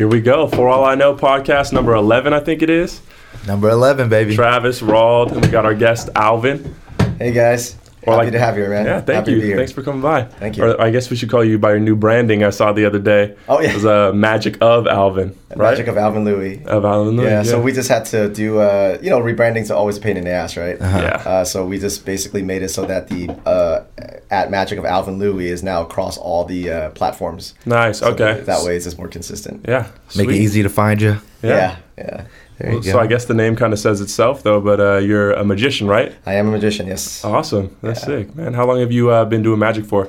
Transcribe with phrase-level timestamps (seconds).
[0.00, 0.48] Here we go.
[0.48, 3.02] For All I Know podcast number 11, I think it is.
[3.46, 4.34] Number 11, baby.
[4.34, 6.74] Travis, Rawd, and we got our guest, Alvin.
[7.18, 7.76] Hey guys,
[8.06, 8.86] Or happy like- to have you, man.
[8.86, 9.46] Yeah, thank happy To be you.
[9.48, 9.56] here.
[9.56, 10.22] Thanks for coming by.
[10.24, 10.64] Thank you.
[10.64, 12.98] Or I guess we should call you by your new branding I saw the other
[12.98, 13.34] day.
[13.48, 13.70] Oh, yeah.
[13.70, 15.58] It was uh, Magic of Alvin, right?
[15.72, 16.64] Magic of Alvin Louis.
[16.64, 17.18] of Alvin.
[17.18, 20.24] yeah, so we just had to do, uh, you know, rebranding's always a pain in
[20.24, 20.78] the ass, right?
[20.80, 21.22] Yeah.
[21.24, 23.84] Uh, so we just basically made it so that the uh,
[24.30, 27.54] at Magic of Alvin Louis is now across all the uh, platforms.
[27.66, 27.98] Nice.
[27.98, 28.34] So okay.
[28.34, 29.66] That, that way it's just more consistent.
[29.68, 29.88] Yeah.
[30.16, 31.18] Make it easy to find you.
[31.42, 31.50] Yeah.
[31.50, 31.76] Yeah.
[31.98, 32.24] yeah.
[32.60, 32.98] So go.
[33.00, 34.60] I guess the name kind of says itself, though.
[34.60, 36.14] But uh, you're a magician, right?
[36.26, 37.24] I am a magician, yes.
[37.24, 37.76] Awesome.
[37.82, 38.06] That's Yeah.
[38.06, 38.54] sick, man.
[38.54, 40.08] How long have you uh, been doing magic for?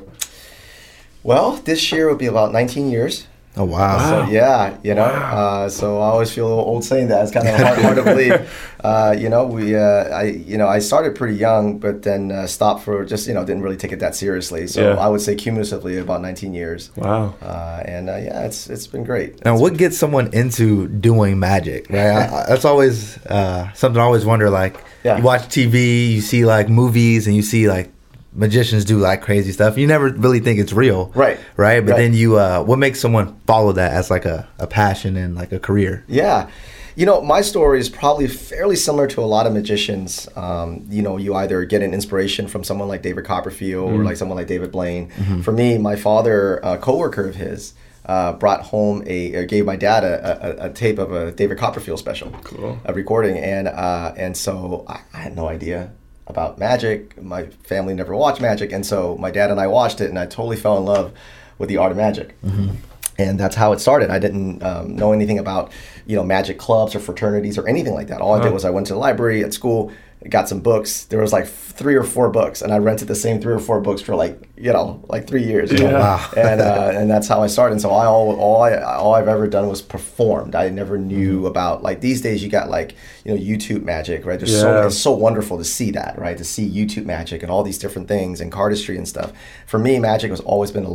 [1.23, 3.27] Well, this year will be about 19 years.
[3.57, 3.97] Oh, wow.
[3.97, 4.25] Wow.
[4.25, 7.21] So yeah, you know, uh, so I always feel a little old saying that.
[7.23, 8.49] It's kind of hard, hard to believe.
[8.81, 12.47] Uh, you know, we, uh, I, you know, I started pretty young, but then uh,
[12.47, 14.67] stopped for just, you know, didn't really take it that seriously.
[14.67, 14.99] So Yeah.
[14.99, 16.91] I would say cumulatively about 19 years.
[16.95, 17.35] Wow.
[17.41, 19.43] Uh, and uh, yeah, it's it's been great.
[19.43, 21.89] Now, what gets someone into doing magic?
[21.89, 24.49] Right, I, I- that's always uh, something I always wonder.
[24.49, 25.17] Like, Yeah.
[25.17, 27.91] you watch TV, you see like movies, and you see like
[28.33, 29.77] magicians do like crazy stuff.
[29.77, 31.37] You never really think it's real, Right.
[31.57, 31.97] Right, but Right.
[31.97, 35.51] then you, uh, what makes someone follow that as like a, a passion and like
[35.51, 36.03] a career?
[36.07, 36.47] Yeah.
[36.95, 40.27] You know, my story is probably fairly similar to a lot of magicians.
[40.35, 44.17] Um, you know, you either get an inspiration from someone like David Copperfield or like
[44.17, 45.09] someone like David Blaine.
[45.41, 47.73] For me, my father, a coworker of his,
[48.05, 51.57] uh, brought home a, or gave my dad a, a, a tape of a David
[51.57, 52.77] Copperfield special, Cool.
[52.83, 55.91] a recording, and uh, and so I, I had no idea
[56.31, 57.21] about magic.
[57.21, 60.25] My family never watched magic, and so my dad and I watched it, and I
[60.25, 61.13] totally fell in love
[61.59, 62.35] with the art of magic
[63.21, 64.09] and that's how it started.
[64.09, 65.71] I didn't um, know anything about
[66.05, 68.21] you know magic clubs or fraternities or anything like that.
[68.21, 69.91] All I did was I went to the library at school,
[70.29, 71.05] got some books.
[71.05, 73.81] There was like three or four books, and I rented the same three or four
[73.81, 75.71] books for like you know like three years.
[75.71, 75.89] You know?
[75.91, 75.99] Yeah.
[75.99, 76.29] Wow.
[76.37, 77.73] and uh, and that's how I started.
[77.73, 80.53] And so I all all I all I've ever done was performed.
[80.55, 84.39] I never knew about like these days you got like you know YouTube magic, right?
[84.39, 84.85] There's so Yeah.
[84.87, 86.37] it's so wonderful to see that, right?
[86.37, 89.31] To see YouTube magic and all these different things and cardistry and stuff.
[89.65, 90.89] For me, magic has always been a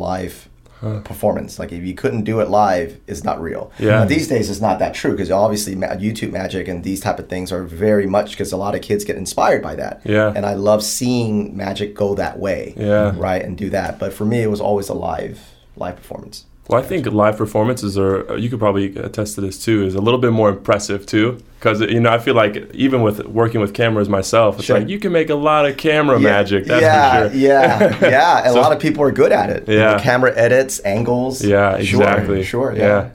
[0.83, 1.59] live performance.
[1.59, 3.73] Like if you couldn't do it live, it's not real.
[3.79, 3.91] Yeah.
[3.91, 7.29] Now, these days it's not that true because obviously YouTube magic and these type of
[7.29, 10.03] things are very much because a lot of kids get inspired by that.
[10.05, 10.33] Yeah.
[10.35, 12.75] And I love seeing magic go that way.
[12.77, 13.15] Yeah.
[13.17, 13.99] Right, and do that.
[13.99, 15.41] But for me, it was always a live
[15.77, 16.45] live performance.
[16.69, 20.00] Well, I think live performances are, you could probably attest to this too, is a
[20.00, 21.38] little bit more impressive too.
[21.60, 24.78] Because, you know, I feel like even with working with cameras myself, it's Sure.
[24.81, 26.65] like you can make a lot of camera Yeah, magic.
[26.66, 27.38] That's yeah, for sure.
[27.41, 28.44] yeah, yeah.
[28.53, 29.69] So- a lot of people are good at it.
[29.69, 29.93] You Yeah.
[29.93, 31.44] know, camera edits, angles.
[31.44, 32.43] Yeah, Sure, exactly.
[32.43, 33.10] Sure, yeah.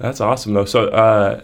[0.00, 0.64] That's awesome though.
[0.64, 1.40] So uh,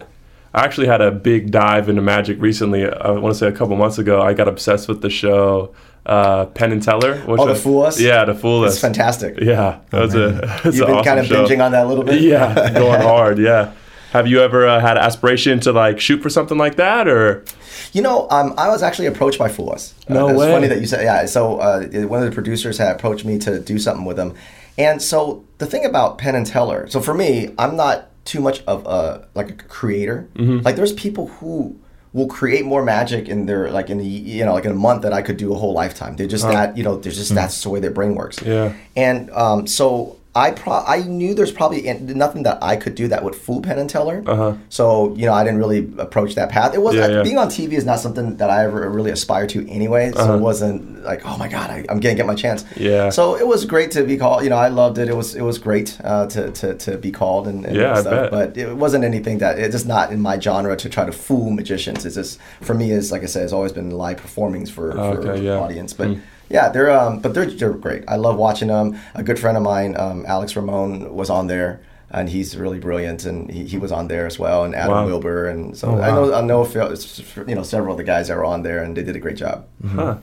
[0.53, 2.85] I actually had a big dive into magic recently.
[2.89, 4.21] I want to say a couple months ago.
[4.21, 5.73] I got obsessed with the show
[6.05, 7.17] uh, Penn and Teller.
[7.21, 7.99] which Oh, The Fool Us?
[7.99, 9.39] Yeah, the Fool It's fantastic.
[9.39, 10.61] Yeah, that was a.
[10.65, 11.45] It's You've been kind awesome of show.
[11.45, 12.21] binging on that a little bit.
[12.25, 13.37] Yeah, going hard.
[13.39, 13.73] Yeah.
[14.11, 17.43] Have you ever uh, had aspiration to like shoot for something like that, or?
[17.91, 19.93] You know, um, I was actually approached by Fool Us.
[20.07, 20.51] No uh, it's way.
[20.51, 21.25] funny that you said, yeah.
[21.25, 24.33] So uh, one of the producers had approached me to do something with them,
[24.77, 26.87] and so the thing about Penn and Teller.
[26.87, 30.27] So for me, I'm not too much of a like a creator.
[30.35, 30.63] Mm-hmm.
[30.65, 31.77] Like there's people who
[32.15, 35.01] will create more magic in their like in the you know like in a month
[35.01, 36.15] that I could do a whole lifetime.
[36.15, 38.39] They're just that you know they're just that's the way their brain works.
[38.39, 38.47] Mm.
[38.47, 38.73] Yeah.
[38.95, 43.23] And um, so I pro- I knew there's probably nothing that I could do that
[43.23, 44.21] would fool Penn and Teller.
[44.27, 44.55] Uh-huh.
[44.69, 46.73] So you know I didn't really approach that path.
[46.73, 47.23] It was Yeah, yeah.
[47.23, 50.11] being on TV is not something that I ever really aspired to anyway.
[50.11, 50.33] So Uh-huh.
[50.35, 52.65] it wasn't like oh my god I, I'm gonna get my chance.
[52.75, 53.09] Yeah.
[53.11, 54.43] So it was great to be called.
[54.43, 55.07] You know I loved it.
[55.07, 58.29] It was it was great uh, to, to to be called and, and Yeah, stuff.
[58.31, 61.49] But it wasn't anything that it's just not in my genre to try to fool
[61.51, 62.05] magicians.
[62.05, 64.99] It's just for me is like I said it's always been live performings for, for
[65.29, 65.59] Okay, yeah.
[65.59, 65.93] audience.
[65.93, 66.17] But
[66.55, 68.03] yeah, they're um, but they're they're great.
[68.07, 68.87] I love watching them.
[69.21, 71.71] A good friend of mine, um, Alex Ramon, was on there,
[72.17, 75.05] and he's really brilliant, and he, he was on there as well, and Adam Wow.
[75.05, 78.03] Wilber, and so Oh, I know I know a few- you know several of the
[78.13, 79.57] guys that were on there, and they did a great job.
[79.95, 80.15] Huh.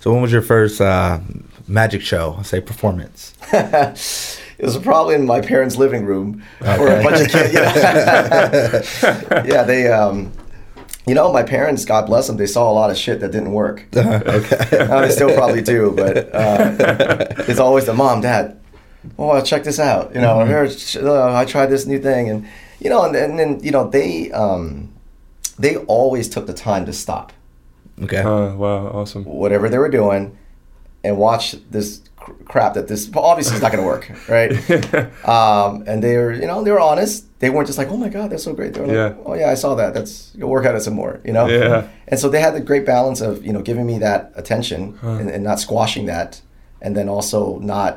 [0.00, 1.18] So, when was your first uh,
[1.66, 3.32] magic show, say performance?
[4.56, 6.40] It was probably in my parents' living room
[6.78, 7.52] for a bunch of kids.
[7.52, 9.88] Yeah, yeah they.
[9.90, 10.30] Um,
[11.06, 13.52] you know, my parents, God bless them, they saw a lot of shit that didn't
[13.52, 13.86] work.
[13.96, 14.78] okay.
[14.78, 18.60] Uh, they still probably do, but uh, it's always the mom, dad.
[19.18, 20.14] Oh, check this out.
[20.14, 22.48] You know, here, sh- uh, I tried this new thing, and
[22.80, 24.92] you know, and, and then you know they um,
[25.58, 27.32] they always took the time to stop
[28.02, 28.18] Okay.
[28.18, 29.24] Uh, wow, awesome.
[29.24, 30.36] whatever they were doing
[31.04, 34.52] and watch this cr- crap that this obviously is not going to work, right?
[35.28, 37.24] um, and they were, you know, they were honest.
[37.44, 39.22] They weren't just like, "Oh my God, that's so great." They were like, Yeah.
[39.26, 39.92] "Oh yeah, I saw that.
[39.96, 41.46] That's go work at it some more," you know.
[41.46, 41.86] Yeah.
[42.10, 45.28] And so they had the great balance of you know giving me that attention and,
[45.34, 46.40] and not squashing that,
[46.84, 47.92] and then also not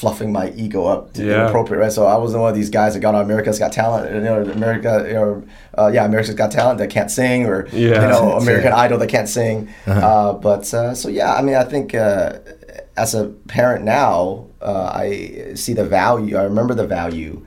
[0.00, 1.34] fluffing my ego up to Yeah.
[1.44, 1.92] inappropriate, right?
[1.98, 4.42] So I wasn't one of these guys that got on America's Got Talent, you know,
[4.60, 5.42] America, or
[5.78, 8.02] uh, yeah, America's Got Talent that can't sing, or Yeah.
[8.02, 8.84] you know, American it.
[8.84, 9.68] Idol that can't sing.
[9.86, 12.38] Uh, but uh, so yeah, I mean, I think uh,
[12.96, 16.36] as a parent now, uh, I see the value.
[16.36, 17.46] I remember the value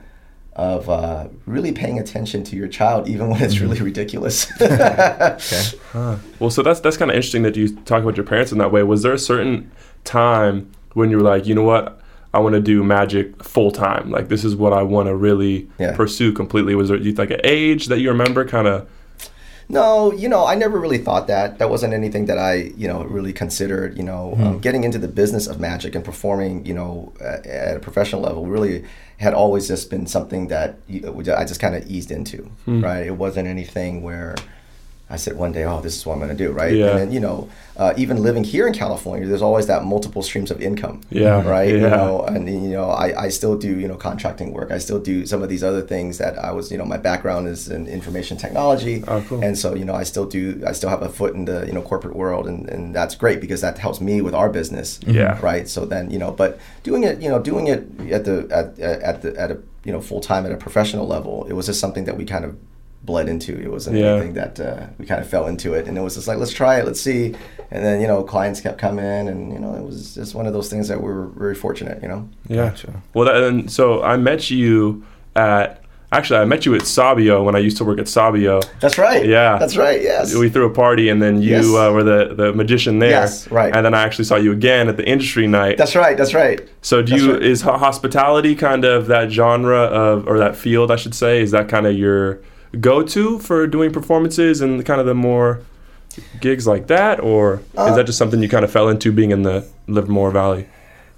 [0.54, 4.46] of uh, really paying attention to your child, even when it's really ridiculous.
[4.60, 6.18] Okay.
[6.38, 8.72] Well, so that's that's kind of interesting that you talk about your parents in that
[8.72, 8.82] way.
[8.82, 9.70] Was there a certain
[10.04, 12.00] time when you were like, you know what,
[12.34, 14.10] I want to do magic full time?
[14.10, 15.94] Like this is what I want to really Yeah.
[15.96, 16.74] pursue completely.
[16.74, 18.44] Was there you like an age that you remember?
[18.44, 18.88] Kind of.
[19.70, 21.58] No, you know, I never really thought that.
[21.58, 23.96] That wasn't anything that I, you know, really considered.
[23.96, 24.58] You know, um, hmm.
[24.58, 28.46] getting into the business of magic and performing, you know, at, at a professional level
[28.46, 28.84] really
[29.18, 32.82] had always just been something that you- uh, I just kind of eased into, hmm.
[32.82, 33.06] right?
[33.06, 34.34] It wasn't anything where
[35.10, 36.72] I said one day, oh, this is what I'm going to do, right?
[36.72, 36.90] Yeah.
[36.90, 40.50] And then, you know, uh, even living here in California, there's always that multiple streams
[40.52, 41.68] of income, Yeah, right?
[41.68, 41.88] You yeah.
[41.88, 44.70] know, and you know, I, I still do, you know, contracting work.
[44.70, 47.48] I still do some of these other things that I was, you know, my background
[47.48, 49.02] is in information technology.
[49.08, 49.42] Oh, cool.
[49.42, 51.72] And so, you know, I still do, I still have a foot in the, you
[51.72, 55.00] know, corporate world and, and that's great because that helps me with our business.
[55.06, 55.40] Yeah.
[55.42, 55.68] Right.
[55.68, 57.80] So then, you know, but doing it, you know, doing it
[58.12, 61.46] at the, at, at the, at a, you know, full time at a professional level,
[61.46, 62.56] it was just something that we kind of
[63.02, 63.58] bled into.
[63.58, 64.12] It wasn't Yeah.
[64.14, 65.88] anything that uh, we kind of fell into it.
[65.88, 67.34] And it was just like, let's try it, let's see.
[67.70, 70.52] And then, you know, clients kept coming and, you know, it was just one of
[70.52, 72.28] those things that we were very fortunate, you know?
[72.48, 72.70] Yeah.
[72.70, 73.02] Gotcha.
[73.14, 75.04] Well, that, and so I met you
[75.36, 75.76] at.
[76.12, 78.60] Actually, I met you at Sabio when I used to work at Sabio.
[78.80, 79.24] That's right.
[79.24, 79.58] Yeah.
[79.58, 80.02] That's right.
[80.02, 80.34] Yes.
[80.34, 81.66] We threw a party, and then you Yes.
[81.66, 83.10] uh, were the, the magician there.
[83.10, 83.72] Yes, right.
[83.72, 85.78] And then I actually saw you again at the industry night.
[85.78, 86.16] that's right.
[86.18, 86.68] That's right.
[86.82, 87.42] So do That's you right.
[87.44, 91.68] is hospitality kind of that genre of or that field I should say is that
[91.68, 92.40] kind of your
[92.78, 95.60] go-to for doing performances and kind of the more
[96.40, 99.30] gigs like that or Uh, is that just something you kind of fell into being
[99.30, 100.66] in the Livermore Valley?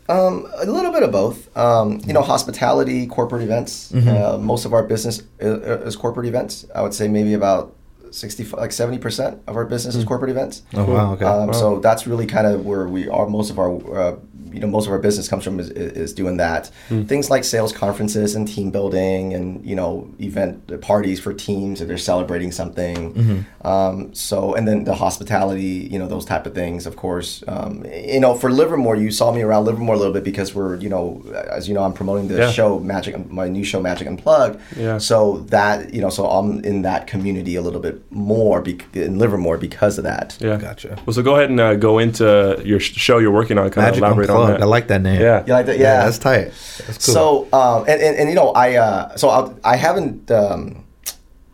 [0.09, 1.55] Um, a little bit of both.
[1.57, 3.93] Um, you know, hospitality, corporate events.
[3.95, 6.67] Uh, most of our business is, is corporate events.
[6.75, 7.75] I would say maybe about
[8.11, 10.63] sixty, like seventy percent of our business is corporate events.
[10.75, 11.13] Oh wow.
[11.15, 11.25] Okay.
[11.25, 13.27] Um, So that's really kind of where we are.
[13.29, 14.17] Most of our, uh,
[14.53, 16.71] you know, most of our business comes from is, is doing that.
[16.89, 21.89] Things like sales conferences and team building, and you know, event parties for teams if
[21.89, 23.45] they're celebrating something.
[23.63, 26.87] Um, so, and then the hospitality, you know, those type of things.
[26.87, 30.25] Of course, um, you know, for Livermore, you saw me around Livermore a little bit
[30.25, 32.51] because we're, you know, as you know, I'm promoting the Yeah.
[32.51, 34.61] show Magic, my new show Magic Unplugged.
[34.77, 34.99] Yeah.
[34.99, 39.19] So that, you know, so I'm in that community a little bit more bec- in
[39.19, 40.37] Livermore because of that.
[40.41, 40.57] Yeah.
[40.57, 40.99] Gotcha.
[41.07, 43.71] Well, so go ahead and uh, go into your sh- show you're working on.
[43.71, 44.31] Kind of elaborate Unplugged.
[44.41, 44.63] on that.
[44.63, 45.21] I like that name.
[45.21, 45.45] Yeah.
[45.47, 45.79] You like that?
[45.79, 46.05] Yeah.
[46.05, 46.53] that's tight.
[46.87, 47.15] That's cool.
[47.15, 50.85] So, um, and, and, and you know, I uh, so I'll, I haven't um,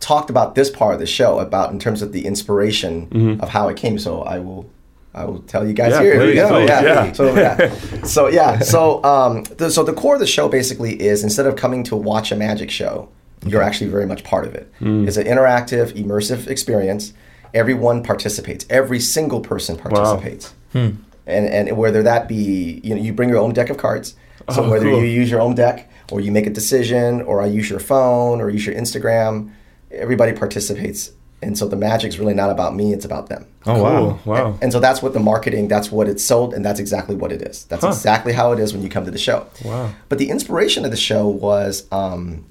[0.00, 3.68] talked about this part of the show about in terms of the inspiration of how
[3.68, 3.98] it came.
[3.98, 4.68] So I will.
[5.14, 6.14] I will tell you guys Yeah, here.
[6.16, 6.66] please, Here we go.
[6.66, 7.12] please, yeah.
[7.12, 8.02] So yeah.
[8.04, 8.58] So yeah.
[8.60, 11.96] So um, the, so the core of the show basically is instead of coming to
[11.96, 13.08] watch a magic show,
[13.44, 14.70] you're actually very much part of it.
[14.80, 17.14] It's an interactive, immersive experience.
[17.52, 18.64] Everyone participates.
[18.70, 20.54] Every single person participates.
[21.28, 24.14] And and whether that be you know you bring your own deck of cards.
[24.54, 25.00] So Oh, whether cool.
[25.00, 28.40] you use your own deck or you make a decision or I use your phone
[28.40, 29.50] or use your Instagram,
[29.90, 31.12] everybody participates.
[31.42, 33.46] And so the magic's really not about me, it's about them.
[33.66, 34.18] oh wow.
[34.24, 34.32] Cool.
[34.34, 34.58] Wow.
[34.62, 37.42] And so that's what the marketing, that's what it's sold, and that's exactly what it
[37.42, 37.64] is.
[37.66, 37.90] That's Huh.
[37.90, 39.46] exactly how it is when you come to the show.
[39.64, 39.90] Wow.
[40.08, 42.44] But the inspiration of the show was, um,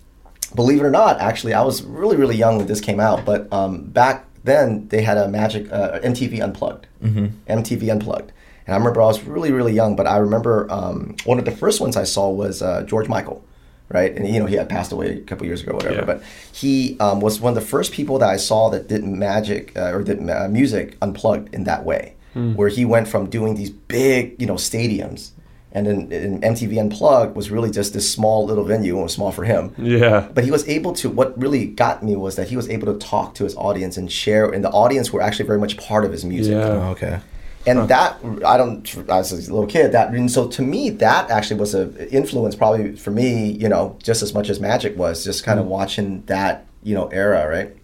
[0.56, 3.52] believe it or not, actually, I was really, really young when this came out, but
[3.52, 6.88] um, back then they had a magic uh, MTV Unplugged.
[7.04, 7.26] Mm-hmm.
[7.52, 8.32] MTV Unplugged.
[8.68, 11.52] And I remember I was really, really young, but I remember um, one of the
[11.52, 13.44] first ones I saw was uh, George Michael.
[13.90, 15.96] Right, and you know he had passed away a couple years ago, or whatever.
[15.96, 16.04] Yeah.
[16.04, 16.22] But
[16.52, 19.94] he um, was one of the first people that I saw that did magic uh,
[19.94, 24.42] or did uh, music unplugged in that way, where he went from doing these big,
[24.42, 25.32] you know, stadiums,
[25.72, 29.14] and then in MTV Unplugged was really just this small little venue, and it was
[29.14, 29.74] small for him.
[29.78, 30.28] Yeah.
[30.34, 31.10] But he was able to.
[31.10, 34.12] What really got me was that he was able to talk to his audience and
[34.12, 36.54] share, and the audience were actually very much part of his music.
[36.54, 36.68] Yeah.
[36.68, 37.20] Oh, okay.
[37.68, 41.60] And that I don't as a little kid that and so to me that actually
[41.60, 45.44] was a influence probably for me you know just as much as magic was just
[45.44, 47.76] kind of watching that you know era right?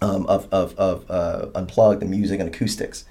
[0.00, 3.04] Um, of of of uh, unplugged the music and acoustics.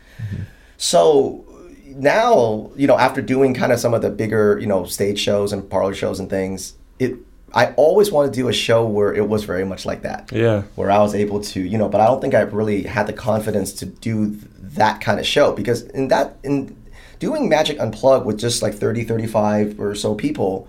[0.78, 1.46] So
[1.88, 5.52] now you know after doing kind of some of the bigger you know stage shows
[5.52, 7.16] and parlor shows and things it
[7.56, 10.30] I always wanted to do a show where it was very much like that.
[10.32, 10.64] Yeah.
[10.76, 13.14] where I was able to, you know, but I don't think I really had the
[13.14, 14.38] confidence to do
[14.76, 16.76] that kind of show because in that in
[17.20, 20.68] doing Magic Unplugged with just like 30, 35 or so people,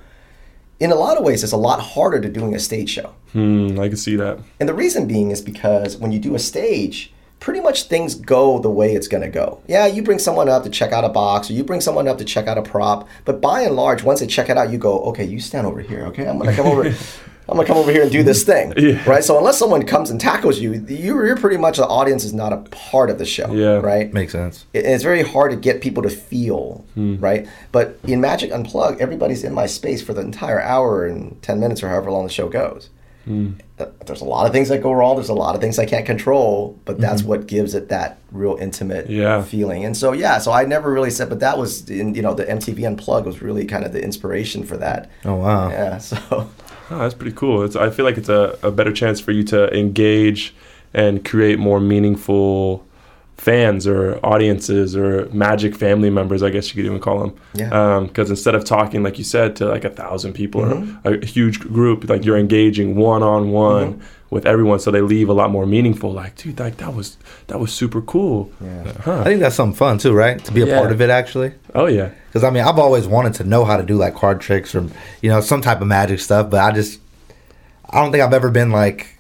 [0.78, 3.14] in a lot of ways it's a lot harder to doing a stage show.
[3.32, 3.78] Hmm.
[3.78, 4.38] I can see that.
[4.60, 8.58] And the reason being is because when you do a stage, pretty much things go
[8.58, 9.62] the way it's going to go.
[9.66, 12.18] Yeah, you bring someone up to check out a box or you bring someone up
[12.18, 14.78] to check out a prop, but by and large, once they check it out, you
[14.78, 16.26] go, okay, you stand over here, okay?
[16.26, 16.94] I'm going to come over.
[17.48, 19.08] I'm gonna come over here and do this thing, Yeah.
[19.08, 19.22] right?
[19.22, 22.52] So unless someone comes and tackles you, you're, you're pretty much the audience is not
[22.52, 23.76] a part of the show, Yeah.
[23.78, 24.12] right?
[24.12, 24.64] Makes sense.
[24.72, 27.16] it- it's very hard to get people to feel hmm.
[27.18, 31.60] right but in magic unplugged everybody's in my space for the entire hour and 10
[31.60, 32.90] minutes or however long the show goes
[33.24, 33.52] hmm.
[33.78, 35.84] Uh, there's a lot of things that go wrong there's a lot of things i
[35.84, 37.30] can't control but that's mm-hmm.
[37.30, 39.42] what gives it that real intimate Yeah.
[39.42, 42.32] feeling and so yeah so i never really said but that was in you know
[42.34, 45.68] the mtv unplugged was really kind of the inspiration for that Oh wow.
[45.68, 46.48] yeah so
[46.90, 47.62] Oh, that's pretty cool.
[47.64, 50.54] It's, I feel like it's a, a better chance for you to engage
[50.94, 52.84] and create more meaningful
[53.36, 57.36] fans or audiences or magic family members, I guess you could even call them.
[57.54, 58.00] Yeah.
[58.06, 61.06] Because instead of talking, like you said, to like a thousand people Mm-hmm.
[61.08, 65.28] or a huge group, like you're engaging one on one with everyone, so they leave
[65.28, 66.12] a lot more meaningful.
[66.12, 67.16] Like, dude, like that was
[67.46, 68.50] that was super cool.
[68.60, 68.92] Yeah.
[69.00, 69.20] Huh.
[69.20, 70.42] I think that's something fun too, right?
[70.44, 70.78] To be a Yeah.
[70.78, 71.52] part of it actually.
[71.74, 72.10] Oh yeah.
[72.28, 74.86] Because I mean, I've always wanted to know how to do like card tricks or
[75.22, 77.00] you know some type of magic stuff, but I just
[77.88, 79.12] I don't think I've ever been like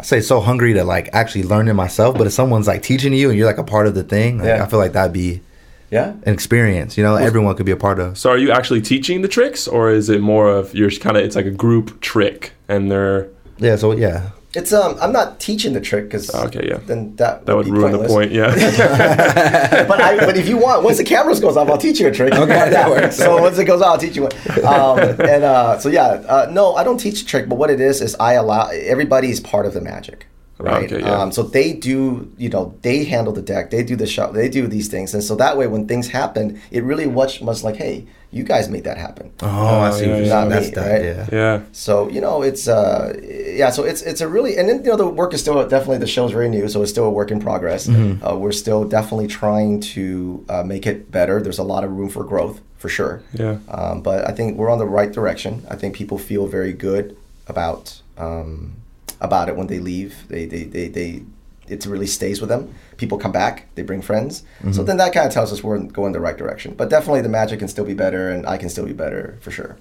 [0.00, 2.16] I say so hungry to like actually learn it myself.
[2.16, 4.46] But if someone's like teaching you and you're like a part of the thing, like,
[4.46, 4.62] Yeah.
[4.64, 5.40] I feel like that'd be
[5.90, 6.96] yeah an experience.
[6.98, 8.18] You know, everyone could be a part of.
[8.18, 11.24] So are you actually teaching the tricks, or is it more of you're kind of
[11.24, 13.28] it's like a group trick and they're
[13.58, 13.76] Yeah.
[13.76, 14.30] So yeah.
[14.54, 16.78] it's um i'm not teaching the trick because okay, yeah.
[16.86, 18.10] then that, That would be ruin pointless.
[18.10, 18.32] the point.
[18.32, 19.84] Yeah.
[19.90, 22.12] but I, but if you want, once the cameras goes off, I'll teach you a
[22.12, 22.32] trick.
[22.32, 23.16] Okay, that works.
[23.16, 24.32] So once it goes off I'll teach you one.
[24.64, 24.98] Um,
[25.34, 27.48] and uh, so yeah, uh, no, I don't teach a trick.
[27.48, 30.26] But what it is is I allow everybody's part of the magic,
[30.58, 30.90] right?
[30.90, 31.20] Okay, yeah.
[31.20, 34.48] um, so they do, you know, they handle the deck, they do the show, they
[34.48, 37.76] do these things, and so that way when things happen, it really much much like,
[37.76, 39.32] hey, you guys made that happen.
[39.40, 40.06] Oh, I see.
[40.06, 40.44] yeah, what yeah.
[40.44, 40.86] Not me, that.
[40.86, 41.04] right?
[41.04, 41.28] Yeah.
[41.32, 41.62] yeah.
[41.72, 43.70] So you know, it's uh, yeah.
[43.70, 46.06] So it's it's a really and then you know the work is still definitely the
[46.06, 47.88] show's very new, so it's still a work in progress.
[47.88, 51.40] Uh, we're still definitely trying to uh, make it better.
[51.40, 53.22] There's a lot of room for growth for sure.
[53.32, 53.58] Yeah.
[53.68, 55.66] Um, but I think we're on the right direction.
[55.68, 58.76] I think people feel very good about um,
[59.20, 60.26] about it when they leave.
[60.28, 61.22] They they they, they
[61.68, 62.74] it really stays with them.
[62.96, 64.42] People come back, they bring friends.
[64.72, 66.72] So then that kind of tells us we're going the right direction.
[66.74, 69.50] But definitely the magic can still be better, and I can still be better for
[69.50, 69.76] sure.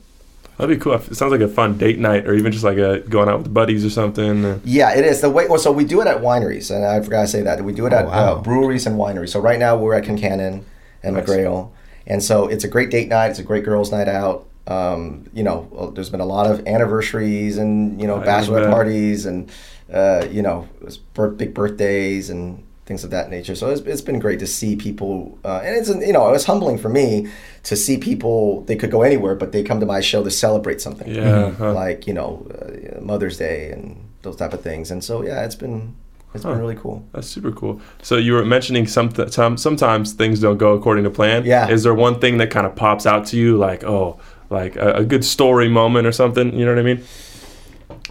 [0.58, 0.94] That'd be cool.
[0.96, 3.53] It sounds like a fun date night, or even just like a going out with
[3.53, 4.60] buddies or something.
[4.65, 5.48] Yeah, it is the way.
[5.48, 7.86] Well, so we do it at wineries, and I forgot to say that we do
[7.86, 8.34] it Oh, at wow.
[8.36, 9.29] uh, breweries and wineries.
[9.29, 10.63] So right now we're at Concannon
[11.03, 11.25] and Nice.
[11.25, 11.70] McGrail,
[12.06, 13.29] and so it's a great date night.
[13.29, 14.46] It's a great girls' night out.
[14.67, 19.25] Um, you know, there's been a lot of anniversaries and you know I bachelorette parties
[19.25, 19.50] and
[19.93, 23.55] uh, you know it was bir- big birthdays and things of that nature.
[23.55, 26.45] So it's, it's been great to see people, uh, and it's you know it was
[26.45, 27.27] humbling for me
[27.63, 28.62] to see people.
[28.62, 31.51] They could go anywhere, but they come to my show to celebrate something Yeah.
[31.51, 31.74] huh.
[31.74, 34.91] like you know uh, Mother's Day and those type of things.
[34.91, 35.95] And so yeah, it's been
[36.33, 36.51] it's Huh.
[36.51, 37.05] been really cool.
[37.13, 37.79] That's super cool.
[38.01, 41.45] So you were mentioning some, some sometimes things don't go according to plan.
[41.45, 41.69] Yeah.
[41.69, 44.93] Is there one thing that kind of pops out to you, like oh, like a,
[44.95, 46.57] a good story moment or something?
[46.57, 47.03] You know what I mean?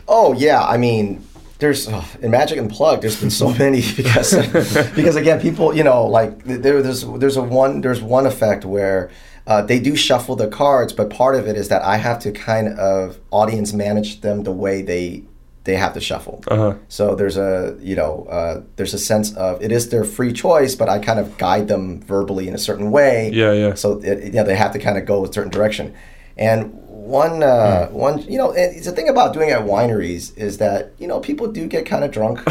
[0.08, 1.24] Oh yeah, I mean.
[1.58, 3.02] There's oh, in Magic Unplugged.
[3.02, 4.34] There's been so many because
[4.94, 9.10] because again, people you know like there, there's there's a one there's one effect where
[9.46, 12.32] uh, they do shuffle the cards, but part of it is that I have to
[12.32, 15.22] kind of audience manage them the way they
[15.64, 16.42] they have to shuffle.
[16.48, 16.74] Uh huh.
[16.88, 20.74] So there's a you know uh, there's a sense of it is their free choice,
[20.74, 23.30] but I kind of guide them verbally in a certain way.
[23.32, 23.74] Yeah, yeah.
[23.74, 25.94] So it, yeah, they have to kind of go a certain direction.
[26.36, 30.92] And one uh, one you know, and the thing about doing at wineries is that
[30.98, 32.40] you know people do get kind of drunk.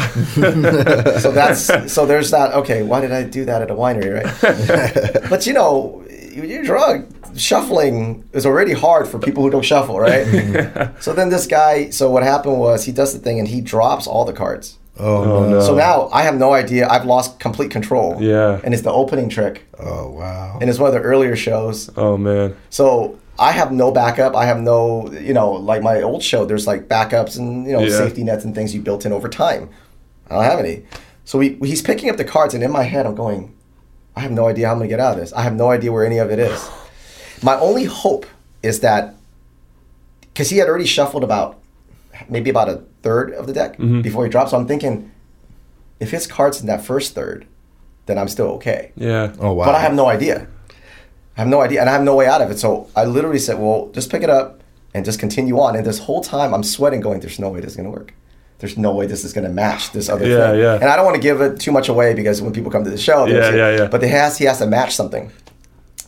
[1.20, 2.52] so that's so there's that.
[2.54, 5.28] Okay, why did I do that at a winery, right?
[5.30, 7.10] but you know, you're drunk.
[7.36, 10.24] Shuffling is already hard for people who don't shuffle, right?
[11.00, 14.06] so then this guy, so what happened was he does the thing and he drops
[14.06, 14.78] all the cards.
[14.98, 15.50] Oh, Oh, no.
[15.50, 15.60] no.
[15.60, 16.88] So now I have no idea.
[16.88, 18.16] I've lost complete control.
[18.22, 18.58] Yeah.
[18.64, 19.66] And it's the opening trick.
[19.78, 20.56] Oh wow.
[20.60, 21.90] And it's one of the earlier shows.
[21.98, 22.56] Oh man.
[22.70, 24.34] So I have no backup.
[24.34, 27.80] I have no, you know, like my old show, there's like backups and, you know,
[27.80, 27.90] Yeah.
[27.98, 29.68] safety nets and things you built in over time.
[30.30, 30.84] I don't have any.
[31.24, 33.54] So he, he's picking up the cards, and in my head, I'm going,
[34.14, 35.32] I have no idea how I'm going to get out of this.
[35.32, 36.68] I have no idea where any of it is.
[37.42, 38.26] My only hope
[38.62, 39.14] is that,
[40.32, 41.58] because he had already shuffled about,
[42.28, 44.00] maybe about a third of the deck Mm-hmm.
[44.02, 44.50] before he dropped.
[44.50, 45.10] So I'm thinking,
[46.00, 47.46] if his cards in that first third,
[48.06, 48.92] then I'm still okay.
[48.96, 49.34] Yeah.
[49.40, 49.66] Oh wow.
[49.66, 50.46] But I have no idea.
[51.36, 52.58] I have no idea, and I have no way out of it.
[52.58, 54.62] So I literally said, "Well, just pick it up
[54.94, 57.72] and just continue on." And this whole time, I'm sweating, going, "There's no way this
[57.72, 58.14] is going to work.
[58.58, 60.74] There's no way this is going to match this other Yeah, thing." yeah.
[60.74, 62.90] And I don't want to give it too much away because when people come to
[62.90, 63.86] the show, Yeah, see- yeah, yeah.
[63.88, 65.30] But they has he has to match something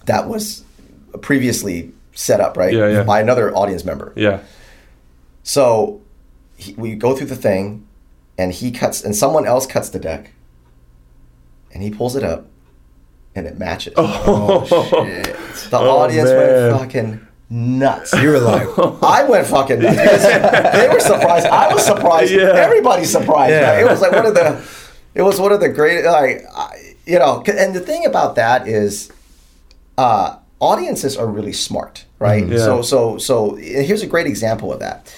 [0.06, 0.64] that was
[1.20, 2.73] previously set up, right?
[2.73, 3.02] Yeah, yeah.
[3.02, 4.12] By another audience member.
[4.16, 4.40] Yeah.
[5.42, 6.00] So
[6.56, 7.87] he, we go through the thing,
[8.38, 10.32] and he cuts, and someone else cuts the deck,
[11.73, 12.47] and he pulls it up,
[13.38, 13.95] and it matches.
[13.97, 15.25] Oh, shit.
[15.71, 16.73] the oh, audience man.
[16.73, 18.12] went fucking nuts.
[18.12, 18.66] You were like,
[19.02, 19.97] I went fucking nuts.
[20.75, 21.47] they were surprised.
[21.47, 22.33] I was surprised.
[22.33, 22.52] Yeah.
[22.54, 23.52] Everybody's surprised.
[23.52, 23.80] Yeah.
[23.80, 24.68] It was like one of the,
[25.14, 28.68] it was one of the great, like, I- you know, and the thing about that
[28.68, 29.11] is,
[29.97, 32.47] uh, audiences are really smart, right?
[32.47, 32.59] Yeah.
[32.59, 35.14] So, so, so here's a great example of that.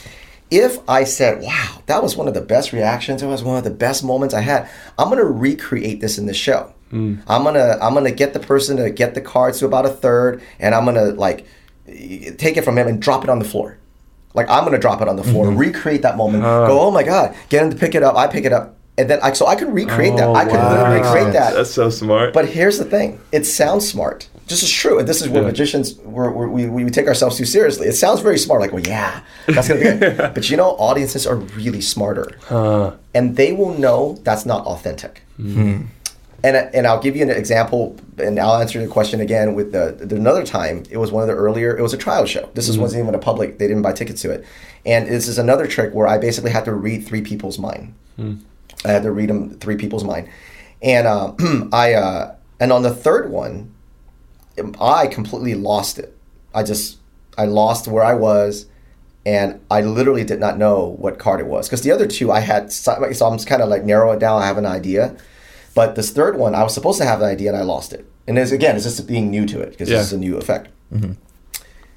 [0.52, 3.22] If I said, "Wow, that was one of the best reactions.
[3.22, 6.34] It was one of the best moments I had," I'm gonna recreate this in the
[6.34, 6.72] show.
[6.92, 7.22] Mm.
[7.28, 10.42] I'm gonna I'm gonna get the person to get the cards to about a third,
[10.58, 11.46] and I'm gonna like
[11.86, 13.78] take it from him and drop it on the floor.
[14.34, 15.58] Like I'm gonna drop it on the floor, mm-hmm.
[15.58, 16.44] recreate that moment.
[16.44, 16.66] Ah.
[16.66, 18.16] go, oh my god, get him to pick it up.
[18.16, 20.28] I pick it up, and then I so I could recreate that.
[20.28, 20.70] Oh, I could wow.
[20.70, 21.54] literally recreate that.
[21.54, 22.32] That's so smart.
[22.32, 24.28] But here's the thing: it sounds smart.
[24.46, 25.48] This is true, and this is where Yeah.
[25.48, 27.86] magicians we're, we're, we we take ourselves too seriously.
[27.86, 30.16] It sounds very smart, like well, yeah, that's gonna be good.
[30.34, 32.92] but you know, audiences are really smarter, Huh.
[33.14, 35.22] and they will know that's not authentic.
[35.36, 35.82] Hmm.
[36.42, 39.96] And and I'll give you an example, and I'll answer the question again with the,
[39.98, 40.84] the another time.
[40.90, 41.76] It was one of the earlier.
[41.76, 42.48] It was a trial show.
[42.54, 43.58] This is wasn't even a public.
[43.58, 44.46] They didn't buy tickets to it,
[44.86, 47.94] and this is another trick where I basically had to read three people's mind.
[48.84, 50.28] I had to read them three people's mind,
[50.82, 51.34] and uh,
[51.72, 53.74] I uh, and on the third one,
[54.80, 56.16] I completely lost it.
[56.54, 56.98] I just
[57.36, 58.66] I lost where I was,
[59.26, 62.40] and I literally did not know what card it was because the other two I
[62.40, 64.42] had so so I'm just kind of like narrow it down.
[64.42, 65.16] I have an idea,
[65.80, 68.02] but this third one I was supposed to have an idea and I lost it.
[68.26, 69.98] And it's, again, it's just being new to it because Yeah.
[69.98, 70.68] this is a new effect.
[70.94, 71.12] Mm-hmm.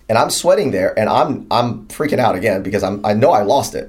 [0.10, 3.44] And I'm sweating there, and I'm I'm freaking out again because I'm I know I
[3.56, 3.88] lost it.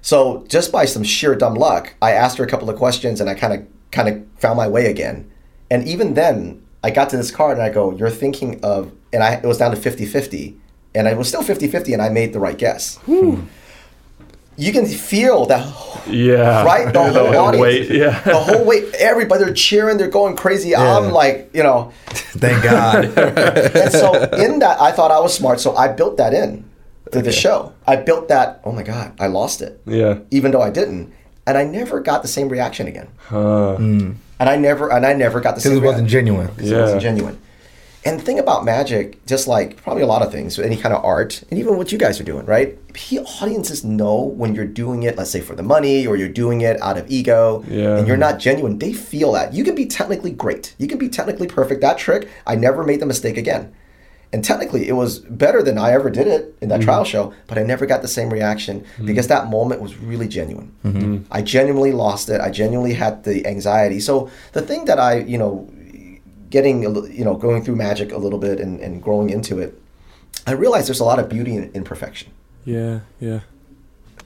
[0.00, 3.28] So just by some sheer dumb luck, I asked her a couple of questions and
[3.32, 3.60] I kind of
[3.96, 5.16] kind of found my way again.
[5.70, 8.80] And even then, I got to this card and I go, "You're thinking of,"
[9.12, 10.54] and I it was down to 50-50.
[10.94, 12.96] and I was still 50-50 and I made the right guess.
[13.06, 13.34] Hmm.
[14.58, 15.64] You can feel that
[16.08, 16.64] Yeah.
[16.72, 18.20] right the whole audience, Wait, yeah.
[18.22, 18.90] the whole way.
[18.98, 20.74] Everybody they're cheering, they're going crazy.
[20.74, 21.92] I'm like, you know,
[22.42, 23.04] Thank God.
[23.16, 26.64] and so in that, I thought I was smart, so I built that in
[27.12, 27.72] to the show.
[27.86, 28.60] I built that.
[28.64, 30.18] Oh my god, I lost it, yeah.
[30.30, 31.12] even though I didn't,
[31.46, 33.08] and I never got the same reaction again.
[33.16, 33.76] Huh.
[33.76, 34.12] Hmm.
[34.40, 35.82] And I never, and I never got the Because same.
[35.82, 36.26] it wasn't reaction.
[36.26, 36.46] genuine.
[36.54, 37.38] Because it wasn't genuine.
[38.08, 41.04] And the thing about magic, just like probably a lot of things, any kind of
[41.04, 42.78] art, and even what you guys are doing, right?
[43.42, 46.80] Audiences know when you're doing it, let's say for the money, or you're doing it
[46.80, 47.98] out of ego, Yeah.
[47.98, 48.78] and you're not genuine.
[48.78, 49.52] They feel that.
[49.52, 50.74] You can be technically great.
[50.78, 51.82] You can be technically perfect.
[51.82, 53.74] That trick, I never made the mistake again.
[54.32, 56.84] And technically, it was better than I ever did it in that mm-hmm.
[56.84, 59.06] trial show, but I never got the same reaction mm-hmm.
[59.06, 60.74] because that moment was really genuine.
[60.84, 61.24] Mm-hmm.
[61.30, 62.40] I genuinely lost it.
[62.40, 64.00] I genuinely had the anxiety.
[64.00, 65.70] So the thing that I, you know,
[66.50, 69.80] getting, a you know, going through magic a little bit and, and growing into it,
[70.46, 72.32] I realized there's a lot of beauty in imperfection.
[72.64, 73.00] Yeah.
[73.20, 73.40] Yeah.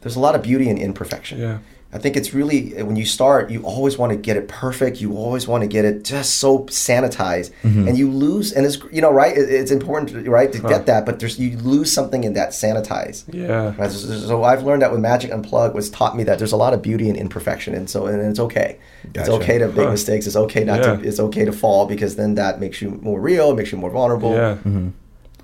[0.00, 1.38] There's a lot of beauty in imperfection.
[1.38, 1.58] Yeah.
[1.94, 5.00] I think it's really uh, when you start, you always want to get it perfect.
[5.00, 7.86] You always want to get it just so sanitized, mm-hmm.
[7.86, 8.52] and you lose.
[8.52, 9.36] And it's you know right.
[9.36, 13.24] It, it's important, right, to get that, but there's you lose something in that sanitize.
[13.32, 13.74] Yeah.
[13.76, 13.90] Right?
[13.90, 16.72] So, so I've learned that with Magic Unplugged was taught me that there's a lot
[16.72, 18.78] of beauty in imperfection, and so and it's okay.
[19.12, 19.20] Gotcha.
[19.20, 19.90] It's okay to make Huh.
[19.90, 20.26] mistakes.
[20.26, 20.96] It's okay not Yeah.
[20.96, 21.06] to.
[21.06, 23.50] It's okay to fall because then that makes you more real.
[23.50, 24.32] It makes you more vulnerable.
[24.32, 24.54] Yeah.
[24.54, 24.88] Mm-hmm.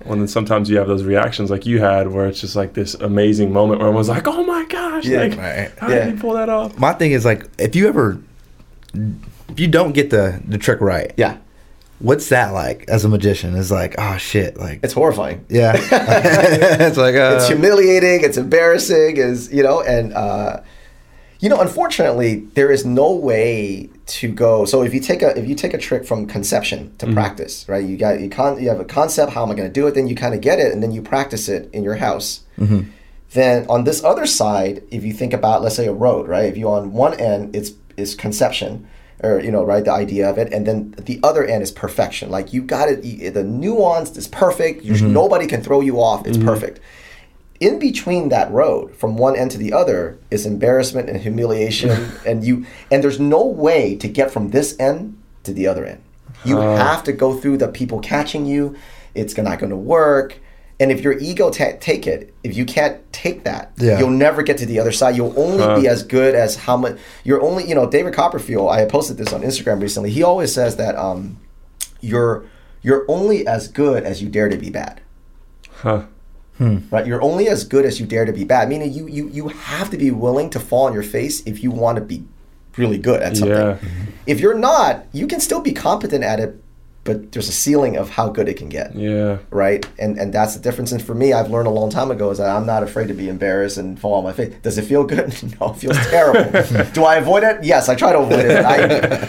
[0.05, 2.93] Well, then sometimes you have those reactions like you had, where it's just like this
[2.95, 5.05] amazing moment where I was like, "Oh my gosh!
[5.05, 5.21] Yeah.
[5.21, 5.71] like, Right.
[5.77, 6.05] how Yeah.
[6.05, 8.17] did he pull that off?" My thing is like, if you ever,
[8.93, 11.37] if you don't get the the trick right, Yeah,
[11.99, 13.55] what's that like as a magician?
[13.57, 15.43] It's like, oh shit, like, it's horrifying.
[15.49, 15.73] yeah,
[16.87, 20.61] it's like, uh, it's humiliating it's embarrassing is you know and uh
[21.39, 25.47] you know unfortunately there is no way to go so if you take a if
[25.47, 27.15] you take a trick from conception to mm-hmm.
[27.15, 29.73] practice right you got you con you have a concept how am i going to
[29.73, 31.95] do it then you kind of get it and then you practice it in your
[31.95, 32.41] house.
[32.57, 32.89] Mm-hmm.
[33.31, 36.57] Then on this other side if you think about let's say a road right if
[36.57, 38.87] you on one end it's is conception
[39.21, 42.29] or you know right the idea of it and then the other end is perfection.
[42.29, 45.13] Like you got it the nuance is perfect you, mm-hmm.
[45.13, 46.79] nobody can throw you off it's perfect
[47.59, 52.43] in between that road from one end to the other is embarrassment and humiliation and
[52.43, 56.01] you and there's no way to get from this end to the other end.
[56.45, 58.77] You have to go through the people catching you.
[59.13, 60.37] It's not going to work.
[60.79, 63.99] And if your ego ta take it if you can't take that Yeah.
[63.99, 65.17] you'll never get to the other side.
[65.17, 68.85] You'll only be as good as how much you're only you know david copperfield i
[68.85, 70.09] posted this on instagram recently.
[70.11, 71.37] He always says that um,
[71.99, 72.45] you're
[72.81, 75.01] you're only as good as you dare to be bad.
[75.69, 76.03] Huh.
[76.59, 76.77] Hmm.
[76.91, 79.47] right you're only as good as you dare to be bad meaning you you you
[79.47, 82.23] have to be willing to fall on your face if you want to be
[82.77, 83.77] really good at something Yeah.
[84.27, 86.51] if you're not you can still be competent at it
[87.05, 89.37] but there's a ceiling of how good it can get Yeah.
[89.51, 89.83] right?
[89.97, 90.91] And and that's the difference.
[90.91, 93.13] And for me, I've learned a long time ago is that I'm not afraid to
[93.15, 94.53] be embarrassed and fall on my face.
[94.61, 95.27] Does it feel good?
[95.59, 96.43] no, it feels terrible.
[96.93, 97.63] Do I avoid it?
[97.63, 98.63] Yes, I try to avoid it.
[98.65, 98.77] I,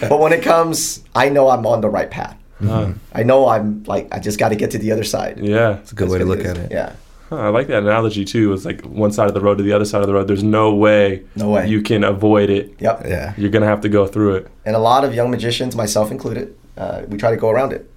[0.09, 2.35] but when it comes, I know I'm on the right path.
[2.63, 2.89] Huh.
[3.15, 5.39] I know I'm like I just got to get to the other side.
[5.39, 5.77] Yeah.
[5.79, 6.71] It's a good way to look at it.
[6.71, 6.91] Yeah.
[7.31, 8.51] Huh, I like that analogy too.
[8.53, 10.27] It's like one side of the road to the other side of the road.
[10.27, 11.65] There's no way, No way.
[11.67, 12.75] you can avoid it.
[12.79, 13.03] Yep.
[13.07, 13.33] Yeah.
[13.37, 14.47] You're gonna have to go through it.
[14.65, 17.89] And a lot of young magicians, myself included, uh, we try to go around it.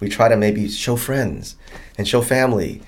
[0.00, 1.56] We try to maybe show friends
[1.98, 2.80] and show family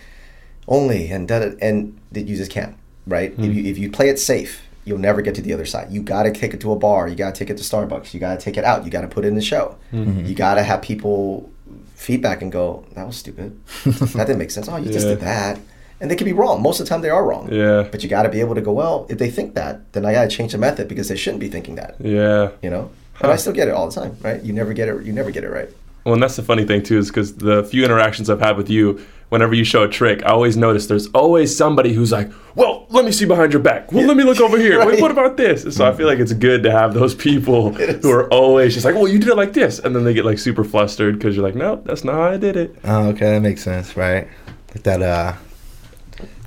[0.67, 2.75] only, and da- da- and that you just can't,
[3.07, 3.35] right?
[3.39, 5.93] If you if you play it safe, you'll never get to the other side.
[5.93, 7.07] You got to take it to a bar.
[7.09, 8.15] You got to take it to Starbucks.
[8.15, 8.87] You got to take it out.
[8.87, 9.77] You got to put it in the show.
[9.93, 11.51] You got to have people
[11.97, 13.61] feedback and go, "That was stupid.
[13.85, 14.69] that didn't make sense.
[14.71, 15.61] Oh, you just did that."
[16.03, 16.61] And they can be wrong.
[16.61, 17.49] Most of the time, they are wrong.
[17.51, 17.87] Yeah.
[17.91, 20.13] But you got to be able to go, well, if they think that, then I
[20.13, 22.51] got to change the method because they shouldn't be thinking that Yeah.
[22.61, 25.05] you know and i still get it all the time right you never get it
[25.07, 25.69] you never get it right
[26.05, 28.69] Well, and that's the funny thing too, is because the few interactions I've had with
[28.69, 32.87] you, whenever you show a trick, I always notice there's always somebody who's like, "Well,
[32.91, 33.93] let me see behind your back.
[33.93, 34.85] Well, let me look over here.
[34.89, 38.11] Wait, what about this?" So I feel like it's good to have those people who
[38.11, 40.41] are always just like, "Well, you did it like this," and then they get like
[40.41, 43.41] super flustered because you're like, "No, that's not how I did it." Oh, okay, that
[43.43, 44.27] makes sense, right?
[44.75, 45.35] Like that uh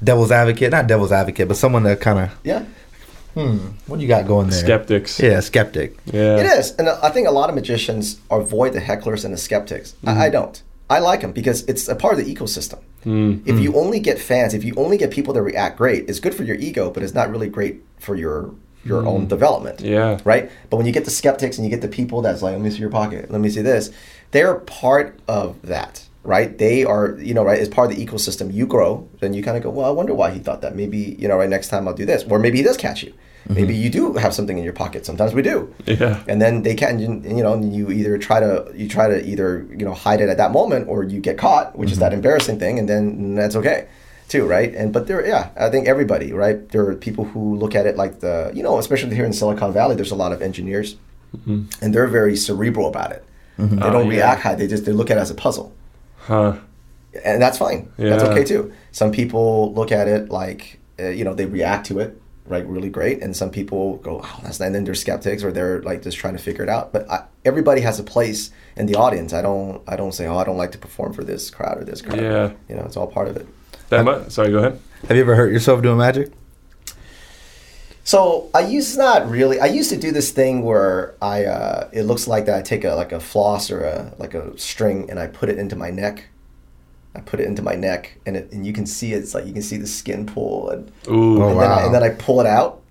[0.05, 2.65] devil's advocate, not devil's advocate, but someone that kind of, yeah
[3.35, 4.59] hmm, what do you got going there?
[4.59, 5.19] Skeptics.
[5.19, 5.97] Yeah, skeptic.
[6.05, 6.37] Yeah.
[6.37, 9.95] it is and i think a lot of magicians avoid the hecklers and the skeptics
[10.05, 10.31] I, I mm-hmm.
[10.31, 13.47] don't i like them because it's a part of the ecosystem mm-hmm.
[13.47, 16.33] if you only get fans if you only get people that react great it's good
[16.33, 19.27] for your ego but it's not really great for your your own mm-hmm.
[19.27, 20.19] development Yeah.
[20.23, 22.61] right but when you get the skeptics and you get the people that's like let
[22.61, 23.91] me see your pocket let me see this
[24.31, 26.57] they're part of that right?
[26.57, 29.57] They are you know right as part of the ecosystem you grow then you kind
[29.57, 30.75] of go well i wonder why he thought that.
[30.75, 32.23] Maybe you know right next time i'll do this.
[32.29, 33.11] Or maybe he does catch you.
[33.11, 33.53] Mm-hmm.
[33.53, 35.05] Maybe you do have something in your pocket.
[35.05, 35.71] Sometimes we do.
[35.85, 36.23] Yeah.
[36.27, 39.85] and then they can you know you either try to you try to either you
[39.85, 42.15] know hide it at that moment or you get caught which is that mm-hmm.
[42.15, 43.87] embarrassing thing and then that's okay
[44.27, 44.73] too right?
[44.73, 46.57] And but there yeah i think everybody right?
[46.69, 49.71] There are people who look at it like the you know especially here in silicon
[49.71, 50.95] valley there's a lot of engineers
[51.37, 51.65] mm-hmm.
[51.81, 53.23] and they're very cerebral about it.
[53.57, 54.17] They Oh, don't yeah.
[54.17, 54.55] react high.
[54.55, 55.71] They just they look at it as a puzzle
[56.25, 56.57] Huh.
[57.23, 57.91] and that's fine.
[57.97, 58.73] That's okay too.
[58.91, 62.89] Some people look at it like uh, you know they react to it like really
[62.89, 66.03] great, and some people go, "Oh, that's," not, and then they're skeptics or they're like
[66.03, 66.93] just trying to figure it out.
[66.93, 69.33] But I, everybody has a place in the audience.
[69.33, 71.83] I don't I don't say, "Oh, I don't like to perform for this crowd or
[71.85, 72.51] this crowd." Yeah.
[72.69, 73.47] you know, it's all part of it.
[73.89, 74.79] That mu- sorry, go ahead.
[75.07, 76.31] Have you ever hurt yourself doing magic?
[78.05, 79.59] So I used not really.
[79.59, 82.55] I used to do this thing where I uh, it looks like that.
[82.55, 85.57] I take a like a floss or a like a string and I put it
[85.57, 86.27] into my neck.
[87.15, 89.47] I put it into my neck and it, and you can see it, it's like
[89.47, 91.41] you can see the skin pull and Ooh.
[91.41, 91.85] Oh, and, then I, wow.
[91.85, 92.83] and then I pull it out.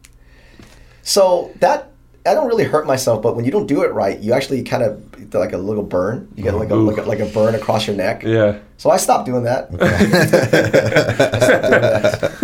[1.02, 1.92] So that
[2.26, 4.82] I don't really hurt myself, but when you don't do it right, you actually kind
[4.82, 5.00] of
[5.32, 6.26] like a little burn.
[6.34, 8.24] You get like a, like a like a burn across your neck.
[8.24, 8.58] Yeah.
[8.78, 9.68] So I stopped doing that.
[9.80, 10.50] I stopped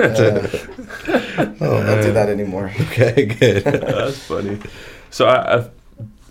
[0.06, 0.76] doing that.
[1.08, 2.70] Uh, I don't do that anymore.
[2.80, 3.64] Okay, good.
[3.64, 4.58] That's funny.
[5.10, 5.58] So I,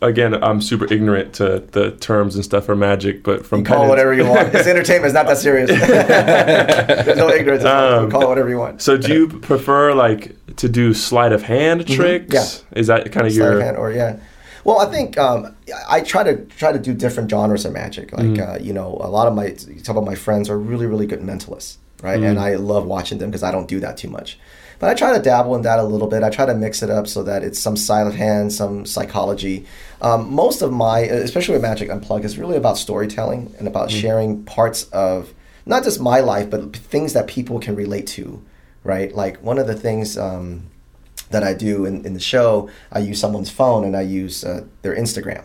[0.02, 3.78] I, again, I'm super ignorant to the terms and stuff for magic, but from call
[3.78, 4.54] Penance- whatever you want.
[4.56, 5.06] It's entertainment.
[5.08, 5.70] It's not that serious.
[5.70, 7.64] There's no ignorance.
[7.64, 8.82] Um, call it whatever you want.
[8.82, 12.34] So do you prefer like to do sleight of hand tricks?
[12.34, 12.74] Mm-hmm.
[12.74, 12.80] Yeah.
[12.80, 14.20] Is that kind of Sleight of your hand or yeah.
[14.66, 15.56] Well, I think um,
[15.90, 18.12] I try to try to do different genres of magic.
[18.12, 18.56] Like Mm.
[18.56, 21.22] uh, you know, a lot of my some of my friends are really really good
[21.22, 22.20] mentalists, right?
[22.20, 22.32] Mm.
[22.32, 24.38] And I love watching them because I don't do that too much.
[24.80, 26.24] But I try to dabble in that a little bit.
[26.24, 29.66] I try to mix it up so that it's some sleight of hand, some psychology.
[30.02, 34.02] Um, most of my, especially with Magic Unplugged, is really about storytelling and about Mm.
[34.02, 35.34] sharing parts of
[35.66, 38.42] not just my life, but things that people can relate to,
[38.84, 39.14] right?
[39.14, 40.18] Like one of the things.
[40.18, 40.64] Um,
[41.32, 44.64] that I do in, in the show, I use someone's phone and I use uh,
[44.82, 45.44] their Instagram.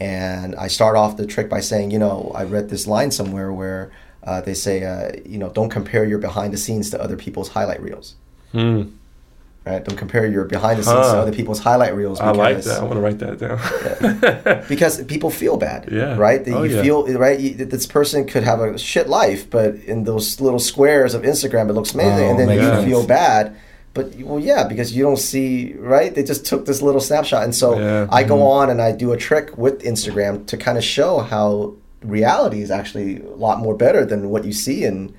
[0.00, 3.52] And I start off the trick by saying, you know, I read this line somewhere
[3.52, 3.92] where
[4.24, 7.50] uh, they say, uh, you know, don't compare your behind the scenes to other people's
[7.50, 8.16] highlight reels.
[8.54, 8.82] Hmm.
[9.66, 9.82] Right?
[9.82, 12.20] Don't compare your behind the scenes to other people's highlight reels.
[12.20, 12.80] I like because- that.
[12.80, 14.64] I want to write that down.
[14.68, 15.88] because people feel bad.
[15.90, 16.16] Yeah.
[16.16, 16.44] Right.
[16.44, 16.82] That Oh, you yeah.
[16.82, 17.40] feel right.
[17.40, 21.22] You, that this person could have a shit life, but in those little squares of
[21.22, 22.84] Instagram, it looks amazing, Oh, and then you sense.
[22.84, 23.56] feel bad.
[23.94, 26.14] But well, yeah, because you don't see right.
[26.14, 28.06] They just took this little snapshot, and so Yeah.
[28.10, 31.74] I go on and I do a trick with Instagram to kind of show how
[32.02, 35.14] reality is actually a lot more better than what you see in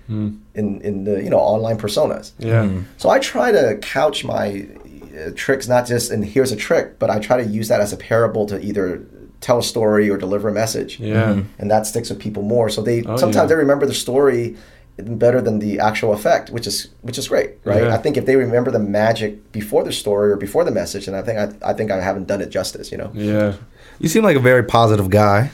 [0.56, 2.32] in in the you know online personas.
[2.40, 2.70] yeah.
[2.98, 4.68] So I try to couch my
[5.16, 7.94] uh, tricks not just in here's a trick, but I try to use that as
[7.94, 9.02] a parable to either
[9.42, 11.00] tell a story or deliver a message.
[11.00, 11.42] Yeah.
[11.60, 12.70] And that sticks with people more.
[12.70, 13.46] So they Oh, sometimes yeah.
[13.46, 14.56] they remember the story
[14.98, 17.84] better than the actual effect, which is which is great, right?
[17.84, 17.94] Yeah.
[17.96, 21.16] I think if they remember the magic before the story or before the message, and
[21.18, 23.12] I think I, I think I haven't done it justice, you know.
[23.14, 23.54] Yeah.
[24.00, 25.52] You seem like a very positive guy.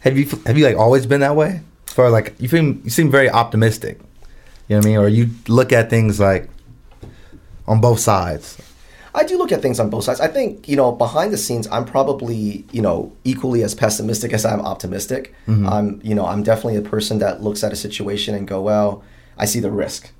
[0.00, 1.60] Have you have you like always been that way?
[1.88, 3.98] As far as like you seem you seem very optimistic.
[4.70, 4.98] You know what I mean?
[4.98, 6.48] Or you look at things like
[7.66, 8.56] on both sides.
[9.12, 10.20] I do look at things on both sides.
[10.20, 14.44] I think, you know, behind the scenes, I'm probably, you know, equally as pessimistic as
[14.44, 15.34] I'm optimistic.
[15.48, 15.68] Mm-hmm.
[15.68, 19.02] I'm, you know, I'm definitely a person that looks at a situation and go, well,
[19.36, 20.12] I see the risk.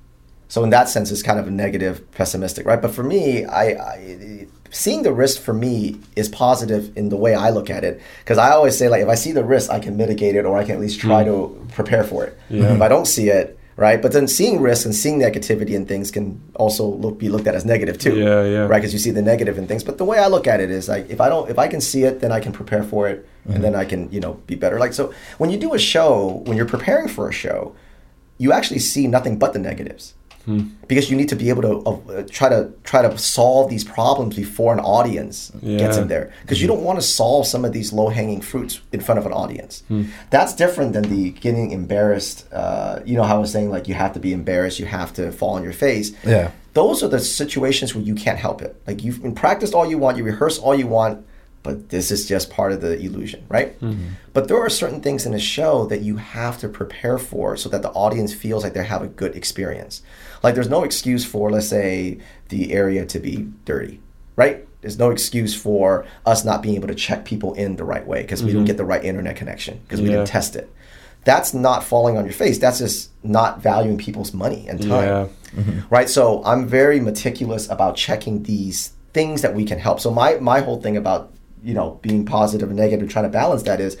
[0.49, 2.81] So in that sense, it's kind of a negative, pessimistic, right?
[2.81, 7.35] But for me, I, I seeing the risk for me is positive in the way
[7.35, 9.79] I look at it because I always say like if I see the risk, I
[9.79, 11.27] can mitigate it or I can at least try mm.
[11.27, 12.37] to prepare for it.
[12.49, 12.75] Yeah.
[12.75, 13.99] If I don't see it, right?
[13.99, 17.55] But then seeing risk and seeing negativity in things can also look, be looked at
[17.55, 18.15] as negative too.
[18.15, 18.59] Yeah, yeah.
[18.67, 19.83] Right, because you see the negative in things.
[19.83, 21.81] But the way I look at it is like if I don't, if I can
[21.81, 23.63] see it, then I can prepare for it, and mm-hmm.
[23.63, 24.77] then I can you know be better.
[24.77, 27.75] Like so, when you do a show, when you're preparing for a show,
[28.37, 30.13] you actually see nothing but the negatives.
[30.87, 34.35] Because you need to be able to uh, try to try to solve these problems
[34.35, 36.33] before an audience gets in there.
[36.41, 39.25] Because you don't want to solve some of these low hanging fruits in front of
[39.25, 39.83] an audience.
[40.29, 42.45] That's different than the getting embarrassed.
[42.51, 45.13] Uh, you know how I was saying like you have to be embarrassed, you have
[45.13, 46.51] to fall on your face Yeah.
[46.73, 48.75] those are the situations where you can't help it.
[48.87, 51.25] Like you've been practiced all you want, you rehearse all you want,
[51.63, 53.69] but this is just part of the illusion, right?
[54.33, 57.67] But there are certain things in a show that you have to prepare for so
[57.69, 60.01] that the audience feels like they have a good experience.
[60.43, 63.99] Like there's no excuse for, let's say, the area to be dirty,
[64.35, 64.67] right?
[64.81, 68.23] There's no excuse for us not being able to check people in the right way
[68.23, 68.67] because we didn't mm-hmm.
[68.67, 70.73] get the right internet connection because we didn't test it.
[71.23, 72.57] That's not falling on your face.
[72.57, 75.27] That's just not valuing people's money and time Yeah.
[75.89, 80.35] right so i'm very meticulous about checking these things that we can help so my
[80.35, 81.31] my whole thing about
[81.63, 83.97] you know being positive and negative trying to balance that is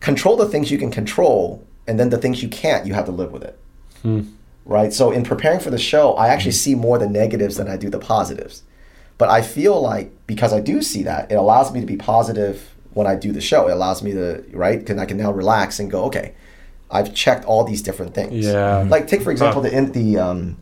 [0.00, 3.12] control the things you can control and then the things you can't you have to
[3.12, 3.58] live with it
[4.02, 4.22] hmm.
[4.68, 7.76] Right so in preparing for the show i actually see more the negatives than i
[7.76, 8.62] do the positives
[9.18, 12.56] but i feel like because i do see that it allows me to be positive
[12.92, 15.78] when i do the show it allows me to right because i can now relax
[15.80, 16.34] and go okay
[16.90, 18.86] i've checked all these different things Yeah.
[18.88, 20.56] like take for example the in, the um,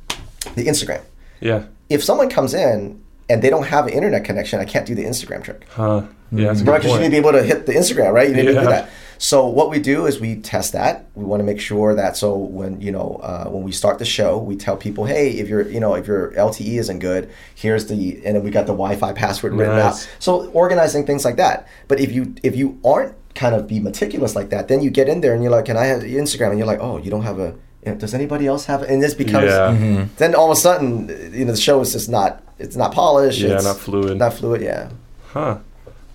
[0.55, 1.03] the Instagram.
[1.41, 1.65] Yeah.
[1.91, 5.05] If someone comes in and they don't have an internet connection, I can't do the
[5.05, 5.67] Instagram trick.
[5.71, 6.03] Huh.
[6.33, 6.51] Yeah.
[6.51, 6.81] A Right?
[6.81, 8.29] Because you need to be able to hit the Instagram, right?
[8.29, 8.65] You need to do Yeah.
[8.65, 8.91] that.
[9.19, 11.07] So what we do is we test that.
[11.15, 14.05] We want to make sure that so when you know uh, when we start the
[14.05, 17.87] show, we tell people, hey, if your you know if your LTE isn't good, here's
[17.87, 20.05] the and then we got the Wi-Fi password written Nice.
[20.05, 20.09] out.
[20.19, 21.67] So organizing things like that.
[21.89, 25.09] But if you if you aren't kind of be meticulous like that, then you get
[25.09, 26.51] in there and you're like, can I have Instagram?
[26.51, 27.55] And you're like, oh, you don't have a.
[27.85, 28.91] you know, does anybody else have it?
[28.91, 30.07] And this becomes Yeah.
[30.17, 33.41] then all of a sudden, you know, the show is just not it's not polished.
[33.41, 34.19] Yeah, it's not fluid.
[34.19, 34.61] Not fluid.
[34.63, 34.91] Yeah.
[35.33, 35.59] Huh.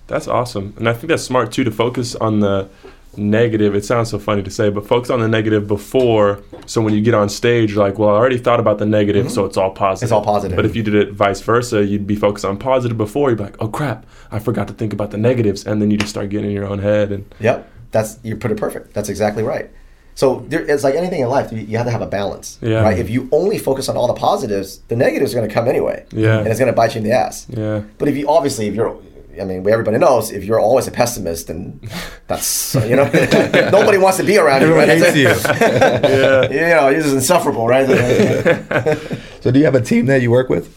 [0.08, 0.74] That's awesome.
[0.76, 2.68] And I think that's smart too to focus on the
[3.16, 3.74] negative.
[3.74, 6.40] It sounds so funny to say, but focus on the negative before.
[6.66, 9.26] So when you get on stage, you're like, well, I already thought about the negative,
[9.26, 9.34] mm-hmm.
[9.34, 10.06] so it's all positive.
[10.06, 10.56] It's all positive.
[10.56, 13.30] But if you did it vice versa, you'd be focused on positive before.
[13.30, 15.66] You'd be like, oh crap, I forgot to think about the negatives.
[15.66, 17.12] And then you just start getting in your own head.
[17.12, 17.70] And Yep.
[17.90, 18.94] That's you put it perfect.
[18.94, 19.70] That's exactly right.
[20.14, 21.52] So there, it's like anything in life.
[21.52, 22.58] You, you have to have a balance.
[22.60, 22.82] Yeah.
[22.82, 22.98] Right.
[22.98, 26.04] If you only focus on all the positives, the negatives are going to come anyway.
[26.10, 26.38] Yeah.
[26.38, 27.46] And it's going to bite you in the ass.
[27.48, 27.82] yeah.
[27.98, 28.96] But if you obviously, if you're,
[29.40, 31.80] I mean, everybody knows if you're always a pessimist, then
[32.26, 33.04] that's you know
[33.72, 34.92] nobody wants to be around Everyone you.
[34.92, 35.16] Right?
[35.16, 35.34] Yeah.
[35.34, 36.56] hates you.
[36.60, 37.86] you know, you're insufferable, right?
[39.40, 40.68] so do you have a team that you work with?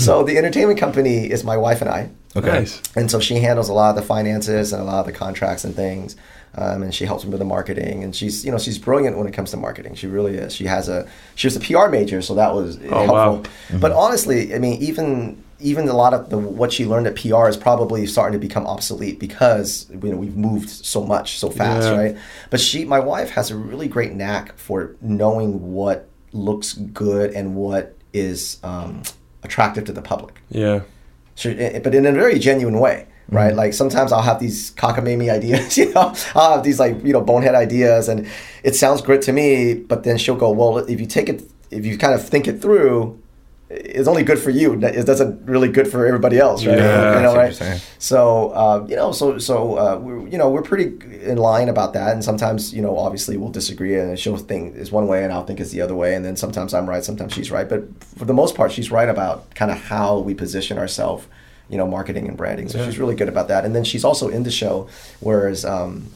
[0.00, 2.10] so the entertainment company is my wife and I.
[2.34, 2.80] Nice.
[2.96, 5.64] And so she handles a lot of the finances and a lot of the contracts
[5.64, 6.16] and things.
[6.54, 8.04] Um, and she helps me with the marketing.
[8.04, 9.94] And she's, you know, she's brilliant when it comes to marketing.
[9.94, 10.54] She really is.
[10.54, 13.14] She has a, she was a PR major, so that was Oh, helpful.
[13.14, 13.42] wow.
[13.80, 17.48] But honestly, I mean, even even a lot of the what she learned at PR
[17.48, 21.88] is probably starting to become obsolete because you know we've moved so much so fast,
[21.88, 21.96] Yeah.
[21.96, 22.16] right?
[22.50, 27.54] But she, my wife, has a really great knack for knowing what looks good and
[27.54, 29.02] what is um,
[29.42, 30.40] attractive to the public.
[30.50, 30.80] Yeah.
[31.34, 33.54] Sure, eh, but in a very genuine way, right?
[33.54, 37.20] Like sometimes I'll have these cockamamie ideas, you know, I'll have these like you know
[37.22, 38.26] bonehead ideas, and
[38.64, 39.74] it sounds great to me.
[39.74, 42.60] But then she'll go, well, if you take it, if you kind of think it
[42.60, 43.18] through,
[43.74, 44.74] it's only good for you.
[44.74, 46.76] It doesn't really good for everybody else, right?
[46.76, 47.80] Yeah, you know, right?
[47.98, 50.86] So uh, you know, so so uh, we're, you know we're pretty
[51.22, 54.92] in line about that, and sometimes you know obviously we'll disagree, and she'll think is
[54.92, 57.32] one way, and I'll think it's the other way, and then sometimes I'm right, sometimes
[57.32, 57.82] she's right, but
[58.18, 61.26] for the most part, she's right about kind of how we position ourselves,
[61.70, 62.68] you know, marketing and branding.
[62.68, 62.86] So Yeah.
[62.86, 64.88] she's really good about that, and then she's also in the show,
[65.20, 66.08] whereas um,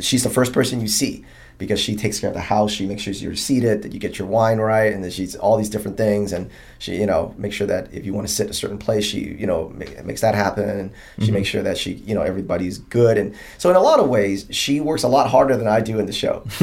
[0.00, 1.24] she's the first person you see.
[1.58, 2.70] Because she takes care of the house.
[2.72, 5.56] She makes sure you're seated, that you get your wine right, and then she's all
[5.56, 6.32] these different things.
[6.32, 9.04] And she, you know, makes sure that if you want to sit a certain place,
[9.04, 10.68] she, you know, ma- makes that happen.
[10.68, 11.34] And she Mm-hmm.
[11.34, 13.16] makes sure that she, you know, everybody's good.
[13.16, 15.98] And so in a lot of ways, she works a lot harder than I do
[15.98, 16.42] in the show.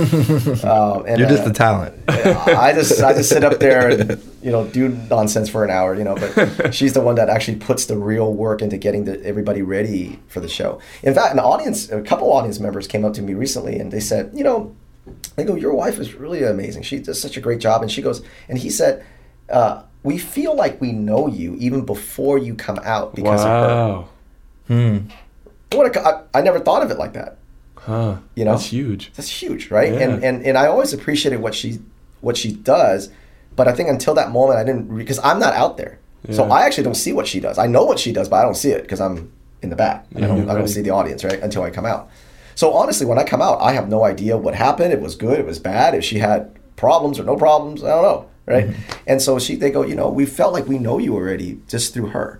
[0.63, 1.95] um, and, You're just uh, the talent.
[2.07, 5.95] I just I just sit up there and you know do nonsense for an hour,
[5.95, 6.15] you know.
[6.15, 10.19] But she's the one that actually puts the real work into getting the, everybody ready
[10.27, 10.79] for the show.
[11.01, 13.99] In fact, an audience, a couple audience members came up to me recently and they
[13.99, 14.75] said, you know,
[15.35, 16.83] they go, your wife is really amazing.
[16.83, 17.81] She does such a great job.
[17.81, 19.05] And she goes, and he said,
[19.49, 23.67] uh, we feel like we know you even before you come out because of her.
[23.67, 24.09] Wow.
[24.67, 24.97] Hmm.
[25.71, 27.37] What a, I, I never thought of it like that.
[27.77, 28.17] Huh.
[28.35, 28.51] You know?
[28.51, 29.11] That's huge.
[29.13, 29.91] That's huge, right?
[29.91, 29.99] Yeah.
[29.99, 31.79] And, and and I always appreciated what she
[32.21, 33.09] what she does,
[33.55, 35.99] but I think until that moment I didn't because I'm not out there,
[36.31, 37.57] so I actually don't see what she does.
[37.57, 40.05] I know what she does, but I don't see it because I'm in the back.
[40.15, 42.09] I don't, I don't see the audience right until I come out.
[42.55, 44.93] So honestly, when I come out, I have no idea what happened.
[44.93, 45.39] It was good.
[45.39, 45.95] It was bad.
[45.95, 48.67] If she had problems or no problems, I don't know, right?
[48.67, 48.91] Mm-hmm.
[49.07, 51.93] And so she they go, you know, we felt like we know you already just
[51.93, 52.39] through her,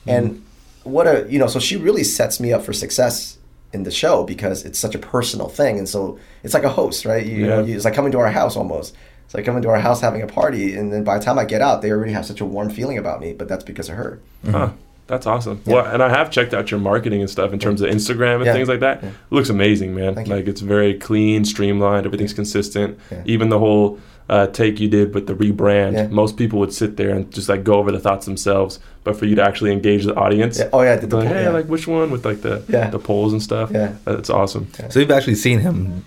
[0.00, 0.10] mm-hmm.
[0.10, 0.44] and
[0.84, 3.38] what a you know, so she really sets me up for success
[3.72, 7.04] in the show because it's such a personal thing, and so it's like a host,
[7.04, 7.24] right?
[7.24, 7.66] You, know, Yeah.
[7.66, 8.94] you, it's like coming to our house almost.
[9.24, 11.44] It's like coming to our house having a party, and then by the time I
[11.46, 13.32] get out, they already have such a warm feeling about me.
[13.32, 14.20] But that's because of her.
[14.44, 14.72] Huh.
[15.08, 15.60] That's awesome.
[15.66, 18.46] Well, and I have checked out your marketing and stuff in terms of Instagram and
[18.46, 18.52] Yeah.
[18.54, 19.02] things like that.
[19.02, 19.08] Yeah.
[19.10, 20.14] It looks amazing, man.
[20.14, 20.34] Thank you.
[20.34, 22.06] Like it's very clean, streamlined.
[22.06, 22.98] Everything's consistent.
[23.10, 23.22] Yeah.
[23.26, 23.98] Even the whole
[24.30, 25.92] uh, take you did with the rebrand.
[25.94, 26.06] Yeah.
[26.06, 29.26] Most people would sit there and just like go over the thoughts themselves, but for
[29.26, 30.68] you to actually engage the audience, Yeah.
[30.72, 31.50] Oh yeah, I did the like, poll, hey, yeah.
[31.50, 32.88] like which one with like the Yeah.
[32.88, 33.70] the polls and stuff.
[33.72, 33.92] Yeah.
[34.04, 34.68] That's awesome.
[34.88, 36.04] So you've actually seen him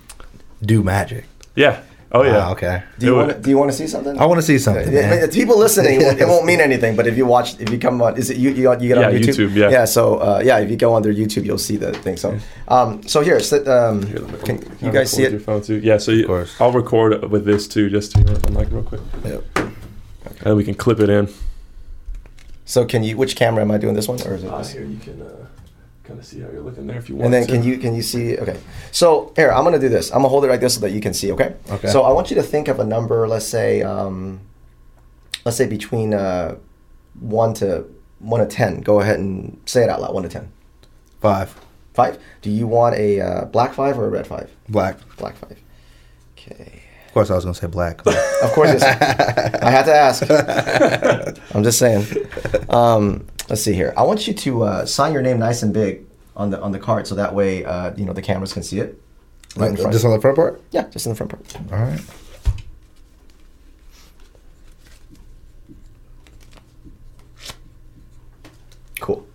[0.64, 1.26] do magic.
[1.54, 1.80] Yeah.
[2.12, 2.38] Oh yeah.
[2.38, 2.82] Wow, okay.
[2.98, 4.18] Do you want to, Do you want to see something?
[4.18, 4.92] I want to see something.
[4.92, 5.30] Yeah, man.
[5.30, 6.94] people listening, it won't mean anything.
[6.94, 8.50] But if you watch, if you come on, is it you?
[8.50, 9.48] You, you get Yeah, on YouTube?
[9.48, 9.70] YouTube, yeah.
[9.70, 9.84] Yeah.
[9.86, 12.16] So uh, yeah, if you go on their YouTube, you'll see the thing.
[12.16, 12.38] So,
[12.68, 15.44] um, so here, sit, um, Here, can can you guys see record Your it?
[15.44, 15.80] phone too.
[15.82, 15.98] Yeah.
[15.98, 16.54] So you, course.
[16.60, 19.42] I'll record with this too, just to I'm like real quick, Yep.
[20.44, 21.28] and we can clip it in.
[22.64, 23.16] So can you?
[23.16, 23.94] Which camera am I doing?
[23.94, 24.72] This one or is it Uh, this?
[24.72, 25.45] here you can uh,
[26.06, 27.26] kind of see how you're looking there if you want.
[27.26, 27.52] And then to.
[27.52, 28.38] can you can you see?
[28.38, 28.58] Okay.
[28.92, 30.10] So here, I'm gonna do this.
[30.10, 31.32] I'm gonna hold it like this so that you can see.
[31.32, 31.54] Okay.
[31.70, 31.88] Okay.
[31.88, 33.26] So I want you to think of a number.
[33.26, 34.40] Let's say, um,
[35.44, 36.56] let's say between uh,
[37.20, 37.86] one to
[38.20, 38.80] one to ten.
[38.80, 40.14] Go ahead and say it out loud.
[40.14, 40.52] One to ten.
[41.20, 41.58] Five.
[41.94, 42.18] Five.
[42.42, 44.50] Do you want a uh, black five or a red five?
[44.68, 44.98] Black.
[45.16, 45.58] Black five.
[46.38, 46.82] Okay.
[47.06, 48.00] Of course, I was gonna say black.
[48.06, 50.22] Of course, it's, I had to ask.
[51.54, 52.04] I'm just saying.
[52.68, 53.92] Um, let's see here.
[53.96, 56.04] I want you to uh, sign your name nice and big
[56.36, 58.80] on the on the card, so that way uh, you know the cameras can see
[58.80, 59.00] it.
[59.56, 59.92] Right in front.
[59.92, 60.62] Just on the front part.
[60.70, 61.72] yeah, just in the front part.
[61.72, 62.00] All right.
[69.00, 69.26] Cool.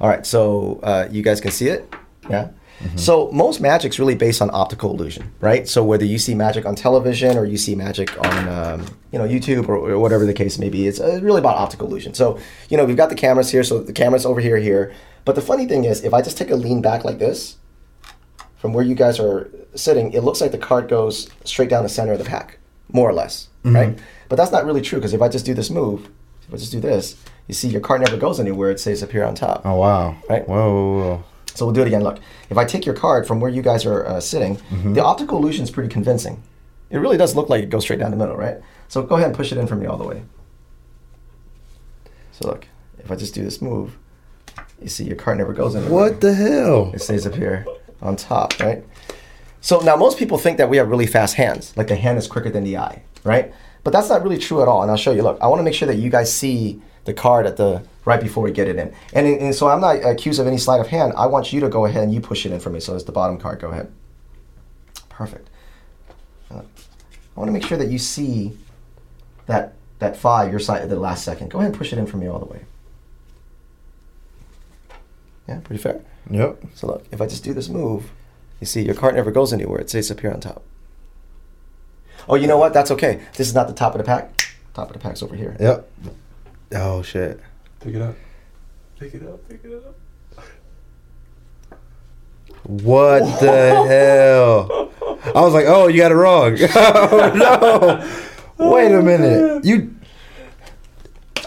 [0.00, 1.92] All right, so uh, you guys can see it.
[2.30, 2.50] Yeah.
[2.96, 5.68] So most magic's really based on optical illusion, right?
[5.68, 9.26] So whether you see magic on television or you see magic on um, you know
[9.26, 12.14] YouTube or, or whatever the case may be, it's uh, really about optical illusion.
[12.14, 12.38] So
[12.68, 14.94] you know we've got the cameras here, so the cameras over here, here.
[15.24, 17.56] But the funny thing is, if I just take a lean back like this,
[18.56, 21.88] from where you guys are sitting, it looks like the card goes straight down the
[21.88, 22.58] center of the pack,
[22.92, 23.98] more or less, right?
[24.28, 26.08] But that's not really true because if I just do this move,
[26.46, 27.16] if I just do this,
[27.48, 29.62] you see your card never goes anywhere; it stays up here on top.
[29.64, 30.16] Oh wow.
[30.28, 30.46] Right.
[30.48, 30.54] Whoa.
[30.54, 31.24] whoa, whoa.
[31.58, 32.04] So we'll do it again.
[32.04, 34.60] Look, if I take your card from where you guys are uh, sitting,
[34.94, 36.40] the optical illusion is pretty convincing.
[36.88, 38.58] It really does look like it goes straight down the middle, right?
[38.86, 40.22] So go ahead and push it in for me all the way.
[42.30, 42.68] So look,
[43.00, 43.98] if I just do this move,
[44.80, 45.90] you see your card never goes in.
[45.90, 46.92] What the hell?
[46.94, 47.66] It stays up here
[48.00, 48.84] on top, right?
[49.60, 52.28] So now most people think that we have really fast hands, like the hand is
[52.28, 53.52] quicker than the eye, right?
[53.82, 54.82] But that's not really true at all.
[54.82, 55.22] And I'll show you.
[55.22, 58.22] Look, I want to make sure that you guys see the card at the right
[58.22, 58.94] before we get it in.
[59.12, 61.12] And, and so I'm not accused of any sleight of hand.
[61.14, 62.80] I want you to go ahead and you push it in for me.
[62.80, 63.60] So it's the bottom card.
[63.60, 63.92] Go ahead.
[65.10, 65.50] Perfect.
[66.50, 68.56] Uh, I want to make sure that you see
[69.44, 71.50] that that five, your side at the last second.
[71.50, 72.64] Go ahead and push it in for me all the way.
[75.46, 76.00] Yeah, pretty fair.
[76.30, 76.62] Yep.
[76.74, 78.10] So look, if I just do this move,
[78.58, 79.80] you see your card never goes anywhere.
[79.80, 80.62] It stays up here on top.
[82.26, 82.72] Oh, you know what?
[82.72, 83.20] That's okay.
[83.36, 84.56] This is not the top of the pack.
[84.72, 85.56] Top of the pack's over here.
[85.60, 85.90] Yep.
[86.72, 87.40] Oh shit.
[87.80, 88.14] Pick it up.
[88.98, 89.48] Pick it up.
[89.48, 89.94] Pick it up.
[92.64, 94.90] What the hell?
[95.34, 96.56] I was like, oh, you got it wrong.
[96.74, 97.32] oh
[98.58, 98.70] no.
[98.70, 99.64] Wait a minute.
[99.64, 99.94] You.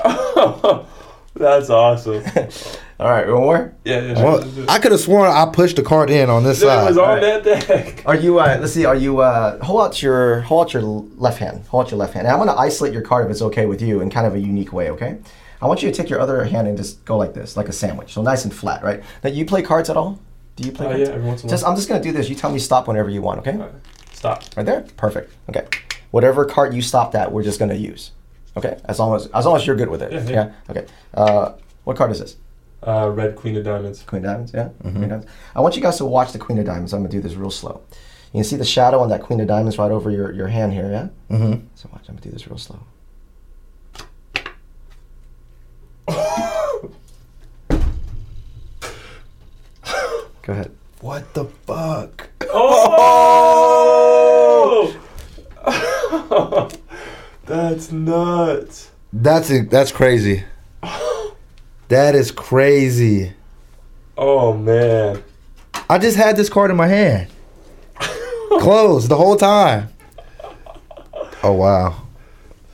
[1.36, 2.24] That's awesome.
[3.00, 3.74] All right, one more.
[3.84, 4.24] Yeah, yeah.
[4.24, 6.88] Well, I could have sworn I pushed the card in on this it side.
[6.88, 8.04] was on that deck.
[8.06, 8.40] Are you?
[8.40, 8.86] Uh, let's see.
[8.86, 9.22] Are you?
[9.22, 11.66] Uh, hold out your hold out your left hand.
[11.68, 12.28] Hold out your left hand.
[12.28, 14.36] And I'm going to isolate your card if it's okay with you in kind of
[14.36, 14.92] a unique way.
[14.92, 15.18] Okay.
[15.62, 17.72] I want you to take your other hand and just go like this, like a
[17.74, 18.14] sandwich.
[18.14, 19.04] So nice and flat, right?
[19.22, 20.20] That you play cards at all?
[20.56, 21.10] Do you play Uh, cards?
[21.10, 21.72] yeah, every once in a Just, while.
[21.72, 22.30] I'm just going to do this.
[22.30, 23.40] You tell me stop whenever you want.
[23.40, 23.56] Okay.
[23.56, 23.72] Right.
[24.14, 24.44] Stop.
[24.58, 24.86] Right there?
[24.98, 25.32] Perfect.
[25.50, 25.66] Okay.
[26.12, 28.12] Whatever card you stopped at, we're just going to use.
[28.58, 28.78] Okay?
[28.86, 30.12] As long as as long as you're good with it.
[30.12, 30.30] Yeah, Yeah.
[30.34, 30.52] yeah.
[30.72, 30.86] Okay.
[31.14, 31.54] Uh,
[31.86, 32.36] what card is this?
[32.84, 34.02] Uh, red queen of diamonds.
[34.04, 34.70] Queen of Diamonds, yeah.
[34.82, 35.28] Queen of Diamonds.
[35.56, 36.94] I want you guys to watch the Queen of Diamonds.
[36.94, 37.82] I'm going to do this real slow.
[38.34, 40.74] You can see the shadow on that Queen of Diamonds right over your, your hand
[40.74, 41.36] here, yeah?
[41.38, 41.66] Mm-hmm.
[41.76, 42.80] So watch, I'm going to do this real slow.
[46.08, 46.92] Go
[50.48, 50.72] ahead.
[51.02, 52.30] What the fuck?
[52.54, 53.62] Oh!
[57.46, 58.92] That's nuts.
[59.14, 60.44] That's that's crazy.
[61.90, 63.34] That is crazy.
[64.18, 65.22] Oh man.
[65.90, 67.28] I just had this card in my hand,
[68.60, 69.90] closed the whole time.
[71.44, 72.08] Oh wow.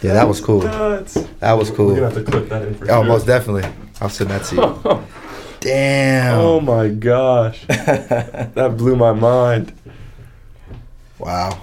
[0.02, 0.62] Yeah, that was cool.
[0.62, 1.16] Nuts.
[1.40, 1.96] That was We're cool.
[1.96, 3.06] gonna have to clip that in for Oh, sure.
[3.06, 3.70] most definitely.
[4.00, 5.04] I'll send that to you.
[5.60, 6.40] Damn.
[6.40, 7.66] Oh my gosh.
[7.68, 9.74] that blew my mind.
[11.20, 11.62] Wow.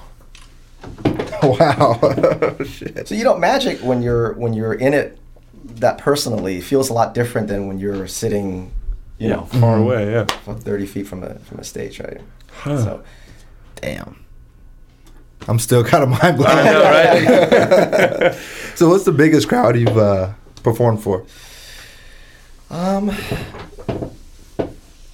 [1.43, 2.57] Wow.
[2.65, 3.07] Shit.
[3.07, 5.19] So you know, magic when you're when you're in it
[5.77, 8.73] that personally feels a lot different than when you're sitting,
[9.19, 9.83] you know, Far mm-hmm.
[9.83, 10.25] away, yeah.
[10.25, 12.21] 30 feet from a from a stage, right?
[12.51, 12.83] Huh.
[12.83, 13.05] So
[13.77, 14.24] Damn.
[15.49, 16.51] I'm still kind of mind blown.
[16.51, 18.35] I know, right?
[18.75, 20.33] so, what's the biggest crowd you've uh,
[20.63, 21.25] performed for?
[22.71, 23.13] um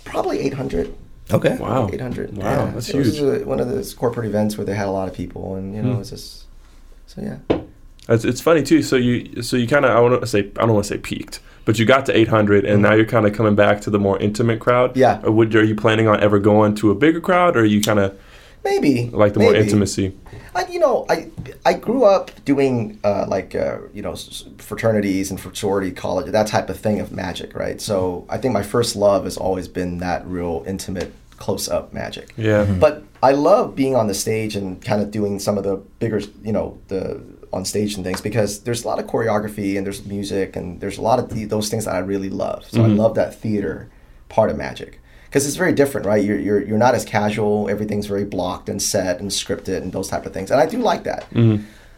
[0.04, 0.94] probably 800.
[1.32, 1.56] Okay.
[1.58, 1.88] wow.
[1.92, 2.36] 800.
[2.36, 2.70] Wow, yeah.
[2.72, 3.42] that's It was huge.
[3.42, 5.82] A- one of those corporate events where they had a lot of people and you
[5.82, 6.44] know, it's just
[7.06, 7.58] so yeah.
[8.08, 8.82] It's, it's funny too.
[8.82, 10.98] So you so you kind of I want to say I don't want to say
[10.98, 13.98] peaked, but you got to 800, and now you're kind of coming back to the
[13.98, 14.90] more intimate crowd.
[14.90, 14.98] Mm-hmm.
[15.00, 15.20] Yeah.
[15.22, 17.80] Or would are you planning on ever going to a bigger crowd, or are you
[17.80, 18.18] kind of
[18.64, 20.16] Maybe like the more intimacy?
[20.54, 21.30] I, you know, I
[21.64, 24.16] I grew up doing uh, like uh, you know
[24.58, 27.80] fraternities and fraternity college, that type of thing of magic, right?
[27.80, 32.34] So I think my first love has always been that real intimate, close up magic.
[32.36, 32.64] Yeah.
[32.64, 36.20] But I love being on the stage and kind of doing some of the bigger,
[36.42, 40.04] you know, the on stage and things because there's a lot of choreography and there's
[40.06, 42.64] music and there's a lot of the, those things that I really love.
[42.70, 43.90] So I love that theater
[44.28, 44.99] part of magic
[45.30, 46.22] because it's very different, right?
[46.24, 47.70] You're, you're you're not as casual.
[47.70, 50.78] Everything's very blocked and set and scripted and those type of things, and I do
[50.78, 51.24] like that.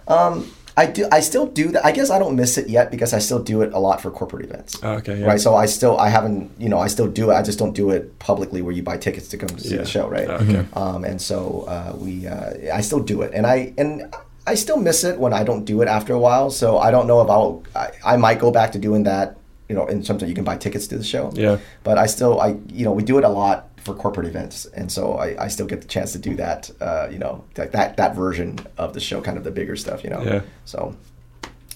[0.09, 1.07] Um, I do.
[1.12, 1.85] I still do that.
[1.85, 4.11] I guess I don't miss it yet because I still do it a lot for
[4.11, 4.83] corporate events.
[4.83, 5.20] Okay.
[5.20, 5.26] Yeah.
[5.26, 7.35] Right, so I still I haven't you know I still do it.
[7.35, 9.83] I just don't do it publicly where you buy tickets to come to see Yeah.
[9.83, 10.28] the show, right?
[10.28, 10.64] Okay.
[10.72, 14.14] Um, and so uh, we uh, I still do it, and I and
[14.47, 16.51] I still miss it when I don't do it after a while.
[16.51, 19.37] So I don't know if I'll I, I might go back to doing that.
[19.69, 21.31] You know, in of you can buy tickets to the show.
[21.35, 21.59] Yeah.
[21.85, 24.93] But I still I you know we do it a lot for corporate events, and
[24.93, 26.71] so I, I still get the chance to do that.
[26.81, 30.05] Uh, you know, like that that version of the show, kind of the bigger stuff.
[30.05, 30.23] You know.
[30.23, 30.43] Yeah.
[30.65, 30.95] So.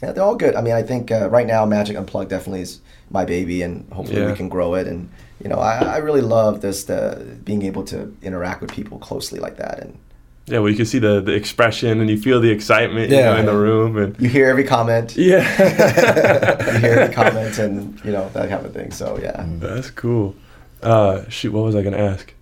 [0.03, 0.55] Yeah, they're all good.
[0.55, 4.21] I mean, I think uh, right now Magic Unplugged definitely is my baby, and hopefully
[4.21, 4.31] Yeah.
[4.31, 4.87] we can grow it.
[4.87, 5.09] And
[5.43, 9.41] you know, I, I really love this the being able to interact with people closely
[9.41, 9.99] like that, and
[10.47, 10.61] Yeah.
[10.61, 13.11] Well, you can see the the expression, and you feel the excitement.
[13.11, 13.33] you Yeah.
[13.33, 15.43] know, in the room, and you hear every comment, yeah.
[16.75, 18.91] you hear every comment, and you know that kind of thing.
[18.93, 20.35] So yeah, That's cool.
[20.83, 22.33] Uh, shoot, what was I gonna ask?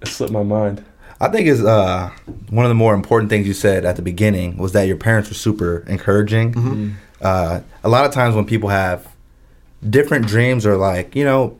[0.00, 0.84] It slipped my mind.
[1.20, 2.10] I think is uh,
[2.50, 5.28] one of the more important things you said at the beginning was that your parents
[5.30, 6.96] were super encouraging.
[7.22, 9.08] Uh, a lot of times when people have
[9.88, 11.58] different dreams or like you know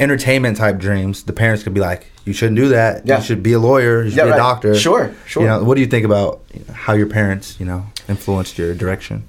[0.00, 2.92] entertainment type dreams, the parents could be like, "You shouldn't do that.
[3.06, 3.16] Yeah.
[3.18, 4.04] You should be a lawyer.
[4.04, 4.38] You should Yeah, be a right.
[4.48, 5.42] doctor." Sure, sure.
[5.42, 6.40] You know, what do you think about
[6.84, 9.24] how your parents, you know, influenced your direction?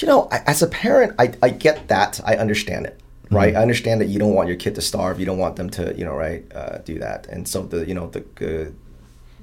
[0.00, 2.18] you know, I, as a parent, I, I get that.
[2.24, 2.98] I understand it,
[3.30, 3.54] right?
[3.54, 5.20] I understand that you don't want your kid to starve.
[5.20, 7.26] You don't want them to, you know, right, uh, do that.
[7.28, 8.70] And so the, you know, the, uh,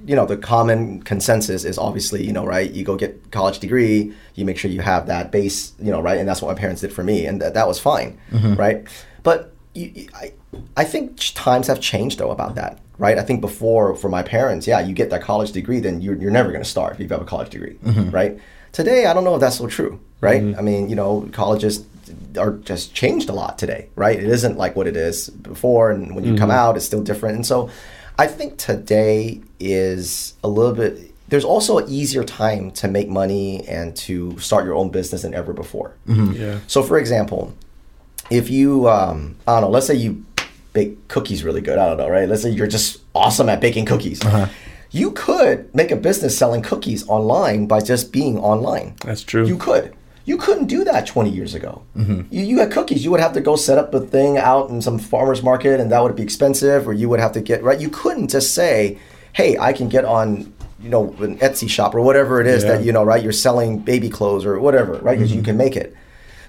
[0.10, 4.12] you know, the common consensus is obviously, you know, right, you go get college degree,
[4.34, 6.82] you make sure you have that base, you know, right, and that's what my parents
[6.82, 8.18] did for me, and th- that was fine,
[8.58, 8.88] right?
[9.22, 10.34] But you, you- I,
[10.76, 13.18] I think times have changed though about that, right?
[13.18, 16.32] I think before for my parents, yeah, you get that college degree, then you're, you're
[16.32, 18.10] never going to starve if you have a college degree, mm-hmm.
[18.12, 18.40] right?
[18.72, 20.42] Today, I don't know if that's so true, right?
[20.42, 20.60] Mm-hmm.
[20.60, 21.86] I mean, you know, colleges
[22.38, 24.18] are just changed a lot today, right?
[24.18, 26.60] It isn't like what it is before, and when you come mm-hmm.
[26.60, 27.36] out, it's still different.
[27.36, 27.70] And so,
[28.18, 31.14] I think today is a little bit.
[31.30, 35.34] There's also an easier time to make money and to start your own business than
[35.34, 35.96] ever before.
[36.06, 36.60] Yeah.
[36.68, 37.56] So, for example,
[38.30, 40.26] if you, um, I don't know, let's say you
[40.74, 41.78] bake cookies really good.
[41.78, 42.28] I don't know, right?
[42.28, 44.24] Let's say you're just awesome at baking cookies.
[44.24, 44.48] Uh-huh.
[44.92, 48.96] You could make a business selling cookies online by just being online.
[49.04, 49.46] That's true.
[49.46, 49.96] You could.
[50.26, 51.84] You couldn't do that 20 years ago.
[51.96, 52.34] Mm-hmm.
[52.34, 53.04] You, you had cookies.
[53.04, 55.92] You would have to go set up a thing out in some farmer's market and
[55.92, 57.80] that would be expensive, or you would have to get, right?
[57.80, 59.00] You couldn't just say,
[59.34, 62.74] hey, I can get on, you know, an Etsy shop or whatever it is Yeah.
[62.74, 63.24] that, you know, right?
[63.24, 65.18] You're selling baby clothes or whatever, right?
[65.18, 65.46] Because you mm-hmm.
[65.46, 65.96] can make it.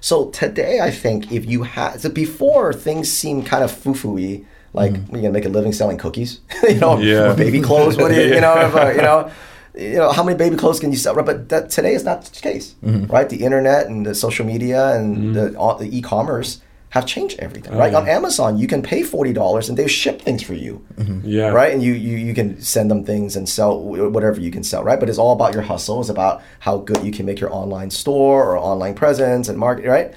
[0.00, 4.42] So today, I think if you had, so before things seemed kind of foo-foo-y,
[4.72, 5.16] Like, Mm-hmm.
[5.16, 6.40] you gonna make a living selling cookies?
[6.68, 7.34] you know, Yeah.
[7.34, 7.96] baby clothes.
[7.96, 9.30] What do you, you know, if, uh, you know,
[9.74, 11.14] you know, how many baby clothes can you sell?
[11.14, 13.10] Right, But that today is not the case, Mm-hmm.
[13.12, 13.28] right?
[13.28, 16.60] The internet and the social media and the, all, the e-commerce
[16.90, 17.92] have changed everything, oh, right?
[17.92, 17.98] yeah.
[17.98, 21.20] On Amazon, you can pay forty dollars and they ship things for you, mm-hmm.
[21.24, 21.48] Yeah.
[21.48, 21.72] right?
[21.72, 24.98] And you, you you can send them things and sell whatever you can sell, right?
[24.98, 26.00] But it's all about your hustle.
[26.00, 29.86] It's about how good you can make your online store or online presence and market,
[29.86, 30.14] right?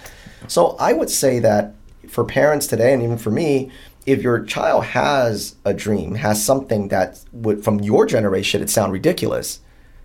[0.48, 1.76] So I would say that
[2.08, 3.72] for parents today, and even for me,
[4.06, 8.92] if your child has a dream, has something that would from your generation, it sound
[8.92, 9.60] ridiculous.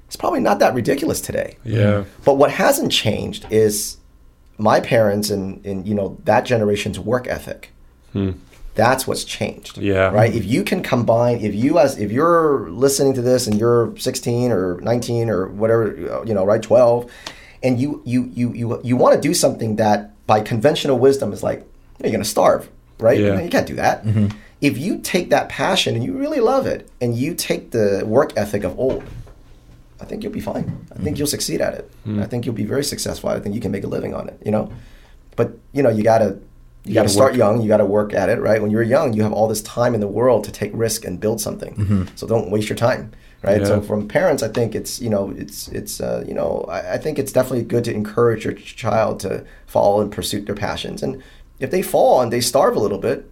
[0.06, 1.56] It's probably not that ridiculous today.
[1.64, 2.04] Yeah.
[2.24, 3.98] But what hasn't changed is
[4.58, 7.70] my parents and, and you know that generation's work ethic.
[8.74, 9.76] That's what's changed.
[9.76, 9.82] Hmm.
[9.82, 10.10] Yeah.
[10.10, 10.32] Right.
[10.32, 14.52] If you can combine, if you as if you're listening to this and you're 16
[14.52, 17.10] or 19 or whatever, you know, right, 12,
[17.62, 21.42] and you you you you you want to do something that by conventional wisdom is
[21.42, 21.66] like
[22.02, 23.18] you're gonna starve, right?
[23.18, 23.40] Yeah.
[23.40, 24.04] You can't do that.
[24.60, 28.32] If you take that passion and you really love it, and you take the work
[28.36, 29.04] ethic of old,
[30.00, 30.86] I think you'll be fine.
[30.92, 31.16] I think mm-hmm.
[31.16, 31.90] you'll succeed at it.
[32.06, 32.22] Mm-hmm.
[32.22, 33.30] I think you'll be very successful.
[33.30, 34.40] I think you can make a living on it.
[34.44, 34.72] You know,
[35.36, 36.38] but you know you gotta
[36.84, 37.60] you, gotta, gotta start young.
[37.60, 38.62] You gotta work at it, right?
[38.62, 41.18] When you're young, you have all this time in the world to take risk and
[41.20, 41.74] build something.
[41.74, 42.04] Mm-hmm.
[42.16, 43.66] So don't waste your time, right?
[43.66, 46.98] So from parents, I think it's you know it's it's uh, you know I, I
[46.98, 51.02] think it's definitely good to encourage your child to follow and pursue their passions.
[51.02, 51.22] And
[51.58, 53.28] if they fall and they starve a little bit,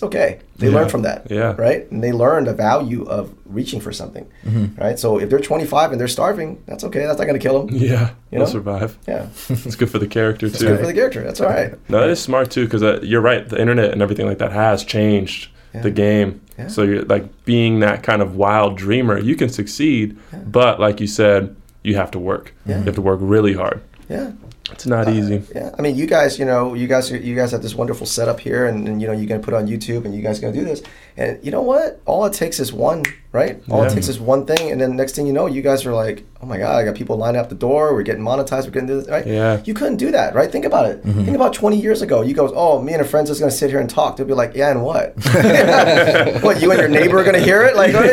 [0.00, 0.38] that's okay.
[0.58, 0.74] They Yeah.
[0.74, 1.54] learn from that, Yeah.
[1.58, 1.90] right?
[1.90, 4.80] And they learn the value of reaching for something, Mm-hmm.
[4.80, 4.98] right?
[4.98, 7.00] So if they're 25 and they're starving, that's okay.
[7.06, 7.74] That's not going to kill them.
[7.80, 8.10] Yeah.
[8.30, 8.46] You They'll know?
[8.46, 8.96] survive.
[9.08, 10.66] Yeah, It's good for the character it's too.
[10.68, 11.22] good for the character.
[11.22, 11.74] That's all right.
[11.88, 13.48] No, that is smart too, because uh, you're right.
[13.48, 15.48] The internet and everything like that has changed
[15.82, 16.40] the game.
[16.58, 16.68] Yeah.
[16.68, 19.18] So you're like being that kind of wild dreamer.
[19.18, 22.52] You can succeed, but like you said, you have to work.
[22.66, 22.78] Yeah.
[22.78, 23.80] You have to work really hard.
[24.08, 24.32] Yeah.
[24.72, 25.42] It's not uh, easy.
[25.54, 28.40] Yeah, I mean, you guys, you know, you guys, you guys have this wonderful setup
[28.40, 30.64] here, and, and you know, you're gonna put on YouTube, and you guys gonna do
[30.64, 30.82] this,
[31.18, 32.00] and you know what?
[32.06, 33.02] All it takes is one,
[33.32, 33.60] right?
[33.68, 35.92] All it takes is one thing, and then next thing you know, you guys are
[35.92, 38.70] like, oh my god, I got people lining up the door, we're getting monetized, we're
[38.70, 39.26] getting this, right?
[39.26, 39.60] Yeah.
[39.64, 40.48] You couldn't do that, right?
[40.50, 41.04] Think about it.
[41.04, 41.24] Mm-hmm.
[41.24, 42.22] Think about 20 years ago.
[42.22, 44.16] You go, oh, me and a friend's just gonna sit here and talk.
[44.16, 45.14] They'll be like, yeah, and what?
[46.42, 46.62] what?
[46.62, 48.12] You and your neighbor are gonna hear it, like, you know?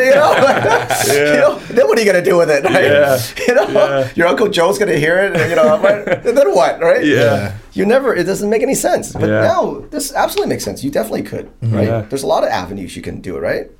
[1.06, 1.58] you know?
[1.70, 2.84] Then what are you gonna do with it, right?
[2.84, 3.20] Yeah.
[3.46, 4.10] You know, Yeah.
[4.16, 6.08] your uncle Joe's gonna hear it, and, you know, right?
[6.26, 7.04] and then what, right?
[7.04, 7.56] Yeah.
[7.76, 8.14] You never.
[8.14, 9.12] It doesn't make any sense.
[9.12, 9.40] But Yeah.
[9.42, 10.82] now this absolutely makes sense.
[10.84, 11.86] You definitely could, right?
[11.86, 12.00] Yeah.
[12.08, 13.70] There's a lot of avenues you can do it, right?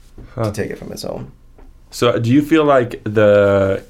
[0.43, 1.33] To take it from its own.
[1.91, 3.83] So do you feel like the,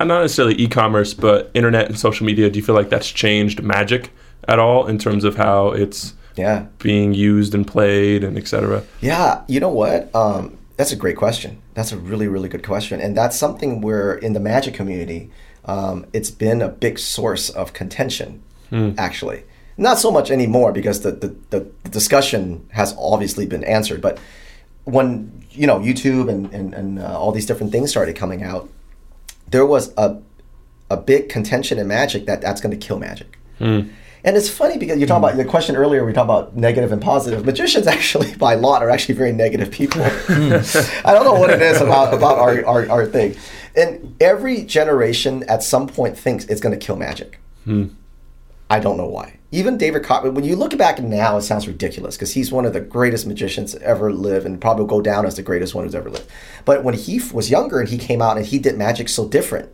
[0.00, 2.50] uh, not necessarily e-commerce, but internet and social media?
[2.50, 4.10] Do you feel like that's changed magic
[4.48, 6.64] at all in terms of how it's Yeah.
[6.82, 8.82] being used and played and etc.
[9.00, 9.40] Yeah.
[9.48, 10.10] You know what?
[10.14, 11.58] Um, that's a great question.
[11.74, 15.30] That's a really, really good question, and that's something where in the magic community,
[15.64, 18.42] um, it's been a big source of contention.
[18.70, 18.92] Hmm.
[18.98, 19.44] Actually,
[19.76, 21.60] not so much anymore because the, the the
[21.90, 24.00] discussion has obviously been answered.
[24.00, 24.18] But
[24.84, 28.68] when you know YouTube and and, and uh, all these different things started coming out,
[29.48, 30.20] there was a
[30.90, 33.38] a big contention in magic that that's going to kill magic.
[33.58, 33.88] Hmm.
[34.24, 35.34] And it's funny because you're talking hmm.
[35.34, 36.04] about the question earlier.
[36.04, 37.44] We talked about negative and positive.
[37.44, 40.02] Magicians actually, by lot, are actually very negative people.
[40.28, 43.36] I don't know what it is about about our, our, our thing.
[43.76, 47.38] And every generation at some point thinks it's going to kill magic.
[48.68, 49.38] I don't know why.
[49.52, 52.72] Even David Cotton, when you look back now, it sounds ridiculous because he's one of
[52.72, 55.84] the greatest magicians to ever live and probably will go down as the greatest one
[55.84, 56.28] who's ever lived.
[56.64, 59.70] But when he was younger and he came out and he did magic so different,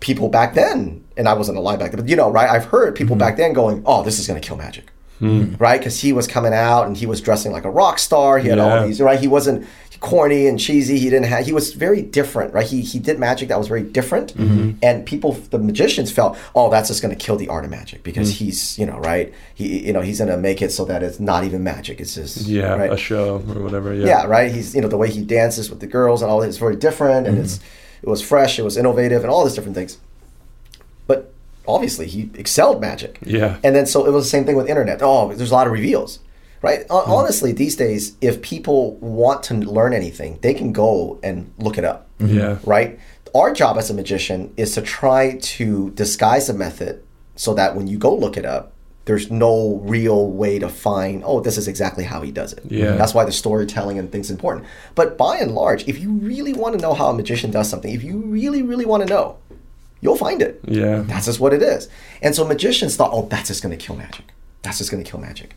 [0.00, 2.48] people back then, and I wasn't alive back then, but you know, right?
[2.48, 3.20] I've heard people mm-hmm.
[3.20, 5.54] back then going, "Oh, this is going to kill magic," hmm.
[5.58, 5.78] right?
[5.78, 8.38] Because he was coming out and he was dressing like a rock star.
[8.38, 8.80] He had Yeah.
[8.80, 9.20] all these, right?
[9.20, 9.66] He wasn't
[10.04, 10.98] corny and cheesy.
[10.98, 11.46] He didn't have.
[11.46, 12.66] He was very different, right?
[12.66, 14.72] He he did magic that was very different, mm-hmm.
[14.82, 18.02] and people, the magicians felt, "Oh, that's just going to kill the art of magic
[18.02, 18.36] because mm.
[18.36, 19.32] he's, you know, right?
[19.54, 22.00] He, you know, he's going to make it so that it's not even magic.
[22.00, 22.92] It's just, Yeah, right?
[22.92, 23.94] a show or whatever.
[23.94, 24.06] Yeah.
[24.06, 24.52] yeah, right.
[24.52, 26.76] He's you know the way he dances with the girls and all that is very
[26.76, 27.44] different, and mm-hmm.
[27.44, 27.60] it's
[28.02, 29.96] it was fresh, it was innovative, and all these different things.
[31.06, 31.32] But
[31.66, 33.18] obviously, he excelled magic.
[33.24, 33.56] Yeah.
[33.64, 35.00] And then so it was the same thing with internet.
[35.00, 36.18] Oh, there's a lot of reveals,
[36.64, 36.86] right?
[36.90, 37.12] Hon- hmm.
[37.12, 41.84] Honestly, these days, if people want to learn anything, they can go and look it
[41.84, 42.08] up.
[42.18, 42.38] Mm-hmm.
[42.38, 42.58] Yeah.
[42.64, 42.98] Right.
[43.34, 47.02] Our job as a magician is to try to disguise a method
[47.36, 48.72] so that when you go look it up,
[49.06, 52.62] there's no real way to find, oh, this is exactly how he does it.
[52.66, 52.92] Yeah.
[52.92, 54.66] That's why the storytelling and things important.
[54.94, 57.92] But by and large, if you really want to know how a magician does something,
[57.92, 59.36] if you really, really want to know,
[60.00, 60.60] you'll find it.
[60.64, 61.02] Yeah.
[61.06, 61.88] That's just what it is.
[62.22, 64.24] And so magicians thought, oh, that's just going to kill magic.
[64.62, 65.54] That's just going to kill magic.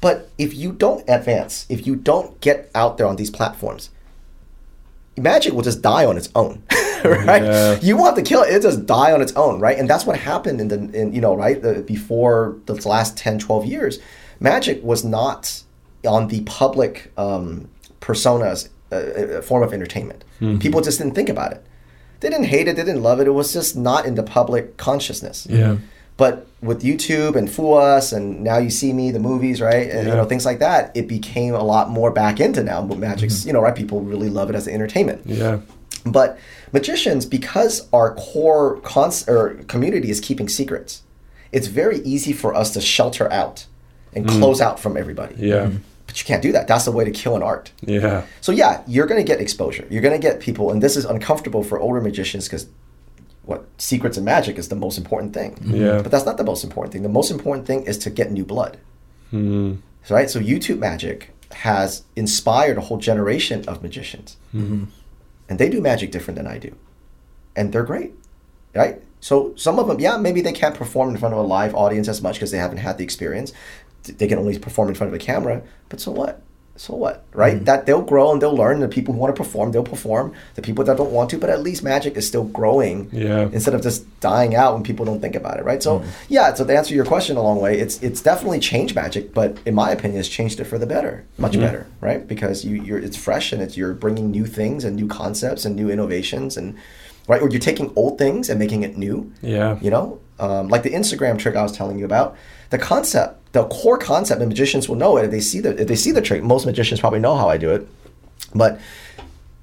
[0.00, 3.90] But if you don't advance, if you don't get out there on these platforms,
[5.16, 6.62] magic will just die on its own,
[7.04, 7.42] right?
[7.42, 7.80] Yeah.
[7.80, 9.78] You want to kill it, it just die on its own, right?
[9.78, 11.60] And that's what happened in the, in, you know, right?
[11.60, 13.98] The, before the last 10, 12 years,
[14.38, 15.62] magic was not
[16.06, 17.68] on the public um,
[18.00, 20.24] personas uh, a form of entertainment.
[20.60, 21.64] People just didn't think about it.
[22.20, 22.76] They didn't hate it.
[22.76, 23.26] They didn't love it.
[23.26, 25.46] It was just not in the public consciousness.
[25.50, 25.78] Yeah.
[26.16, 30.08] But with YouTube and Fool Us and Now You See Me, the movies, right, and
[30.08, 32.82] you know things like that, it became a lot more back into now.
[32.82, 33.48] But Magic's, mm-hmm.
[33.48, 33.74] you know, right?
[33.74, 35.22] People really love it as entertainment.
[35.26, 35.60] Yeah.
[36.06, 36.38] But
[36.72, 41.02] magicians, because our core cons- or community is keeping secrets,
[41.52, 43.66] it's very easy for us to shelter out
[44.12, 44.38] and mm.
[44.38, 45.34] close out from everybody.
[45.36, 45.66] Yeah.
[45.66, 45.78] Mm-hmm.
[46.06, 46.68] But you can't do that.
[46.68, 47.72] That's the way to kill an art.
[47.80, 48.24] Yeah.
[48.40, 49.86] So yeah, you're going to get exposure.
[49.90, 52.68] You're going to get people, and this is uncomfortable for older magicians because
[53.46, 55.56] what secrets and magic is the most important thing.
[55.64, 56.02] Yeah.
[56.02, 57.02] But that's not the most important thing.
[57.02, 58.78] The most important thing is to get new blood.
[59.32, 59.78] Mm.
[60.10, 60.28] Right.
[60.30, 64.90] So YouTube magic has inspired a whole generation of magicians, and
[65.48, 66.76] they do magic different than I do,
[67.56, 68.12] and they're great.
[68.74, 69.02] Right.
[69.20, 72.06] So some of them, yeah, maybe they can't perform in front of a live audience
[72.08, 73.52] as much because they haven't had the experience.
[74.04, 75.62] They can only perform in front of a camera.
[75.88, 76.42] But so what?
[76.76, 77.24] So what?
[77.32, 77.56] Right?
[77.56, 77.64] Mm-hmm.
[77.64, 78.80] That they'll grow and they'll learn.
[78.80, 80.34] The people who want to perform, they'll perform.
[80.54, 83.48] The people that don't want to, but at least magic is still growing Yeah.
[83.52, 85.82] instead of just dying out when people don't think about it, right?
[85.82, 86.10] So mm-hmm.
[86.28, 89.58] yeah, so to answer your question a long way, it's it's definitely changed magic, but
[89.64, 91.62] in my opinion, it's changed it for the better, much mm-hmm.
[91.62, 92.26] better, right?
[92.26, 95.76] Because you you're it's fresh and it's you're bringing new things and new concepts and
[95.76, 96.76] new innovations and
[97.28, 99.32] right, or you're taking old things and making it new.
[99.42, 99.78] Yeah.
[99.80, 102.36] You know, um, like the Instagram trick I was telling you about.
[102.70, 105.88] The concept, the core concept, and magicians will know it if they see the if
[105.88, 106.42] they see the trick.
[106.42, 107.88] Most magicians probably know how I do it,
[108.54, 108.78] but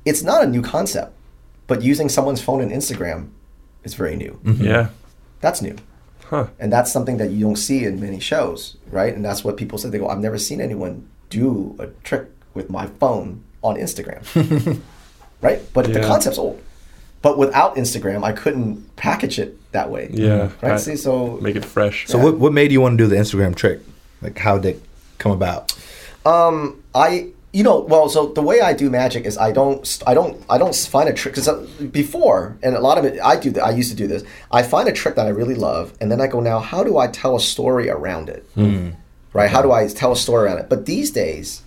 [0.04, 1.14] it's not a new concept.
[1.68, 3.30] But using someone's phone and Instagram
[3.84, 4.40] is very new.
[4.44, 4.64] Mm-hmm.
[4.66, 4.90] Yeah.
[5.42, 5.76] That's new.
[6.26, 6.48] Huh.
[6.60, 9.14] And that's something that you don't see in many shows, right?
[9.14, 9.90] And that's what people say.
[9.90, 14.22] They go, I've never seen anyone do a trick with my phone on Instagram.
[15.42, 15.62] right?
[15.74, 16.62] But the concept's old.
[17.24, 20.10] But without Instagram, I couldn't package it that way.
[20.12, 20.28] Yeah.
[20.28, 20.66] Mm-hmm.
[20.66, 20.74] Right?
[20.74, 22.06] I- See, so Make it fresh.
[22.08, 22.26] So Yeah.
[22.26, 23.80] what what made you want to do the Instagram trick?
[24.22, 24.84] Like how did it
[25.18, 25.76] come about?
[26.26, 30.14] Um, I you know well so the way I do magic is I don't I
[30.14, 33.36] don't I don't find a trick because uh, before and a lot of it I
[33.36, 35.94] do that I used to do this I find a trick that I really love
[36.02, 38.90] and then I go now how do I tell a story around it hmm.
[39.34, 41.62] right how do I tell a story around it but these days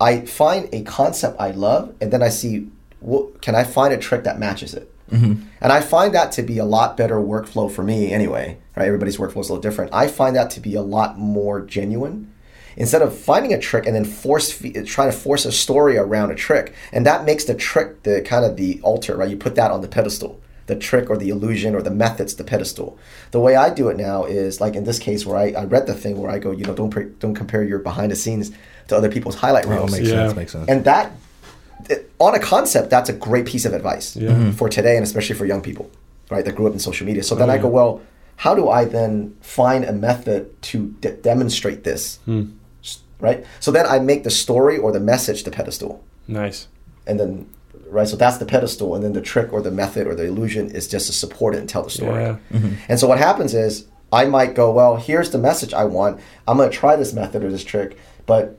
[0.00, 2.70] I find a concept I love and then I see
[3.06, 4.86] what can I find a trick that matches it?
[5.10, 5.34] Mm-hmm.
[5.60, 8.86] And I find that to be a lot better workflow for me anyway right?
[8.86, 9.94] Everybody's workflow is a little different.
[9.94, 12.32] I find that to be a lot more genuine.
[12.76, 16.34] Instead of finding a trick and then force trying to force a story around a
[16.34, 19.30] trick and that makes the trick the kind of the altar right?
[19.30, 20.40] You put that on the pedestal.
[20.66, 22.98] The trick or the illusion or the methods the pedestal.
[23.30, 25.86] The way i do it now is like in this case where i, I read
[25.86, 28.50] the thing where i go you know don't pre- don't compare your behind the scenes
[28.88, 30.26] to other people's highlight Oh, makes Yeah.
[30.26, 30.34] sense.
[30.36, 30.68] Makes sense.
[30.68, 31.12] and that
[32.18, 34.30] on a concept that's a great piece of advice Yeah.
[34.30, 34.50] Mm-hmm.
[34.52, 35.90] for today and especially for young people
[36.30, 37.62] right that grew up in social media so then Oh, i mm-hmm.
[37.66, 38.00] go well
[38.36, 42.44] how do i then find a method to de- demonstrate this Hmm.
[43.18, 46.68] Right so then i make the story or the message the pedestal Nice.
[47.06, 47.48] and then
[47.88, 50.70] right so that's the pedestal and then the trick or the method or the illusion
[50.70, 52.36] is just to support it and tell the story Yeah.
[52.52, 52.74] Mm-hmm.
[52.88, 56.20] and so what happens is I might go, well, here's the message I want.
[56.46, 58.56] I'm going to try this method or this trick, but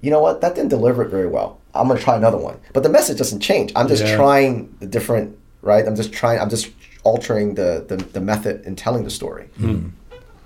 [0.00, 0.40] you know what?
[0.42, 1.58] That didn't deliver it very well.
[1.76, 2.58] I'm going to try another one.
[2.72, 3.72] But the message doesn't change.
[3.76, 4.16] I'm just Yeah.
[4.16, 5.86] trying the different, right?
[5.86, 6.40] I'm just trying.
[6.40, 6.70] I'm just
[7.04, 9.48] altering the the, the method in telling the story.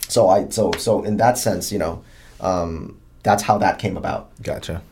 [0.09, 2.03] So I so so in that sense, you know,
[2.41, 4.83] um, that's how that came about Gotcha.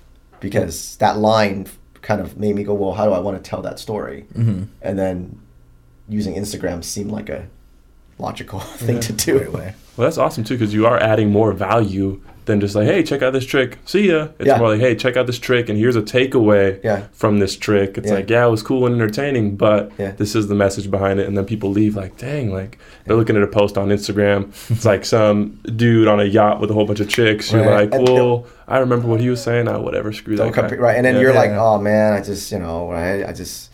[0.41, 1.67] because that line
[2.03, 4.27] kind of made me go, well, how do I want to tell that story?
[4.35, 4.65] Mm-hmm.
[4.83, 5.41] And then
[6.09, 7.49] using Instagram seemed like a
[8.19, 9.41] logical thing to do.
[9.41, 9.75] Anyway.
[9.97, 13.21] Well, that's awesome too because you are adding more value than just like, hey, check
[13.21, 13.77] out this trick.
[13.85, 14.29] See ya.
[14.39, 14.59] It's Yeah.
[14.59, 17.03] more like, hey, check out this trick, and here's a takeaway Yeah.
[17.13, 17.99] from this trick.
[17.99, 18.15] It's Yeah.
[18.15, 20.13] like, yeah, it was cool and entertaining, but Yeah.
[20.17, 21.27] this is the message behind it.
[21.29, 24.49] And then people leave like, dang, like they're looking at a post on Instagram.
[24.71, 27.53] it's like some dude on a yacht with a whole bunch of chicks.
[27.53, 27.91] You're Right.
[27.91, 29.69] like, And well, I remember what he was saying.
[29.69, 30.77] Ah, whatever, screw Don't that guy.
[30.77, 30.97] right?
[30.97, 31.21] And then Yeah.
[31.21, 31.63] you're like, Yeah.
[31.63, 33.29] oh man, I just, you know, right?
[33.29, 33.69] I just,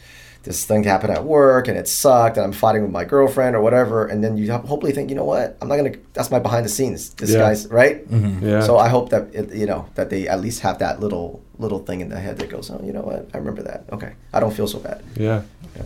[0.44, 3.60] this thing happened at work and it sucked and I'm fighting with my girlfriend or
[3.62, 4.06] whatever.
[4.06, 5.56] And then you hopefully think, you know what?
[5.60, 7.10] I'm not going to, that's my behind the scenes.
[7.14, 7.38] This Yeah.
[7.38, 8.04] guy's, right?
[8.10, 8.60] yeah.
[8.60, 11.78] So I hope that, it, you know, that they at least have that little, little
[11.78, 13.28] thing in their head that goes, oh, you know what?
[13.32, 13.84] I remember that.
[13.90, 14.12] Okay.
[14.34, 15.02] I don't feel so bad.
[15.16, 15.42] yeah,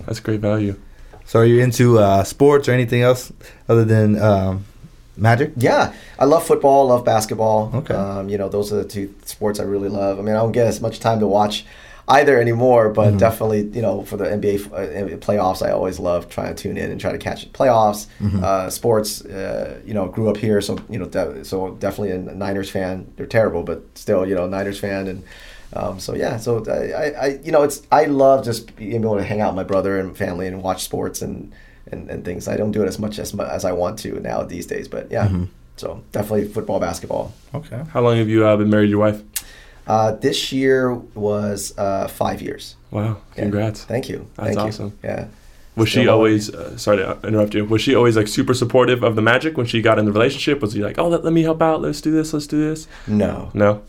[0.06, 0.74] that's great value.
[1.24, 3.32] So are you into uh, sports or anything else
[3.68, 4.64] other than um,
[5.16, 5.52] magic?
[5.56, 7.70] Yeah, I love football, love basketball.
[7.74, 7.94] Okay.
[7.94, 10.18] Um, you know, those are the two sports I really love.
[10.18, 11.64] I mean, I don't get as much time to watch
[12.08, 13.18] either anymore, but Mm-hmm.
[13.18, 16.90] definitely, you know, for the NBA uh, playoffs, I always love trying to tune in
[16.90, 18.06] and try to catch the playoffs.
[18.20, 18.42] Mm-hmm.
[18.42, 22.18] Uh, sports, uh, you know, grew up here, so you know, de- so definitely a
[22.18, 23.12] Niners fan.
[23.16, 25.22] They're terrible, but still, you know, Niners fan and.
[25.74, 29.18] Um, so yeah, so I, I, I, you know, it's I love just being able
[29.18, 31.52] to hang out with my brother and family and watch sports and,
[31.92, 32.48] and, and things.
[32.48, 34.88] I don't do it as much as mu- as I want to now these days,
[34.88, 35.26] but yeah.
[35.28, 35.44] Mm-hmm.
[35.76, 37.34] So definitely football, basketball.
[37.54, 37.82] Okay.
[37.92, 39.22] How long have you uh, been married to your wife?
[39.88, 42.76] Uh, this year was uh, five years.
[42.90, 43.16] Wow.
[43.34, 43.42] Yeah.
[43.42, 43.84] Congrats.
[43.84, 44.28] Thank you.
[44.36, 44.86] That's Thank awesome.
[45.02, 45.08] You.
[45.08, 45.28] Yeah.
[45.76, 47.64] Was she always uh, sorry to interrupt you?
[47.64, 50.60] Was she always like super supportive of the magic when she got in the relationship?
[50.60, 51.80] Was he like, "Oh, let, let me help out.
[51.80, 52.32] Let's do this.
[52.32, 53.52] Let's do this." No.
[53.54, 53.84] No.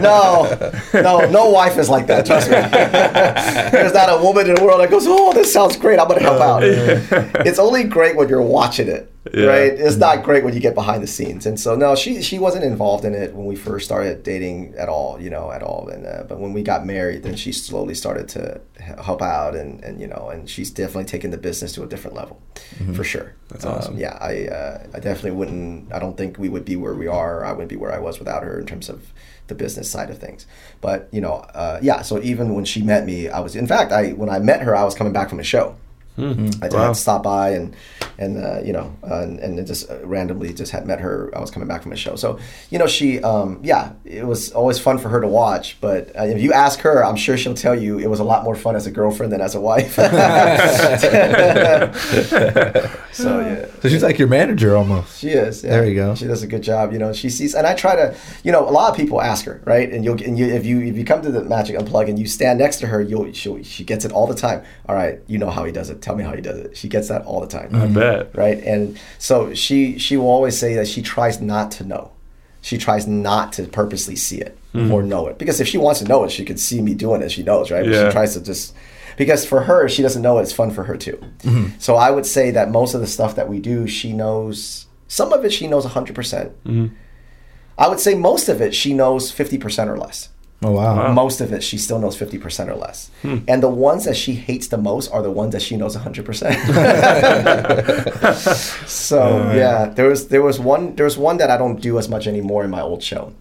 [0.00, 2.24] no, no, no wife is like that.
[2.24, 2.56] Trust me.
[3.72, 5.98] There's not a woman in the world that goes, "Oh, this sounds great.
[5.98, 9.46] I'm gonna help out." it's only great when you're watching it, Yeah.
[9.46, 9.72] right?
[9.72, 11.44] It's not great when you get behind the scenes.
[11.44, 14.88] And so, no, she she wasn't involved in it when we first started dating at
[14.88, 15.88] all, you know, at all.
[15.88, 19.84] And uh, but when we got married, then she slowly started to help out, and
[19.84, 22.40] and you know, and she's definitely taken the business to a different level,
[22.94, 23.34] for sure.
[23.48, 23.98] That's awesome.
[23.98, 25.92] yeah, I uh, I definitely wouldn't.
[25.92, 27.44] I don't think we would be where we are.
[27.44, 29.12] I wouldn't be where I was without her in terms of
[29.48, 30.46] the business side of things.
[30.80, 32.00] But you know, uh, yeah.
[32.00, 34.74] So even when she met me, I was in fact, I when I met her,
[34.74, 35.76] I was coming back from a show.
[36.18, 36.78] I Wow.
[36.80, 37.74] had to stop by and
[38.18, 41.30] and uh, you know uh, and, and just uh, randomly just had met her.
[41.34, 42.38] I was coming back from a show, so
[42.70, 45.78] you know she um, yeah it was always fun for her to watch.
[45.80, 48.44] But uh, if you ask her, I'm sure she'll tell you it was a lot
[48.44, 49.94] more fun as a girlfriend than as a wife.
[53.12, 53.66] so yeah.
[53.80, 55.18] So she's like your manager almost.
[55.20, 55.64] She is.
[55.64, 55.70] yeah.
[55.70, 56.14] There you go.
[56.14, 56.92] She does a good job.
[56.92, 59.44] You know, she sees, and I try to, you know, a lot of people ask
[59.46, 59.90] her, right?
[59.90, 62.26] And you'll, and you, if you, if you come to the Magic Unplugged and you
[62.26, 64.62] stand next to her, you'll, she'll, she gets it all the time.
[64.88, 65.99] All right, you know how he does it.
[66.00, 66.76] Tell me how he does it.
[66.76, 68.34] She gets that all the time, I bet.
[68.36, 68.58] right?
[68.62, 72.12] And so she, she will always say that she tries not to know.
[72.62, 74.92] She tries not to purposely see it Hmm.
[74.92, 77.22] or know it because if she wants to know it, she could see me doing
[77.22, 77.32] it.
[77.32, 77.84] She knows, right?
[77.84, 78.08] But Yeah.
[78.08, 78.72] She tries to just
[79.16, 80.42] because for her, she doesn't know it.
[80.42, 81.16] it's fun for her too.
[81.40, 81.78] Mm-hmm.
[81.80, 84.86] So I would say that most of the stuff that we do, she knows.
[85.08, 86.14] Some of it she knows 100%.
[86.14, 86.94] percent Mm-hmm.
[87.78, 90.28] I would say most of it she knows 50% or less.
[90.62, 90.96] Oh wow.
[90.96, 91.08] Wow.
[91.08, 91.14] Hmm.
[91.14, 93.10] Most of it she still knows 50% or less.
[93.48, 98.86] And the ones that she hates the most are the ones that she knows 100%.
[98.86, 102.08] so, yeah, there was there was one there was one that I don't do as
[102.08, 103.32] much anymore in my old show.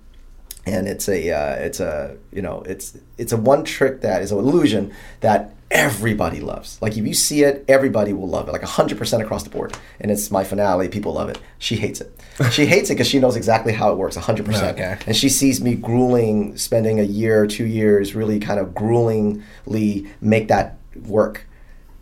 [0.65, 4.31] And it's a uh, it's a you know it's it's a one trick that is
[4.31, 6.81] an illusion that everybody loves.
[6.81, 8.51] Like if you see it, everybody will love it.
[8.51, 9.77] Like hundred percent across the board.
[9.99, 10.89] And it's my finale.
[10.89, 11.39] People love it.
[11.57, 12.19] She hates it.
[12.51, 14.15] She hates it because she knows exactly how it works.
[14.15, 14.79] hundred percent.
[14.79, 14.97] Okay.
[15.05, 20.47] And she sees me grueling, spending a year, two years, really kind of gruelingly make
[20.47, 21.45] that work.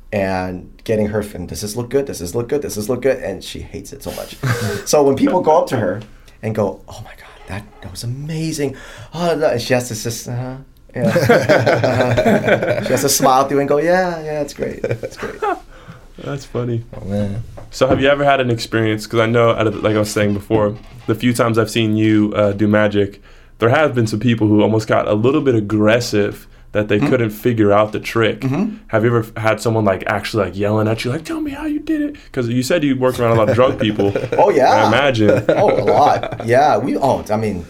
[0.09, 2.05] And getting her, and does this look good?
[2.05, 2.61] Does this look good?
[2.61, 3.21] Does this look good?
[3.21, 4.35] And she hates it so much.
[4.85, 6.01] so when people go up to her
[6.41, 8.77] and go, "Oh my god, that, that was amazing,"
[9.13, 10.57] oh, no," and she has to just, uh,
[11.03, 15.39] yeah, she has to smile through and go, "Yeah, yeah, it's great, it's great."
[16.17, 16.83] That's funny.
[16.99, 17.43] Oh, man.
[17.69, 19.05] So, have you ever had an experience?
[19.05, 20.75] Because I know, out of, like I was saying before,
[21.05, 23.21] the few times I've seen you uh, do magic,
[23.59, 26.87] there have been some people who almost got a little bit aggressive that Mm-hmm.
[26.87, 28.43] they couldn't figure out the trick.
[28.43, 31.65] Have you ever had someone like actually like yelling at you, like, "Tell me how
[31.65, 32.13] you did it"?
[32.25, 34.11] Because you said you worked around a lot of drug people.
[34.37, 35.45] Oh yeah, I imagine.
[35.49, 36.45] oh, a lot.
[36.45, 36.97] Yeah, we.
[36.97, 37.65] Oh, I mean,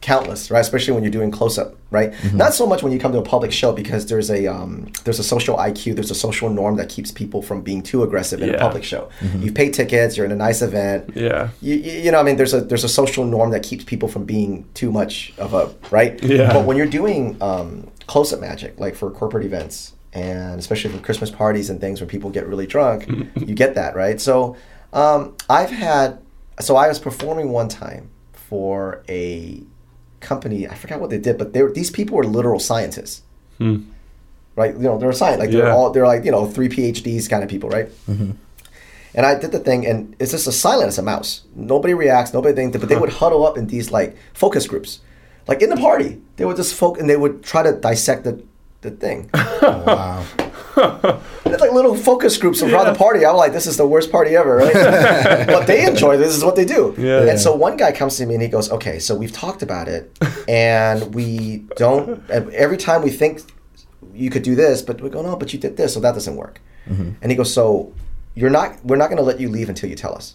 [0.00, 0.60] countless, right?
[0.60, 2.12] Especially when you're doing close up, right?
[2.32, 5.18] Not so much when you come to a public show because there's a um, there's
[5.18, 8.54] a social IQ, there's a social norm that keeps people from being too aggressive in
[8.54, 9.10] a public show.
[9.38, 11.10] You pay tickets, you're in a nice event.
[11.14, 11.50] Yeah.
[11.60, 14.08] You, you you know, I mean, there's a there's a social norm that keeps people
[14.08, 16.22] from being too much of a right.
[16.22, 16.52] Yeah.
[16.52, 20.98] But when you're doing um, close up magic, like for corporate events, and especially for
[21.02, 24.20] Christmas parties and things where people get really drunk, you get that right.
[24.20, 24.56] So
[24.92, 26.20] um, I've had
[26.58, 29.62] so I was performing one time for a
[30.20, 30.68] company.
[30.68, 33.22] I forgot what they did, but they were, these people were literal scientists.
[34.56, 35.74] Right, you know, they're a science like they're Yeah.
[35.74, 37.88] all they're like you know three PhDs kind of people, right?
[38.08, 38.32] Mm-hmm.
[39.14, 41.42] And I did the thing, and it's just as silent as a mouse.
[41.54, 45.00] Nobody reacts, nobody thinks, but they would huddle up in these like focus groups,
[45.48, 46.20] like in the party.
[46.36, 48.42] They would just focus, and they would try to dissect the,
[48.82, 49.28] the thing.
[49.34, 50.24] Oh, wow.
[50.76, 53.26] It's like little focus groups around the party.
[53.26, 54.72] I'm like, this is the worst party ever, right?
[55.46, 56.36] but they enjoy this.
[56.36, 56.94] is what they do.
[56.96, 57.22] Yeah.
[57.28, 59.88] And so one guy comes to me and he goes, okay, so we've talked about
[59.88, 60.16] it,
[60.48, 62.28] and we don't.
[62.30, 63.42] Every time we think
[64.14, 66.36] you could do this, but we go, no, but you did this, so that doesn't
[66.36, 66.60] work.
[66.86, 67.92] And he goes, so
[68.34, 68.84] you're not.
[68.84, 70.34] We're not going to let you leave until you tell us.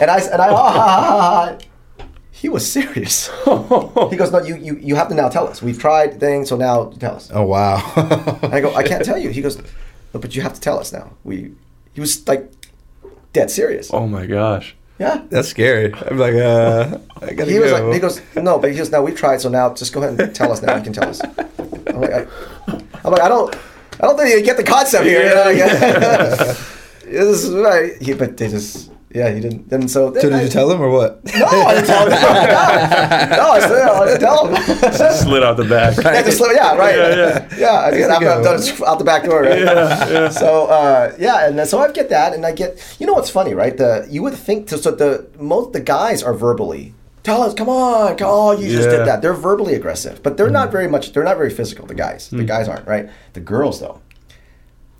[0.00, 0.48] And I and I.
[0.52, 1.58] ah.
[2.40, 3.28] He was serious.
[4.10, 5.62] he goes, no, you, you you have to now tell us.
[5.62, 7.30] We've tried things, so now tell us.
[7.32, 7.76] Oh wow.
[8.54, 9.30] I go, I can't tell you.
[9.30, 9.56] He goes,
[10.12, 11.12] no, but you have to tell us now.
[11.24, 11.52] We,
[11.94, 12.52] he was like,
[13.32, 13.90] dead serious.
[13.92, 14.76] Oh my gosh.
[14.98, 15.24] Yeah.
[15.30, 15.94] That's scary.
[15.94, 17.84] I'm like, uh, I gotta He was go.
[17.86, 20.20] like, he goes, no, but he goes, no, we've tried, so now just go ahead
[20.20, 20.76] and tell us now.
[20.76, 21.20] You can tell us.
[21.22, 22.26] I'm like, I,
[23.04, 23.54] I'm like, I don't,
[23.98, 25.24] I don't think you get the concept here.
[25.24, 25.52] You know,
[27.04, 27.96] this is right.
[28.00, 29.72] He, but they just, yeah, he didn't.
[29.72, 31.24] And so, so did you tell him or what?
[31.38, 32.10] No, I didn't tell him.
[33.30, 35.12] No, no I, said, I didn't tell him.
[35.12, 35.96] Slid out the back.
[36.04, 36.96] Yeah, just, yeah, right.
[36.96, 37.58] Yeah, yeah.
[37.58, 38.56] Yeah, I There after I'm go.
[38.56, 39.60] done out the back door, right?
[39.60, 40.28] Yeah, yeah.
[40.28, 43.30] So uh, yeah, and then, so I get that, and I get you know what's
[43.30, 43.76] funny, right?
[43.76, 46.94] The you would think to, so the most the guys are verbally
[47.26, 49.20] tell us, come on, come on, you just did that.
[49.20, 51.12] They're verbally aggressive, but they're not very much.
[51.12, 51.84] They're not very physical.
[51.86, 53.10] The guys, the guys aren't right.
[53.32, 54.05] The girls though, the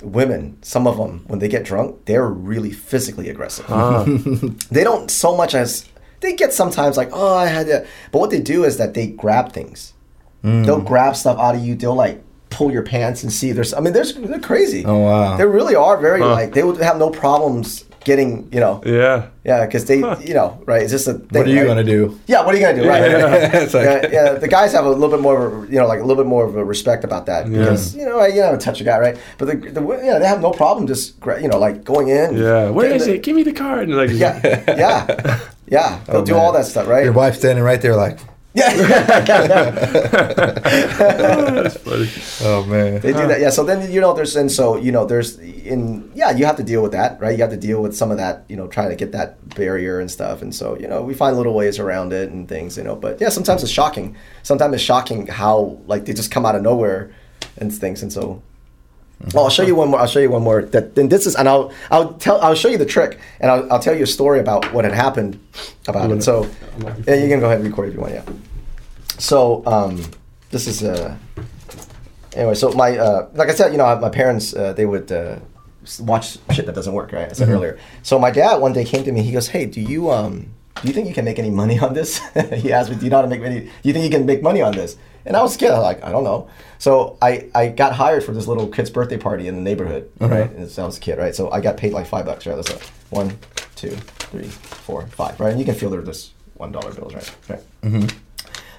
[0.02, 3.64] women, some of them when they get drunk, they're really physically aggressive.
[3.68, 4.04] Ah,
[4.70, 5.88] They don't so much as
[6.20, 7.86] they get sometimes like, oh, I had to.
[8.12, 9.92] But what they do is that they grab things.
[10.42, 11.74] They'll grab stuff out of you.
[11.74, 13.50] They'll like pull your pants and see.
[13.50, 14.84] There's, I mean, there's they're crazy.
[14.86, 15.36] Oh, wow.
[15.36, 16.30] They really are very Huh.
[16.32, 19.26] like they would have no problems getting you know yeah.
[19.44, 19.98] yeah because they
[20.30, 21.66] you know right it's just a thing, What are you right?
[21.66, 22.00] gonna do?
[22.32, 23.02] yeah what are you gonna do right
[23.64, 25.88] It's like- yeah, yeah, the guys have a little bit more, of a, you know,
[25.92, 27.58] like a little bit more of a respect about that yeah.
[27.58, 29.16] because you know, I, you know, touch a guy, right?
[29.38, 31.04] But the, the you know, they have no problem just,
[31.42, 32.36] you know, like going in.
[32.36, 32.70] Yeah.
[32.70, 33.22] Where is the- it?
[33.26, 33.88] Give me the card.
[33.88, 34.34] And like, Yeah,
[34.84, 35.40] yeah,
[35.76, 35.88] yeah.
[36.06, 36.40] They'll Oh, do man.
[36.42, 37.04] all that stuff, right?
[37.04, 38.18] Your wife standing right there, like,
[38.56, 38.72] Yeah,
[40.56, 42.08] That's funny.
[42.48, 43.00] oh man.
[43.00, 43.38] they do that.
[43.40, 43.50] Yeah.
[43.50, 46.62] So then you know, there's and so you know, there's in yeah, you have to
[46.62, 47.36] deal with that, right?
[47.36, 50.00] You have to deal with some of that, you know, trying to get that barrier
[50.00, 50.40] and stuff.
[50.40, 52.96] And so you know, we find little ways around it and things, you know.
[52.96, 54.16] But yeah, sometimes it's shocking.
[54.42, 57.10] Sometimes it's shocking how like they just come out of nowhere
[57.58, 58.02] and things.
[58.02, 58.42] And so
[59.34, 60.00] Oh, I'll show you one more.
[60.00, 60.62] I'll show you one more.
[60.62, 63.72] That then this is, and I'll I'll tell I'll show you the trick, and I'll,
[63.72, 65.40] I'll tell you a story about what had happened
[65.88, 66.22] about it.
[66.22, 66.48] So,
[67.06, 68.12] yeah, you can go ahead and record if you want.
[68.12, 68.24] Yeah.
[69.18, 70.02] So um,
[70.50, 71.16] this is uh,
[72.34, 72.54] anyway.
[72.54, 75.38] So my uh, like I said, you know, my parents uh, they would uh,
[76.00, 77.12] watch shit that doesn't work.
[77.12, 77.78] Right, I said earlier.
[78.02, 79.22] So my dad one day came to me.
[79.22, 80.50] He goes, "Hey, do you um
[80.82, 82.20] do you think you can make any money on this?"
[82.54, 83.60] he asked me, "Do you know how to make money?
[83.60, 84.96] Do you think you can make money on this?"
[85.26, 85.72] And I was scared.
[85.72, 86.48] I was like, I don't know.
[86.78, 90.50] So I, I got hired for this little kid's birthday party in the neighborhood, right?
[90.52, 91.34] And so I was a kid, right?
[91.34, 92.54] So I got paid like five bucks, right?
[92.54, 93.36] That's like one,
[93.74, 93.90] two,
[94.30, 95.50] three, four, five, right?
[95.50, 97.36] And you can feel they're just one dollar bills, right?
[97.48, 97.62] Right.
[97.82, 98.18] Mm-hmm.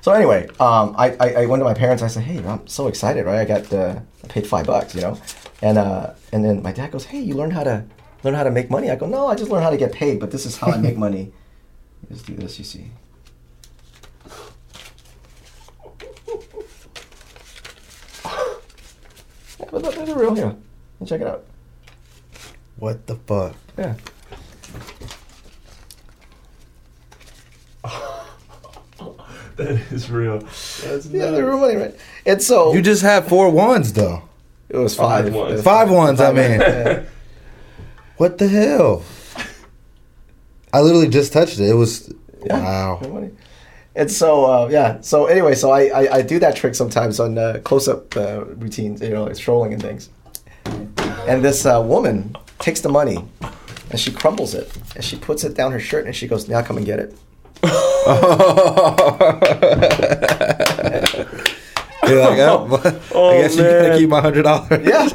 [0.02, 2.02] So anyway, um, I, I, I went to my parents.
[2.02, 3.40] I said, "Hey, I'm so excited, right?
[3.40, 5.20] I got uh, I paid five bucks, you know."
[5.62, 7.84] And uh, and then my dad goes, "Hey, you learned how to
[8.24, 10.22] learn how to make money?" I go, "No, I just learned how to get paid,
[10.22, 11.34] but this is how I make money."
[12.10, 12.92] Just do this, you see.
[19.60, 20.56] Yeah, but look, they're real here.
[21.06, 21.44] Check it out.
[22.78, 23.56] What the fuck?
[23.78, 23.96] Yeah.
[29.58, 30.38] That is real.
[30.40, 31.96] That's Yeah, they're real money, right?
[32.28, 34.22] And so You just had four ones though.
[34.70, 35.26] it was five.
[35.26, 35.52] Five ones.
[35.52, 36.60] It was Five ones, I mean.
[36.60, 37.04] Yeah.
[38.18, 39.04] What the hell?
[40.72, 41.70] I literally just touched it.
[41.70, 42.14] It was
[42.46, 42.60] Yeah.
[42.62, 43.30] wow.
[43.98, 44.02] Real money.
[44.02, 47.38] And so uh, yeah, so anyway, so I, I, I do that trick sometimes on
[47.38, 50.10] uh, close-up uh, routines, you know, like strolling and things.
[51.28, 53.18] And this uh, woman takes the money
[53.90, 56.62] and she crumbles it and she puts it down her shirt and she goes, "Now
[56.62, 57.16] come and get it."
[62.08, 64.00] You're like, oh, Oh, I guess you gotta man.
[64.00, 64.88] keep my hundred dollars.
[64.88, 65.08] Yeah.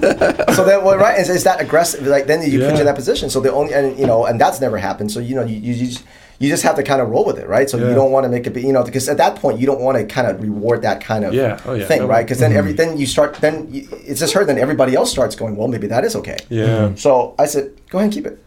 [0.53, 2.07] so then, well, right, is, is that aggressive?
[2.07, 3.31] Like then you put you in that position.
[3.31, 5.11] So the only, and you know, and that's never happened.
[5.11, 6.05] So you know, you you, you just
[6.43, 7.71] you just have to kind of roll with it, right?
[7.71, 9.67] So you don't want to make it, be, you know, because at that point you
[9.67, 11.61] don't want to kind of reward that kind of Yeah.
[11.65, 11.87] Oh, yeah.
[11.87, 12.25] thing, No, right?
[12.27, 12.59] Because then Mm-hmm.
[12.59, 14.45] every then you start then you, it's just her.
[14.45, 16.39] Then everybody else starts going, well, maybe that is okay.
[16.49, 16.95] Yeah.
[16.97, 18.43] So I said, go ahead and keep it.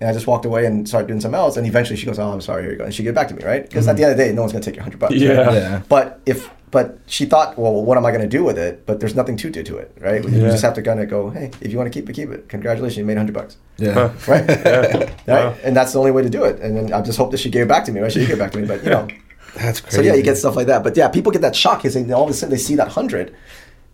[0.00, 1.56] And I just walked away and started doing something else.
[1.56, 2.84] And eventually she goes, oh, I'm sorry, here you go.
[2.84, 3.62] And she get back to me, right?
[3.62, 5.12] Because at the end of the day, no one's going to take your hundred bucks.
[5.14, 5.20] right?
[5.22, 5.52] Yeah.
[5.52, 5.82] Yeah.
[5.88, 8.84] But if but she thought, well, what am I going to do with it?
[8.86, 10.22] But there's nothing to do to it, right?
[10.22, 10.50] You Yeah.
[10.50, 12.48] just have to kind of go, hey, if you want to keep it, keep it.
[12.48, 14.12] Congratulations, you made hundred bucks, Yeah.
[14.28, 14.44] right?
[14.48, 14.86] Yeah.
[14.98, 15.16] right?
[15.26, 15.54] Wow.
[15.64, 16.60] And that's the only way to do it.
[16.60, 18.12] And then I just hope that she gave it back to me, right?
[18.12, 19.08] She did give it back to me, but you know.
[19.56, 19.96] That's crazy.
[19.96, 20.84] So yeah, you get stuff like that.
[20.84, 22.88] But yeah, people get that shock because they, all of a sudden they see that
[22.88, 23.34] hundred,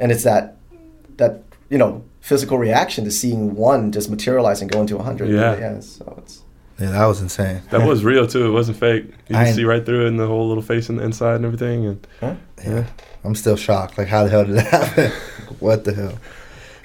[0.01, 0.57] and it's that
[1.17, 5.31] that you know physical reaction to seeing one just materialize and go into a hundred.
[5.31, 5.57] Yeah.
[5.59, 5.81] yeah.
[5.81, 6.43] So it's
[6.79, 7.63] Yeah, that was insane.
[7.71, 8.47] That was real too.
[8.47, 9.05] It wasn't fake.
[9.29, 11.37] You I- can see right through it and the whole little face in the inside
[11.37, 11.87] and everything.
[11.87, 12.35] And huh?
[12.65, 12.85] Yeah.
[13.23, 13.97] I'm still shocked.
[13.97, 14.67] Like, how the hell did that
[14.97, 15.11] happen?
[15.61, 16.19] what the hell?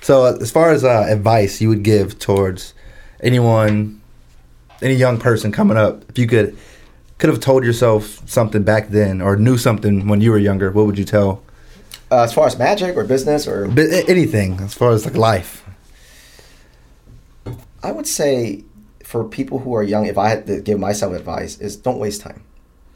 [0.01, 2.73] So, uh, as far as uh, advice you would give towards
[3.19, 3.99] anyone,
[4.81, 6.55] any young person coming up, if you could
[7.17, 10.85] could have told yourself something back then or knew something when you were younger, what
[10.85, 11.41] would you tell?
[12.11, 15.65] Uh, as far as magic or business or But anything as far as like life.
[17.83, 18.63] I would say
[19.09, 22.21] for people who are young, if I had to give myself advice, is don't waste
[22.21, 22.43] time.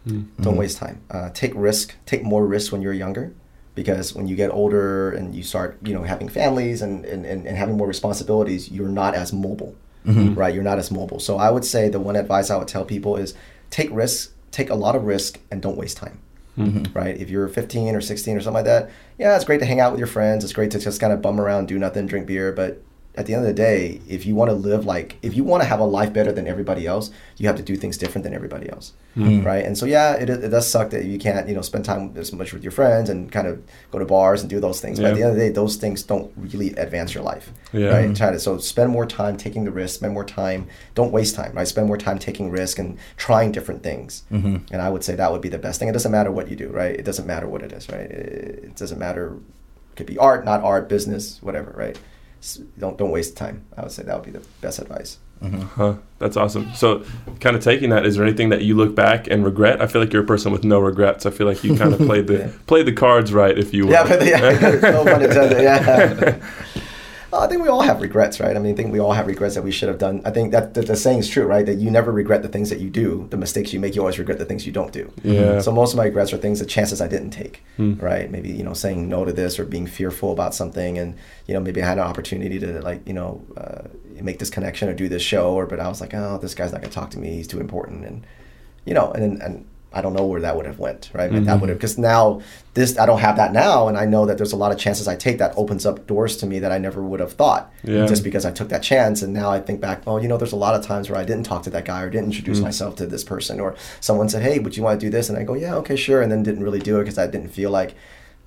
[0.03, 0.25] Hmm.
[0.39, 0.59] Don't hmm.
[0.59, 1.01] waste time.
[1.09, 1.95] Uh, take risk.
[2.05, 3.33] Take more risks when you're younger,
[3.73, 7.47] because when you get older and you start, you know, having families and, and, and,
[7.47, 10.35] and having more responsibilities, you're not as mobile, mm-hmm.
[10.35, 10.53] right?
[10.53, 11.19] You're not as mobile.
[11.19, 13.33] So I would say the one advice I would tell people is
[13.71, 16.19] take risks, take a lot of risk, and don't waste time.
[16.53, 16.65] Hmm.
[16.65, 16.93] Mm-hmm.
[16.93, 17.17] Right?
[17.17, 19.91] If you're 15 or 16 or something like that, yeah, it's great to hang out
[19.91, 20.43] with your friends.
[20.43, 22.83] It's great to just kind of bum around, do nothing, drink beer, but
[23.15, 25.61] at the end of the day, if you want to live like, if you want
[25.61, 28.33] to have a life better than everybody else, you have to do things different than
[28.33, 29.39] everybody else, hmm.
[29.39, 29.45] Hmm.
[29.45, 29.63] right?
[29.63, 32.33] And so, yeah, it, it does suck that you can't, you know, spend time as
[32.33, 33.61] much with your friends and kind of
[33.91, 34.99] go to bars and do those things.
[34.99, 37.89] But at the end of the day, those things don't really advance your life, Yeah.
[37.89, 38.15] right?
[38.15, 41.53] Try to so spend more time taking the risk, spend more time, don't waste time,
[41.53, 41.67] right?
[41.67, 44.23] Spend more time taking risk and trying different things.
[44.31, 44.73] Mm-hmm.
[44.73, 45.87] And I would say that would be the best thing.
[45.87, 46.95] It doesn't matter what you do, right?
[46.95, 48.01] It doesn't matter what it is, right?
[48.09, 49.37] It, it doesn't matter.
[49.91, 51.99] It could be art, not art, business, whatever, right?
[52.43, 53.63] S- Don't don't waste time.
[53.77, 55.17] I would say that would be the best advice.
[55.41, 55.61] Mm-hmm.
[55.61, 55.93] Huh.
[56.19, 56.73] That's awesome.
[56.73, 57.03] So,
[57.41, 59.81] kind of taking that, is there anything that you look back and regret?
[59.81, 61.25] I feel like you're a person with no regrets.
[61.25, 62.51] I feel like you kind of played the Yeah.
[62.67, 63.91] played the cards right, if you will.
[63.93, 64.39] Yeah, but yeah,
[64.91, 65.61] no pun intended.
[65.61, 66.37] Yeah.
[67.39, 68.55] I think we all have regrets, right?
[68.55, 70.21] I mean, I think we all have regrets that we should have done.
[70.25, 71.65] I think that, that the saying is true, right?
[71.65, 73.95] That you never regret the things that you do, the mistakes you make.
[73.95, 75.11] You always regret the things you don't do.
[75.23, 75.59] Yeah.
[75.61, 77.93] So most of my regrets are things, the chances I didn't take, Hmm.
[77.95, 78.29] right?
[78.29, 81.15] Maybe you know saying no to this or being fearful about something, and
[81.47, 83.83] you know maybe I had an opportunity to like you know uh,
[84.21, 86.71] make this connection or do this show, or but I was like, oh, this guy's
[86.71, 87.35] not gonna talk to me.
[87.35, 88.25] He's too important, and
[88.85, 91.31] you know, and and I don't know where that would have went, right?
[91.31, 91.61] But That mm-hmm.
[91.61, 92.41] would have because now
[92.73, 95.07] this I don't have that now, and I know that there's a lot of chances
[95.07, 98.07] I take that opens up doors to me that I never would have thought, Yeah.
[98.07, 99.21] just because I took that chance.
[99.21, 101.23] And now I think back, oh, you know, there's a lot of times where I
[101.23, 102.63] didn't talk to that guy or didn't introduce mm.
[102.63, 105.29] myself to this person, or someone said, hey, would you want to do this?
[105.29, 107.49] And I go, yeah, okay, sure, and then didn't really do it because I didn't
[107.49, 107.93] feel like,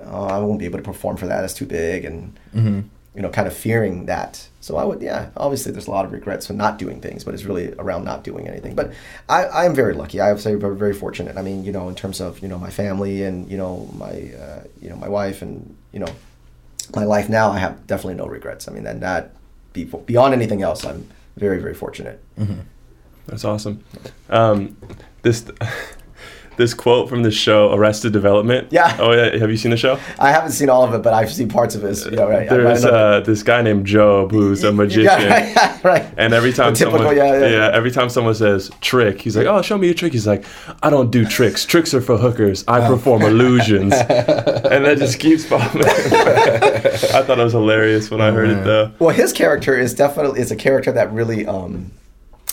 [0.00, 1.44] oh, I won't be able to perform for that.
[1.44, 2.80] It's too big, and mm-hmm.
[3.16, 4.46] You know, kind of fearing that.
[4.60, 7.32] So I would, yeah, obviously there's a lot of regrets for not doing things, but
[7.32, 8.74] it's really around not doing anything.
[8.74, 8.92] But
[9.28, 10.20] I, I am very lucky.
[10.20, 11.38] I would say very, very fortunate.
[11.38, 14.30] I mean, you know, in terms of, you know, my family and, you know, my,
[14.38, 16.08] uh, you know, my wife and, you know,
[16.94, 18.68] my life now, I have definitely no regrets.
[18.68, 19.34] I mean, and that
[19.72, 22.22] be, beyond anything else, I'm very, very fortunate.
[23.26, 23.82] That's awesome.
[24.28, 24.76] Um,
[25.22, 25.46] this
[26.56, 28.68] this quote from the show Arrested Development.
[28.70, 28.96] Yeah.
[28.98, 29.36] Oh yeah.
[29.38, 29.98] Have you seen the show?
[30.18, 32.12] I haven't seen all of it, but I've seen parts of it.
[32.12, 32.48] Know, right?
[32.48, 35.06] There's uh, this guy named Gob who's a magician.
[35.26, 36.06] Yeah, right.
[36.16, 37.70] And every time typical, someone, yeah, yeah.
[37.72, 40.44] every time someone says trick, he's like, "Oh, show me your trick." He's like,
[40.82, 41.64] "I don't do tricks.
[41.64, 42.64] Tricks are for hookers.
[42.68, 42.94] I Oh.
[42.94, 45.82] perform illusions." and that just keeps popping.
[45.84, 48.92] I thought it was hilarious when I heard it though.
[48.98, 51.90] Well, his character is definitely is a character that really um,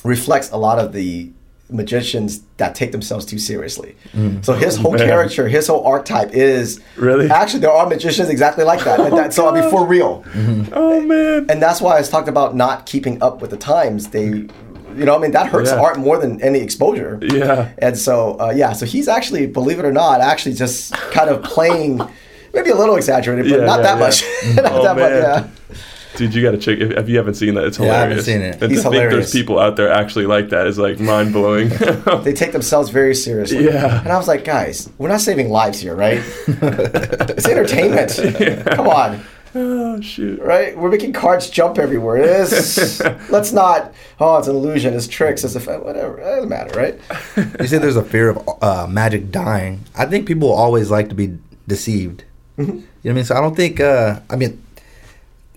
[0.03, 1.31] reflects a lot of the
[1.73, 3.95] magicians that take themselves too seriously.
[4.41, 4.99] So his whole Mm.
[4.99, 5.07] Man.
[5.07, 7.29] character, his whole archetype is Really?
[7.29, 8.99] actually there are magicians exactly like that.
[8.99, 10.23] and that so I mean for real,
[10.73, 11.47] Oh man.
[11.49, 14.09] and that's why I was talked about not keeping up with the times.
[14.09, 15.79] They, you know, I mean that hurts Yeah.
[15.81, 17.17] art more than any exposure.
[17.21, 17.69] Yeah.
[17.79, 21.41] And so, uh, yeah, so he's actually, believe it or not, actually just kind of
[21.43, 21.99] playing,
[22.53, 24.05] maybe a little exaggerated, but Yeah, not yeah, that yeah.
[24.05, 24.17] much.
[24.63, 25.21] not Oh, that much, man.
[25.23, 25.75] yeah.
[26.15, 27.65] Dude, you gotta check if, if you haven't seen that.
[27.65, 27.95] It's hilarious.
[27.95, 28.61] Yeah, I haven't seen it.
[28.61, 29.31] And He's to think hilarious.
[29.31, 31.69] there's people out there actually like that is like mind blowing.
[32.23, 33.65] They take themselves very seriously.
[33.65, 33.99] Yeah.
[34.01, 36.21] And I was like, guys, we're not saving lives here, right?
[36.47, 38.65] it's entertainment.
[38.71, 39.21] Come on,
[39.55, 40.39] oh shoot.
[40.41, 40.77] right?
[40.77, 42.17] We're making cards jump everywhere.
[42.17, 43.01] It is.
[43.29, 43.93] let's not.
[44.19, 44.93] Oh, it's an illusion.
[44.93, 45.43] It's tricks.
[45.43, 46.19] It's a whatever.
[46.19, 46.99] It doesn't matter, right?
[47.59, 49.81] You say there's a fear of uh, magic dying.
[49.95, 51.37] I think people always like to be
[51.67, 52.23] deceived.
[52.57, 52.71] Mm-hmm.
[52.71, 53.23] You know what I mean?
[53.25, 53.79] So I don't think.
[53.79, 54.62] Uh, I mean,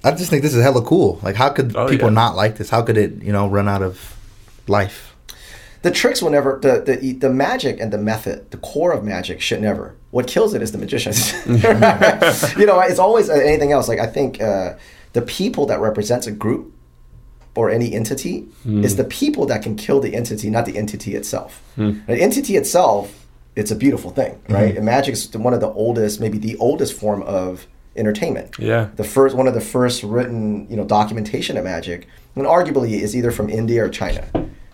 [0.05, 1.19] I just think this is hella cool.
[1.23, 2.15] Like, how could Oh, people yeah.
[2.15, 2.71] not like this?
[2.71, 4.17] How could it, you know, run out of
[4.69, 5.13] life?
[5.83, 9.41] the tricks will never the, the the magic and the method the core of magic
[9.41, 9.95] should never.
[10.11, 11.33] What kills it is the magicians.
[11.47, 13.87] You know it's always uh, anything else.
[13.89, 14.75] Like i think uh,
[15.13, 16.73] the people that represents a group
[17.55, 21.63] or any entity is the people that can kill the entity not the entity itself.
[21.77, 24.77] The entity itself it's a beautiful thing right?
[24.77, 27.67] And magic is one of the oldest maybe the oldest form of
[27.97, 28.57] entertainment.
[28.59, 28.89] Yeah.
[28.97, 33.17] the first one of the first written you know documentation of magic and arguably is
[33.17, 34.25] either from india or china.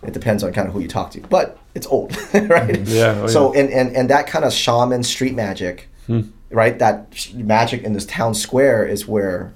[0.03, 2.75] It depends on kind of who you talk to but it's old right?
[2.75, 2.95] Mm-hmm.
[2.95, 6.21] Yeah, oh, so and, and and that kind of shaman street magic hmm.
[6.49, 6.95] right that
[7.33, 9.53] magic in this town square is where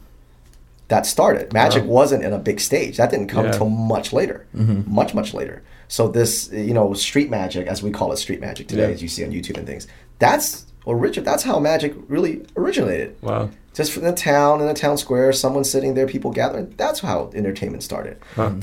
[0.89, 1.51] that started.
[1.51, 1.89] Magic Wow.
[1.89, 2.95] wasn't in a big stage.
[2.95, 3.51] That didn't come Yeah.
[3.51, 4.45] till much later.
[4.55, 4.93] Mm-hmm.
[4.93, 5.61] Much much later.
[5.89, 8.93] So this you know street magic as we call it street magic today Yeah.
[8.95, 9.87] as you see on youtube and things
[10.19, 13.49] that's origin that's how magic really originated Wow.
[13.73, 16.73] just from the town in the town square, someone sitting there, people gathering.
[16.77, 18.15] That's how entertainment started.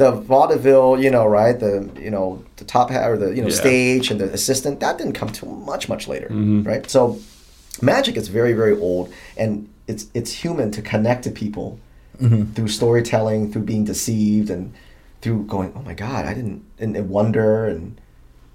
[0.03, 1.57] The vaudeville, you know, right?
[1.65, 1.75] The
[2.07, 2.27] you know
[2.61, 3.63] the top hat or the you know Yeah.
[3.65, 6.63] stage and the assistant that didn't come till much much later, Mm-hmm.
[6.71, 6.85] right?
[6.91, 7.01] So
[7.83, 9.07] magic is very very old,
[9.43, 11.69] and it's it's human to connect to people
[12.55, 14.73] through storytelling, through being deceived, and
[15.21, 17.85] through going, oh my god, I didn't, and, and wonder and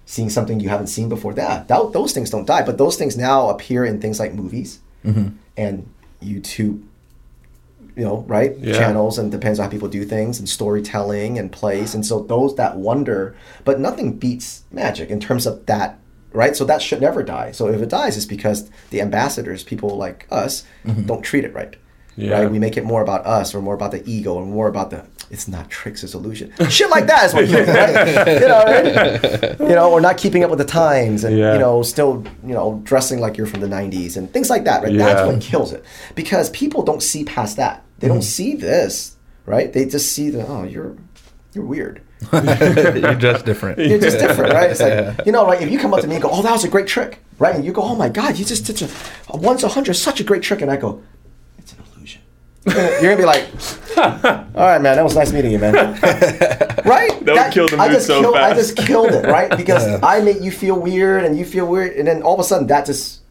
[0.09, 1.35] seeing something you haven't seen before.
[1.35, 4.79] That, that those things don't die, but those things now appear in things like movies
[5.05, 5.35] mm-hmm.
[5.55, 5.87] and
[6.19, 6.81] YouTube,
[7.95, 8.73] you know, right Yeah.
[8.73, 12.55] channels, and depends on how people do things and storytelling and plays, and so those
[12.55, 15.99] that wonder, but nothing beats magic in terms of that.
[16.31, 17.51] Right, so that should never die.
[17.51, 21.05] So if it dies, it's because the ambassadors, people like us, mm-hmm.
[21.05, 21.75] don't treat it right.
[22.19, 22.39] Yeah.
[22.39, 22.51] right?
[22.51, 25.05] We make it more about us or more about the ego or more about the
[25.31, 26.51] it's not tricks, it's illusion.
[26.69, 28.41] Shit like that is what kills it, right?
[28.41, 29.59] you know, right?
[29.59, 31.53] You know, or not keeping up with the times and Yeah.
[31.53, 34.83] you know, still, you know, dressing like you're from the 90s and things like that,
[34.83, 34.97] right?
[34.97, 35.85] That's what kills it.
[36.15, 37.83] Because people don't see past that.
[37.99, 38.23] They don't mm-hmm.
[38.23, 39.71] see this, right?
[39.71, 40.95] They just see the oh, you're
[41.53, 42.01] you're weird.
[42.33, 43.79] You're just different.
[43.79, 44.69] You're just different, right?
[44.69, 46.51] It's like you know, like if you come up to me and go, "Oh, that
[46.51, 47.55] was a great trick," right?
[47.55, 48.89] And you go, "Oh my God, you just did a,
[49.29, 51.18] a once a hundred, such a great trick," and I go, "It's an illusion."
[52.65, 53.47] You're gonna, be like,
[53.97, 55.73] "All right, man, that was nice meeting you, man."
[56.85, 57.17] right?
[57.25, 59.49] That would kill the I just so killed, I just killed it, right?
[59.57, 59.99] Because Yeah.
[60.03, 62.67] I make you feel weird, and you feel weird, and then all of a sudden
[62.67, 63.21] that just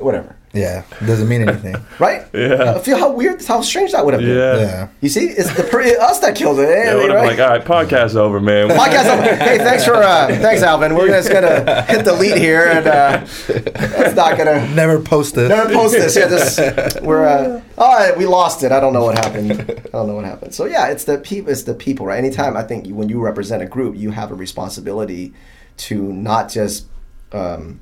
[0.00, 1.76] whatever, Yeah, doesn't mean anything.
[1.98, 2.26] right?
[2.34, 2.74] Yeah.
[2.76, 4.36] I feel how weird, how strange that would have been.
[4.36, 4.56] Yeah.
[4.58, 4.88] Yeah.
[5.00, 6.68] You see, it's the per- us that kills it.
[6.68, 7.36] Yeah, eh, would have right?
[7.36, 8.68] been like, all right, podcast over, man.
[8.68, 9.22] Podcast over.
[9.42, 10.94] Hey, thanks for uh, thanks, Alvin.
[10.94, 15.48] We're just gonna hit delete here, and uh, it's not gonna Never post this.
[15.48, 16.14] never post this.
[16.16, 18.72] Yeah, this we're uh, oh, we lost it.
[18.72, 19.52] I don't know what happened.
[19.52, 20.54] I don't know what happened.
[20.54, 21.50] So yeah, it's the people.
[21.50, 22.18] It's the people, right?
[22.18, 25.32] Anytime I think when you represent a group, you have a responsibility
[25.78, 26.86] to not just
[27.32, 27.80] um,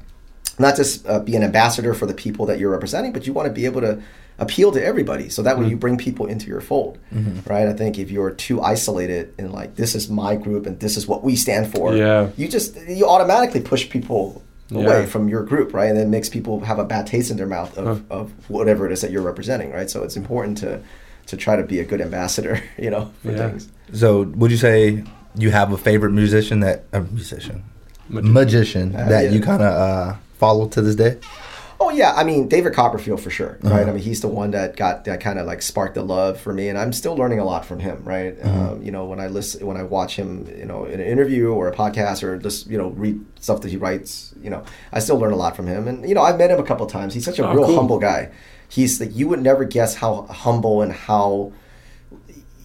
[0.61, 3.47] not just uh, be an ambassador for the people that you're representing, but you want
[3.49, 4.01] to be able to
[4.39, 5.29] appeal to everybody.
[5.29, 5.69] So that Mm-hmm.
[5.71, 6.99] you bring people into your fold,
[7.47, 7.67] right?
[7.69, 11.07] I think if you're too isolated and like this is my group and this is
[11.07, 12.29] what we stand for, Yeah.
[12.37, 15.07] you just you automatically push people away Yeah.
[15.07, 15.89] from your group, right?
[15.91, 18.87] And then it makes people have a bad taste in their mouth of, of whatever
[18.87, 19.91] it is that you're representing, right?
[19.91, 20.81] So it's important to
[21.27, 23.49] to try to be a good ambassador, you know, for Yeah.
[23.51, 23.69] things.
[23.93, 25.05] So, would you say
[25.37, 27.63] you have a favorite musician that a musician,
[28.11, 29.31] Magi- magician Uh, that yeah.
[29.31, 31.19] you kind of uh, follow to this day?
[31.83, 33.73] Oh yeah, I mean David Copperfield for sure, right?
[33.73, 33.91] Uh-huh.
[33.91, 36.53] I mean he's the one that got that kind of like sparked the love for
[36.53, 38.37] me, and I'm still learning a lot from him, right?
[38.39, 38.73] Uh-huh.
[38.73, 41.49] Um, you know, when I listen, when I watch him, you know, in an interview
[41.53, 44.99] or a podcast or just you know read stuff that he writes, you know, I
[44.99, 47.15] still learn a lot from him, and you know I've met him a couple times.
[47.15, 47.77] He's such a Oh, real cool.
[47.77, 48.29] humble guy.
[48.69, 51.53] He's like you would never guess how humble and how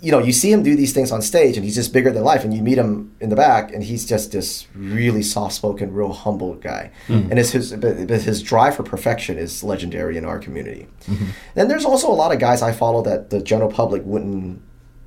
[0.01, 2.23] you know, you see him do these things on stage, and he's just bigger than
[2.23, 2.43] life.
[2.43, 6.55] And you meet him in the back, and he's just this really soft-spoken, real humble
[6.55, 6.91] guy.
[7.07, 7.31] Mm-hmm.
[7.31, 10.87] And it's his, but, his drive for perfection is legendary in our community.
[11.05, 11.25] Mm-hmm.
[11.55, 14.61] Then there's also a lot of guys I follow that the general public wouldn't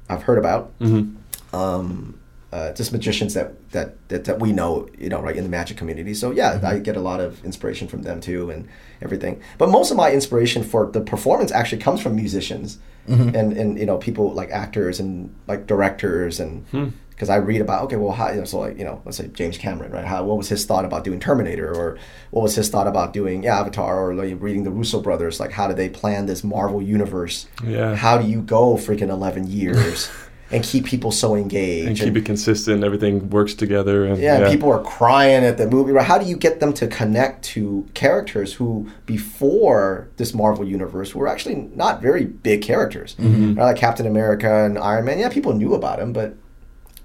[0.09, 0.77] have heard about.
[0.79, 1.55] Mm-hmm.
[1.55, 2.18] Um,
[2.53, 5.77] uh, just magicians that, that that that we know, you know, right in the magic
[5.77, 6.15] community.
[6.15, 6.67] So yeah, mm-hmm.
[6.67, 8.69] I get a lot of inspiration from them too, and
[9.03, 9.43] everything.
[9.59, 12.79] But most of my inspiration for the performance actually comes from musicians
[13.09, 13.35] mm-hmm.
[13.35, 16.89] and and you know people like actors and like directors and hmm.
[17.11, 19.29] because I read about okay, well, how you know, so like you know, let's say
[19.29, 20.05] James Cameron, right?
[20.05, 21.99] How what was his thought about doing Terminator, or
[22.31, 25.53] what was his thought about doing yeah, Avatar, or like reading the Russo brothers, like
[25.53, 27.47] how did they plan this Marvel universe?
[27.65, 27.95] Yeah.
[27.95, 30.11] How do you go freaking eleven years?
[30.51, 31.89] And keep people so engaged.
[31.89, 32.83] and keep it consistent.
[32.83, 34.07] Everything works together.
[34.07, 35.93] And Yeah, people are crying at the movie.
[35.93, 36.07] Right?
[36.07, 41.29] How do you get them to connect to characters who, before this Marvel universe, were
[41.29, 43.15] actually not very big characters?
[43.17, 43.55] Mm-hmm.
[43.55, 43.65] Right?
[43.65, 45.19] Like Captain America and Iron Man.
[45.19, 46.35] Yeah, people knew about them, but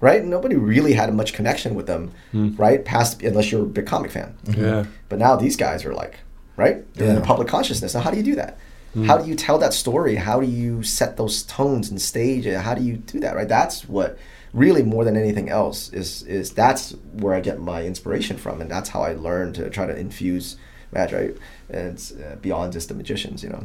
[0.00, 2.54] right, nobody really had much connection with them, hmm.
[2.56, 2.84] right?
[2.84, 4.36] Past unless you're a big comic fan.
[4.44, 4.84] Yeah.
[5.08, 6.18] But now these guys are like,
[6.56, 6.92] right?
[6.94, 7.94] They're in the public consciousness.
[7.94, 8.58] Now, how do you do that?
[9.06, 10.14] How do you tell that story?
[10.16, 12.58] How do you set those tones and stage it?
[12.60, 13.34] How do you do that?
[13.34, 13.48] Right?
[13.48, 14.16] That's what
[14.52, 18.70] really more than anything else is is that's where I get my inspiration from, and
[18.70, 20.56] that's how I learn to try to infuse
[20.92, 21.18] magic.
[21.18, 21.36] Right?
[21.70, 23.64] And uh, beyond just the magicians, you know.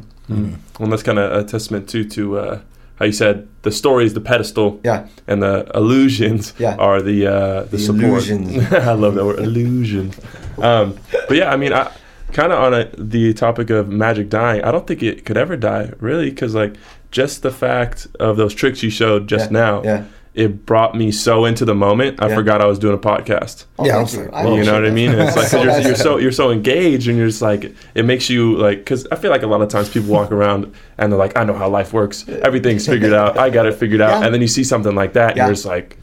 [0.78, 2.60] Well, that's kind of a testament too to uh,
[2.98, 4.80] how you said the story is the pedestal.
[4.84, 5.06] Yeah.
[5.28, 6.74] And the illusions Yeah.
[6.76, 8.28] are the uh, the, The support.
[8.72, 10.12] I love that word, illusion.
[10.60, 11.90] Um, but yeah, I mean, I
[12.32, 14.62] kind of on a, the topic of magic dying.
[14.62, 16.74] I don't think it could ever die, really, because like
[17.10, 19.58] just the fact of those tricks you showed just Yeah.
[19.58, 20.04] now, Yeah.
[20.34, 22.22] it brought me so into the moment.
[22.22, 22.36] I Yeah.
[22.36, 23.64] forgot I was doing a podcast.
[23.78, 24.18] Oh, Yeah, thank you.
[24.30, 25.10] like, I you know appreciate what I mean?
[25.10, 27.74] And it's like 'cause So you're, you're so you're so engaged, and you're just like
[27.94, 30.72] it makes you like because I feel like a lot of times people walk around
[30.98, 34.00] and they're like, I know how life works, everything's figured out, I got it figured
[34.00, 34.24] out, Yeah.
[34.26, 35.96] and then you see something like that, and you're just like,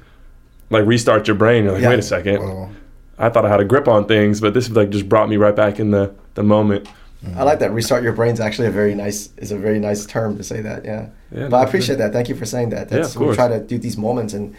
[0.69, 1.63] like restart your brain.
[1.63, 1.89] You're like, Yeah.
[1.89, 2.69] wait a second, Well,
[3.17, 5.55] I thought I had a grip on things, but this like just brought me right
[5.55, 6.87] back in the the moment.
[7.35, 7.71] I like that.
[7.71, 10.85] Restart your brain's actually a very nice is a very nice term to say that.
[10.85, 11.09] Yeah.
[11.31, 12.13] Yeah, but I appreciate that.
[12.13, 12.91] Thank you for saying that.
[12.91, 14.55] Yeah, That's of we try to do these moments and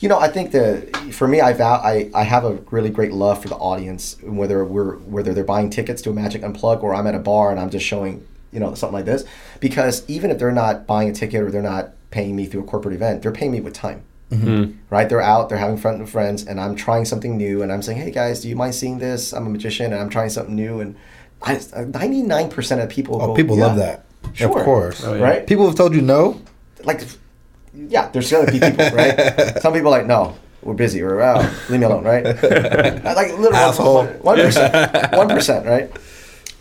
[0.00, 3.12] you know, I think the for me I vow I, I have a really great
[3.12, 6.94] love for the audience whether we're whether they're buying tickets to a Magic Unplugged or
[6.94, 9.24] I'm at a bar and I'm just showing, you know, something like this
[9.60, 12.66] because even if they're not buying a ticket or they're not paying me through a
[12.66, 14.78] corporate event, they're paying me with time Mm-hmm.
[14.90, 15.08] right?
[15.08, 17.98] They're out, they're having fun with friends, and I'm trying something new, and I'm saying,
[17.98, 19.32] hey guys, do you mind seeing this?
[19.32, 20.96] I'm a magician, and I'm trying something new, and
[21.42, 24.04] I, uh, 99% of people oh, go, people "Yeah, love that.
[24.34, 24.58] Sure.
[24.58, 25.04] Of course.
[25.04, 25.22] Oh, yeah.
[25.22, 25.46] right?
[25.46, 26.40] People have told you no.
[26.84, 27.02] Like,
[27.74, 29.58] yeah, there's gonna be people, right?
[29.62, 32.24] Some people are like, no, we're busy, or oh, leave me alone, right?
[32.24, 34.06] like little Asshole.
[34.06, 35.90] one percent, one percent, right?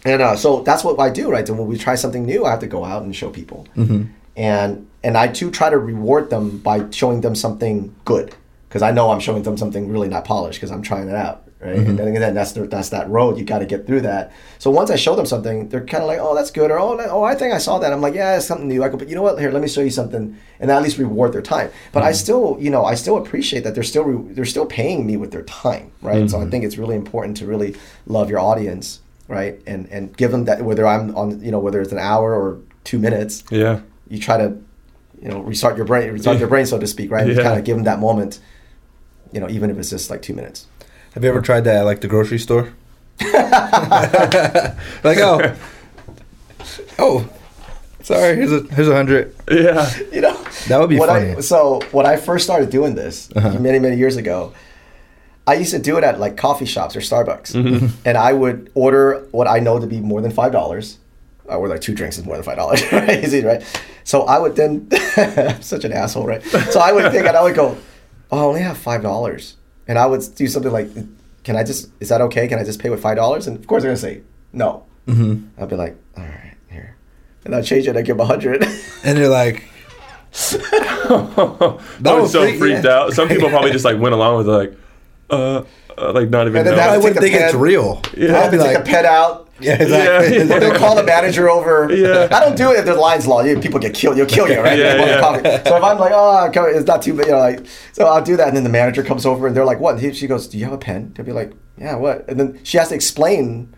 [0.05, 1.45] And uh, so that's what I do, right?
[1.45, 3.67] So when we try something new, I have to go out and show people.
[3.75, 4.11] Mm-hmm.
[4.37, 8.35] and and I too try to reward them by showing them something good
[8.67, 11.45] because I know I'm showing them something really not polished because I'm trying it out.
[11.61, 11.95] Right, and mm-hmm.
[11.97, 13.37] then again, that's the, that's that road.
[13.37, 14.31] You got to get through that.
[14.59, 16.95] So once I show them something, they're kind of like, "Oh, that's good," or "Oh,
[16.95, 18.95] that- oh, I think I saw that." I'm like, "Yeah, it's something new." I go,
[18.95, 19.37] "But you know what?
[19.37, 21.69] Here, let me show you something," and at least reward their time.
[21.91, 22.15] But I mm-hmm.
[22.15, 25.31] still, you know, I still appreciate that they're still re- they're still paying me with
[25.33, 26.29] their time, right?
[26.29, 26.51] So I mm-hmm.
[26.51, 27.75] think it's really important to really
[28.07, 29.59] love your audience, right?
[29.67, 32.59] And and give them that whether I'm on, you know, whether it's an hour or
[32.85, 33.81] two minutes, Yeah.
[34.07, 34.57] you try to,
[35.21, 37.27] you know, restart your brain, restart your brain, so to speak, right?
[37.27, 37.43] Yeah.
[37.43, 38.39] kind of give them that moment,
[39.33, 40.67] you know, even if it's just like two minutes.
[41.13, 42.73] Have you ever tried that at like the grocery store?
[45.03, 45.55] like oh,
[46.99, 47.29] oh,
[48.01, 48.35] sorry.
[48.35, 49.35] Here's a here's a hundred.
[49.51, 49.89] Yeah.
[50.11, 51.31] You know, That would be what funny.
[51.35, 53.59] I, so when I first started doing this Uh-huh.
[53.59, 54.53] many many years ago,
[55.47, 57.87] I used to do it at like coffee shops or Starbucks, Mm-hmm.
[58.05, 60.97] and I would order what I know to be more than five dollars.
[61.49, 63.23] I order like two drinks is more than five dollars, right?
[63.23, 63.63] Easy, right?
[64.03, 66.43] So I would then, I'm such an asshole, right?
[66.43, 67.77] So I would think, and I would go,
[68.31, 69.57] oh, I only have five dollars,
[69.87, 70.89] and I would do something like,
[71.43, 72.47] can I just, is that okay?
[72.47, 73.47] Can I just pay with five dollars?
[73.47, 74.21] And of course they're gonna say
[74.53, 74.85] no.
[75.07, 75.61] Mm-hmm.
[75.61, 76.95] I'd be like, all right, here,
[77.45, 77.97] and I'll change it.
[77.97, 78.63] I give them a hundred.
[79.03, 79.63] And you're like,
[80.51, 82.91] I was so freak- freaked yeah.
[82.91, 83.13] out.
[83.13, 84.73] Some people probably just like went along with it, like,
[85.31, 85.63] uh,
[85.97, 86.75] uh like not even And then know.
[86.75, 88.01] that I would wouldn't take a think it's real.
[88.15, 88.33] Yeah.
[88.39, 89.48] I I'd be take like, a pen out.
[89.61, 90.37] Yeah, exactly.
[90.37, 91.93] Yeah, they'll call the manager over.
[91.93, 92.27] Yeah.
[92.31, 93.41] I don't do it if there's lines law.
[93.41, 94.17] You, people get killed.
[94.17, 94.79] You'll kill you, right?
[94.79, 95.63] Yeah, yeah.
[95.63, 98.37] So if I'm like, oh, it's not too bad, you know, like, so I'll do
[98.37, 99.99] that, and then the manager comes over, and they're like, what?
[99.99, 101.11] He, she goes, do you have a pen?
[101.13, 102.27] They'll be like, yeah, what?
[102.29, 103.75] And then she has to explain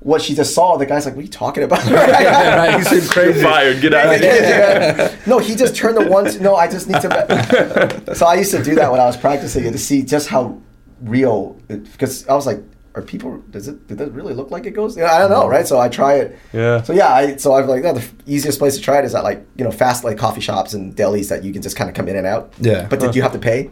[0.00, 0.76] what she just saw.
[0.76, 1.84] The guy's like, what are you talking about?
[1.90, 3.80] right, you seem You're fired.
[3.80, 5.18] Get out of here.
[5.26, 6.26] no, he just turned the one.
[6.40, 8.14] No, I just need to.
[8.14, 10.60] so I used to do that when I was practicing it to see just how
[11.00, 11.60] real.
[11.68, 12.62] Because I was like,
[12.96, 13.36] are people?
[13.50, 13.86] Does it?
[13.86, 14.96] Does it really look like it goes?
[14.96, 15.66] Yeah, I don't know, right?
[15.66, 16.38] So I try it.
[16.54, 16.82] Yeah.
[16.82, 19.22] So yeah, I so I've like no, the easiest place to try it is at
[19.22, 21.94] like you know fast like coffee shops and delis that you can just kind of
[21.94, 22.54] come in and out.
[22.58, 22.88] Yeah.
[22.88, 23.70] But did you have to pay?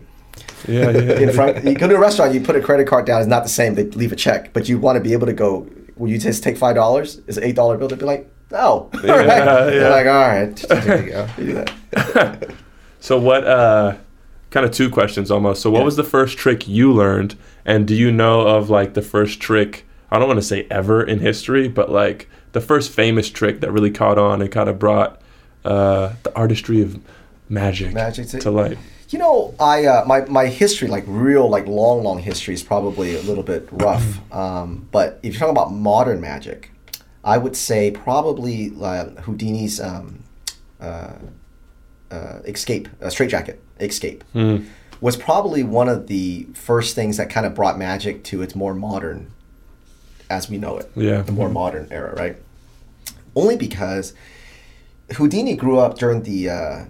[0.69, 1.19] Yeah, yeah.
[1.21, 3.21] In front, you go to a restaurant, you put a credit card down.
[3.21, 3.75] It's not the same.
[3.75, 5.67] They leave a check, but you want to be able to go.
[5.97, 7.21] Will you just take five dollars?
[7.27, 7.89] Is eight dollar bill?
[7.89, 8.91] They'd be like, no.
[9.03, 9.27] Yeah, right?
[9.29, 9.65] yeah.
[9.65, 10.65] They're like, all right.
[10.85, 11.29] There you go.
[11.39, 12.51] You do that.
[13.01, 13.45] So what?
[13.47, 13.97] uh
[14.55, 15.61] Kind of two questions almost.
[15.63, 15.85] So what Yeah.
[15.85, 17.35] was the first trick you learned,
[17.67, 19.85] and do you know of like the first trick?
[20.13, 23.73] I don't want to say ever in history, but like the first famous trick that
[23.73, 25.21] really caught on and kind of brought
[25.65, 27.01] uh, the artistry of
[27.49, 28.79] magic, Magic to- to light.
[29.09, 33.17] You know, I uh, my my history, like real, like long, long history, is probably
[33.17, 34.21] a little bit rough.
[34.33, 36.71] um, but if you're talking about modern magic,
[37.25, 40.21] I would say probably uh, Houdini's um,
[40.81, 41.15] uh,
[42.13, 44.67] uh, escape, uh, straitjacket, escape, Mm.
[45.01, 48.75] was probably one of the first things that kind of brought magic to its more
[48.75, 49.27] modern,
[50.31, 51.23] as we know it, Yeah.
[51.23, 52.37] the more modern era, right?
[53.37, 54.13] Only because
[55.17, 56.85] Houdini grew up during the, uh,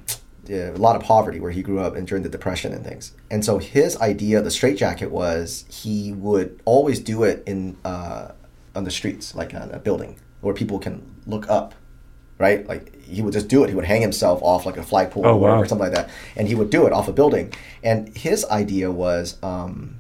[0.49, 3.13] a lot of poverty where he grew up and during the depression and things.
[3.31, 8.29] And so his idea of the straitjacket was he would always do it in uh,
[8.77, 11.75] on the streets, like on a building where people can look up,
[12.39, 12.69] right?
[12.69, 13.69] Like he would just do it.
[13.71, 15.67] He would hang himself off like a flagpole Oh, or whatever, wow.
[15.67, 17.53] something like that, and he would do it off a building.
[17.83, 19.37] And his idea was.
[19.43, 19.97] Um,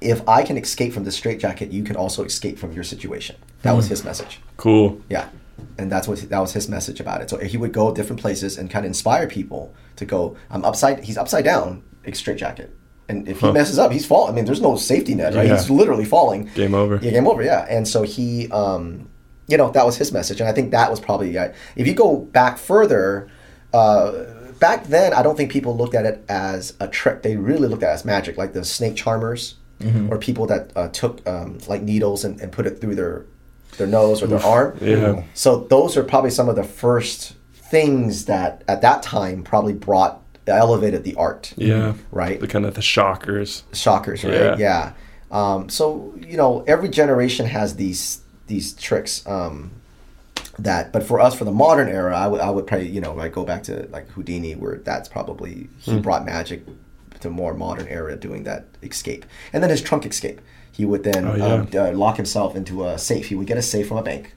[0.00, 3.34] if I can escape from the straitjacket, you can also escape from your situation.
[3.62, 4.38] That was his message.
[4.56, 5.00] Cool.
[5.08, 5.28] Yeah,
[5.76, 7.28] and that's what that was his message about it.
[7.30, 10.36] So he would go different places and kind of inspire people to go.
[10.50, 11.02] I'm upside.
[11.02, 11.82] He's upside down.
[12.12, 12.70] Straight jacket.
[13.08, 13.52] And if he Huh.
[13.52, 14.32] messes up, he's falling.
[14.32, 15.46] I mean, there's no safety net, right?
[15.48, 15.56] Yeah.
[15.56, 16.48] He's literally falling.
[16.54, 17.00] Game over.
[17.02, 17.42] Yeah, game over.
[17.42, 19.08] Yeah, and so he, um,
[19.48, 21.36] you know, that was his message, and I think that was probably.
[21.36, 23.28] Uh, if you go back further,
[23.72, 24.24] uh,
[24.60, 27.22] back then, I don't think people looked at it as a trick.
[27.22, 29.54] They really looked at it as magic, like the snake charmers,
[30.10, 33.24] or people that uh, took um, like needles and, and put it through their
[33.76, 34.76] their nose or their arm.
[34.80, 35.22] Yeah.
[35.34, 40.20] So those are probably some of the first things that at that time probably brought
[40.48, 41.52] elevated the art.
[41.56, 41.92] Yeah.
[42.10, 43.62] Right The kind of the shockers.
[43.72, 44.58] shockers, right?
[44.58, 44.92] Yeah.
[45.30, 49.24] Um, so you know, every generation has these these tricks.
[49.26, 49.70] Um,
[50.58, 53.14] that, but for us, for the modern era, I would I would probably you know
[53.14, 56.00] like go back to like Houdini, where that's probably he Hmm.
[56.00, 56.66] brought magic
[57.20, 60.40] to more modern era, doing that escape, and then his trunk escape.
[60.72, 61.44] He would then Oh, yeah.
[61.54, 63.26] um, uh, lock himself into a safe.
[63.28, 64.34] He would get a safe from a bank.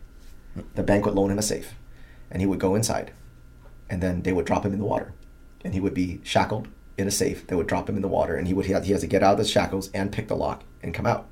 [0.75, 1.73] The bank would loan him a safe,
[2.31, 3.11] and he would go inside,
[3.89, 5.13] and then they would drop him in the water,
[5.63, 6.67] and he would be shackled
[6.97, 7.45] in a safe.
[7.47, 9.33] They would drop him in the water, and he would he has to get out
[9.33, 11.27] of the shackles and pick the lock and come out.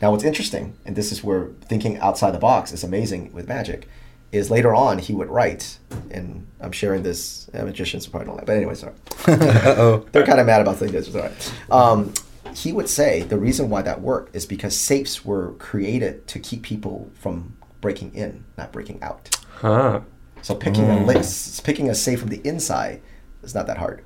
[0.00, 3.86] Now, what's interesting, and this is where thinking outside the box is amazing with magic,
[4.32, 5.78] is later on he would write,
[6.10, 7.50] and I'm sharing this.
[7.52, 8.94] Uh, magicians probably don't like, but anyway, sorry.
[9.28, 10.06] Uh-oh.
[10.12, 11.08] They're kind of mad about saying this.
[11.08, 11.54] It's all right.
[11.70, 12.14] Um,
[12.54, 16.62] he would say the reason why that worked is because safes were created to keep
[16.62, 19.36] people from breaking in, not breaking out.
[19.56, 20.00] Huh.
[20.42, 23.02] So picking a list, picking a safe from the inside
[23.42, 24.02] is not that hard.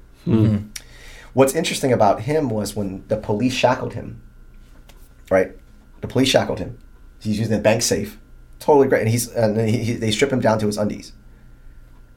[1.33, 4.23] What's interesting about him was when the police shackled him.
[5.31, 5.53] Right,
[6.05, 6.79] the police shackled him.
[7.21, 8.19] He's using a bank safe,
[8.61, 11.13] totally great, and he's and then he, he, they strip him down to his undies.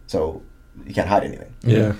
[0.07, 0.41] So
[0.85, 1.93] you can't hide anything Yeah.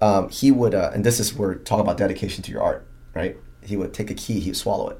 [0.00, 3.36] um, he would, uh, and this is where talk about dedication to your art, right?
[3.62, 4.98] He would take a key, he would swallow it,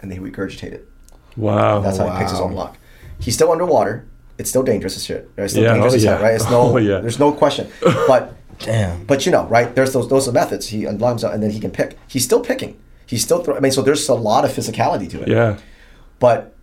[0.00, 0.88] and then he would regurgitate it.
[1.36, 1.80] Wow.
[1.80, 2.76] That's how he picks his own lock.
[3.20, 4.06] He's still underwater.
[4.38, 5.30] It's still dangerous as shit.
[5.38, 6.24] It's still Yeah, dangerous oh as hell, yeah.
[6.26, 6.34] right?
[6.34, 7.00] It's no, Oh yeah.
[7.00, 7.68] there's no question.
[8.06, 9.04] But Damn.
[9.04, 9.74] but you know, right?
[9.74, 10.66] There's those those are methods.
[10.68, 11.98] He unlocks out, and then he can pick.
[12.08, 12.78] He's still picking.
[13.06, 13.42] He's still.
[13.42, 15.28] Throw, I mean, so there's a lot of physicality to it.
[15.28, 15.58] yeah.
[16.18, 16.54] But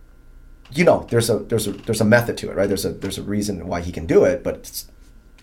[0.72, 2.66] you know, there's a there's a there's a method to it, right?
[2.68, 4.86] There's a there's a reason why he can do it, but it's,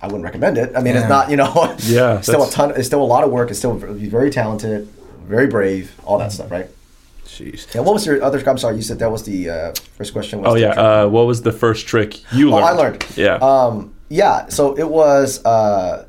[0.02, 0.73] I wouldn't recommend it.
[0.76, 1.02] I mean, Yeah.
[1.02, 2.72] it's not you know, Yeah, still a ton.
[2.76, 3.49] It's still a lot of work.
[3.49, 4.88] It's still he's very talented,
[5.26, 6.68] very brave, all that stuff, right?
[7.26, 7.73] Jeez.
[7.76, 8.44] And what was your other?
[8.49, 10.41] I'm sorry, you said that was the uh, first question.
[10.41, 10.72] Was Oh yeah.
[10.72, 12.64] Uh, what was the first trick you learned?
[12.65, 12.68] Oh.
[12.68, 13.06] I learned.
[13.15, 13.36] Yeah.
[13.36, 14.49] Um, yeah.
[14.49, 16.06] So it was uh,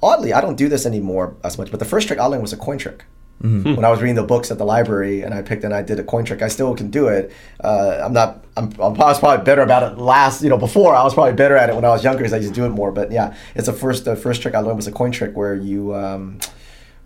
[0.00, 1.70] oddly, I don't do this anymore as much.
[1.72, 3.04] But the first trick I learned was a coin trick.
[3.42, 3.74] Hmm.
[3.74, 5.98] When I was reading the books at the library, and I picked and I did
[5.98, 6.40] a coin trick.
[6.40, 7.32] I still can do it.
[7.62, 8.44] Uh, I'm not.
[8.56, 8.94] I'm, I'm.
[8.94, 10.42] I was probably better about it last.
[10.42, 12.38] You know, before I was probably better at it when I was younger because I
[12.38, 12.92] used to do it more.
[12.92, 14.04] But yeah, it's the first.
[14.04, 16.38] The first trick I learned was a coin trick where you, um,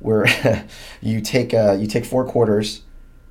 [0.01, 0.27] where
[1.01, 2.83] you take uh, you take four quarters,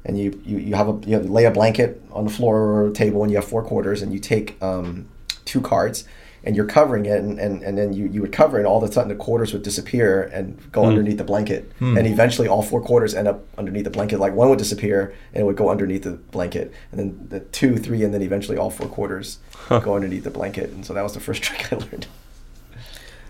[0.04, 3.22] and you, you you have a you lay a blanket on the floor or table,
[3.22, 5.08] and you have four quarters, and you take um,
[5.46, 6.04] two cards,
[6.48, 8.82] and you're covering it, and, and, and then you, you would cover it, and all
[8.82, 10.88] of a sudden the quarters would disappear and go hmm.
[10.88, 11.98] underneath the blanket, hmm.
[11.98, 14.18] and eventually all four quarters end up underneath the blanket.
[14.18, 17.76] Like one would disappear and it would go underneath the blanket, and then the two,
[17.76, 21.14] three, and then eventually all four quarters go underneath the blanket, and so that was
[21.14, 22.08] the first trick I learned.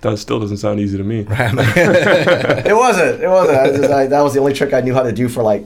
[0.01, 1.21] that still doesn't sound easy to me.
[1.27, 3.23] it wasn't.
[3.23, 3.57] It wasn't.
[3.57, 5.65] I just, I, that was the only trick I knew how to do for like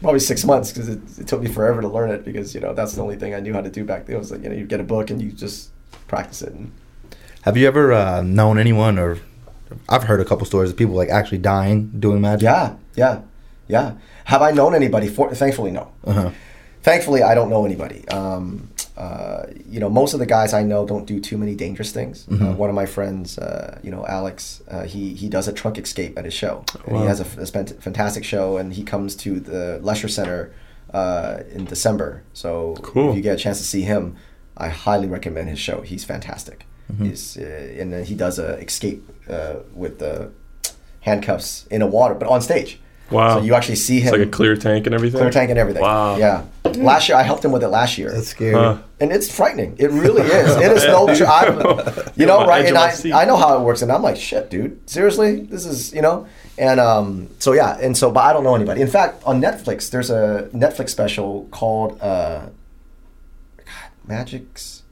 [0.00, 2.74] probably six months because it, it took me forever to learn it because you know
[2.74, 4.16] that's the only thing I knew how to do back then.
[4.16, 5.70] It was like you know you get a book and you just
[6.08, 6.52] practice it.
[7.42, 9.18] Have you ever uh, known anyone, or
[9.88, 12.44] I've heard a couple stories of people like actually dying doing magic?
[12.44, 13.22] yeah, yeah,
[13.68, 13.94] yeah.
[14.24, 15.08] Have I known anybody?
[15.08, 15.90] For thankfully, no.
[16.04, 16.30] Uh-huh.
[16.82, 18.06] Thankfully, I don't know anybody.
[18.08, 21.92] Um, uh, you know, most of the guys I know don't do too many dangerous
[21.92, 22.26] things.
[22.28, 25.78] Uh, one of my friends, uh, you know, Alex, uh, he he does a trunk
[25.78, 26.64] escape at his show.
[26.86, 30.52] And he has a, spent- fantastic show, and he comes to the Lesher Center
[30.92, 32.22] uh, in December.
[32.34, 33.10] So Cool.
[33.10, 34.16] if you get a chance to see him,
[34.56, 35.80] I highly recommend his show.
[35.82, 36.66] He's fantastic.
[36.98, 40.30] He's uh, and then he does a escape uh, with the
[41.00, 42.78] handcuffs in a water, but on stage.
[43.10, 43.38] Wow.
[43.38, 45.18] So you actually see him It's like a clear tank and everything.
[45.18, 45.82] clear tank and everything.
[45.82, 46.16] Wow.
[46.16, 46.44] Yeah.
[46.64, 48.10] Last year I helped him with it last year.
[48.10, 48.54] That's scary.
[48.54, 48.78] Huh.
[49.00, 49.74] and it's frightening.
[49.78, 50.56] It really is.
[50.62, 51.14] It is no.
[51.14, 51.56] Tr- I'm,
[52.16, 52.64] you know, right?
[52.66, 52.94] And I.
[53.14, 54.88] I know how it works, and I'm like, shit, dude.
[54.88, 56.26] Seriously, this is you know.
[56.58, 58.80] And um, so yeah, and so, but I don't know anybody.
[58.80, 62.52] In fact, on Netflix, there's a Netflix special called uh, God,
[64.06, 64.82] Magic's.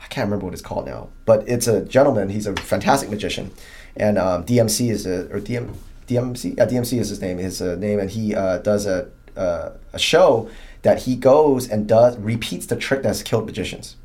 [0.00, 2.28] I can't remember what it's called now, but it's a gentleman.
[2.28, 3.50] He's a fantastic magician,
[3.96, 5.74] and um, DMC is a or DM
[6.06, 6.56] DMC.
[6.56, 7.38] Yeah, DMC is his name.
[7.38, 10.48] His uh, name, and he uh, does a uh, a show
[10.82, 13.96] that he goes and does repeats the trick that's killed magicians.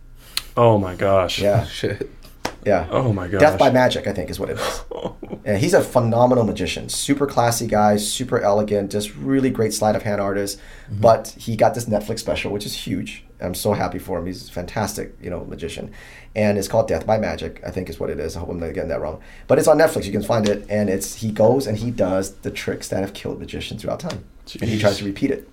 [0.58, 1.40] Oh my gosh.
[1.40, 2.10] Yeah, Shit.
[2.66, 2.88] Yeah.
[2.92, 3.40] Oh my god.
[3.40, 4.82] Death by Magic, I think, is what it is.
[4.94, 5.16] Oh.
[5.44, 10.04] And he's a phenomenal magician, super classy guy, super elegant, just really great sleight of
[10.04, 10.60] hand artist.
[10.60, 11.02] Mm-hmm.
[11.02, 13.24] But he got this Netflix special, which is huge.
[13.40, 14.28] I'm so happy for him.
[14.28, 15.92] He's a fantastic, you know, magician,
[16.36, 17.62] and it's called Death by Magic.
[17.66, 18.36] I think is what it is.
[18.36, 20.06] I hope I'm not getting that wrong, but it's on Netflix.
[20.06, 23.14] You can find it, and it's he goes and he does the tricks that have
[23.14, 24.24] killed magicians throughout time,
[24.60, 25.50] and he tries to repeat it.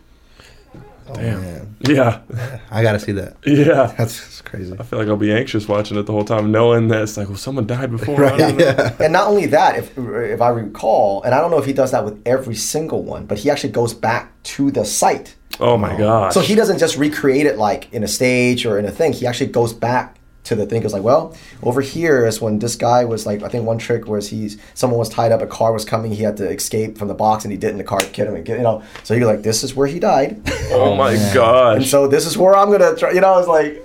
[1.09, 1.41] Oh, Damn.
[1.41, 1.77] man.
[1.81, 2.21] Yeah.
[2.71, 3.37] I gotta see that.
[3.47, 3.87] Yeah.
[3.99, 4.75] That's, that's crazy.
[4.79, 7.29] I feel like I'll be anxious watching it the whole time, knowing that it's like,
[7.29, 8.17] well, someone died before.
[8.17, 8.59] Right.
[8.59, 8.95] Yeah.
[9.01, 11.93] And not only that, if if I recall, and I don't know if he does
[11.93, 15.35] that with every single one, but he actually goes back to the site.
[15.61, 16.33] Oh my god.
[16.33, 19.13] So he doesn't just recreate it like in a stage or in a thing.
[19.13, 20.18] He actually goes back
[20.49, 20.83] to the thing.
[20.83, 24.07] Goes like, well, over here is when this guy was like, I think one trick
[24.07, 27.09] was he's someone was tied up, a car was coming, he had to escape from
[27.09, 27.79] the box, and he didn't.
[27.79, 28.83] The car hit him, and get, you know.
[29.05, 30.41] So you're like, this is where he died,
[30.73, 31.77] Oh my god!
[31.79, 33.13] and so this is where I'm gonna try.
[33.13, 33.85] You know, I was like,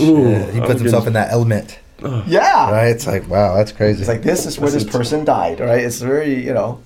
[0.00, 1.78] Ooh, Yeah, he I'm puts himself getting- in that element.
[2.26, 2.88] yeah, Right?
[2.88, 4.00] It's like, wow, that's crazy.
[4.00, 5.80] It's like this is where This this is- person died, right?
[5.84, 6.80] It's very, you know.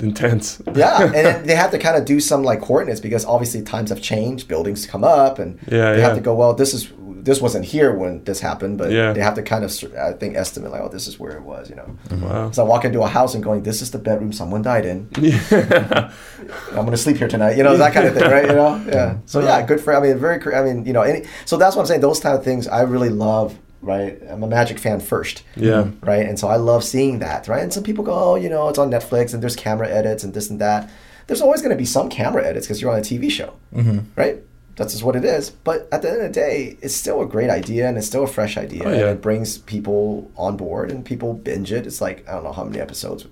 [0.00, 0.60] intense.
[0.74, 4.02] Yeah, and they have to kind of do some like coordinates because obviously times have
[4.02, 6.06] changed, buildings come up, and Yeah, they yeah.
[6.08, 6.34] have to go.
[6.34, 6.90] Well, this is
[7.26, 9.12] this wasn't here when this happened, but Yeah.
[9.12, 11.68] they have to kind of I think estimate like, oh, this is where it was,
[11.68, 11.88] you know.
[12.26, 12.50] Wow.
[12.52, 15.08] So I walk into a house and going, this is the bedroom someone died in.
[15.20, 16.10] Yeah.
[16.70, 18.46] I'm gonna sleep here tonight, you know, that kind of thing, right?
[18.46, 19.18] You know, yeah.
[19.26, 19.94] So yeah, good for.
[19.94, 20.38] I mean, very.
[20.54, 21.26] I mean, you know, any.
[21.44, 22.00] So that's what I'm saying.
[22.00, 23.58] Those kind of things I really love.
[23.82, 25.42] Right, I'm a Magic fan first.
[25.54, 25.90] Yeah.
[26.02, 27.46] Right, and so I love seeing that.
[27.46, 30.24] Right, and some people go, oh, you know, it's on Netflix and there's camera edits
[30.24, 30.90] and this and that.
[31.28, 34.04] There's always going to be some camera edits because you're on a TV show, Mhm.
[34.16, 34.38] right?
[34.76, 35.50] That's just what it is.
[35.50, 38.24] But at the end of the day, it's still a great idea and it's still
[38.24, 38.82] a fresh idea.
[38.84, 41.86] Oh, And it brings people on board and people binge it.
[41.86, 43.26] It's like, I don't know how many episodes,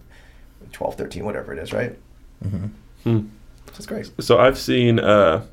[0.73, 1.97] 12, 13, whatever it is, right?
[2.43, 2.67] Hmm.
[3.05, 3.25] So
[3.77, 4.11] it's great.
[4.21, 5.45] So I've seen uh,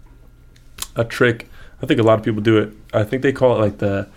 [0.96, 1.48] a trick.
[1.82, 2.72] I think a lot of people do it.
[2.94, 4.08] I think they call it like the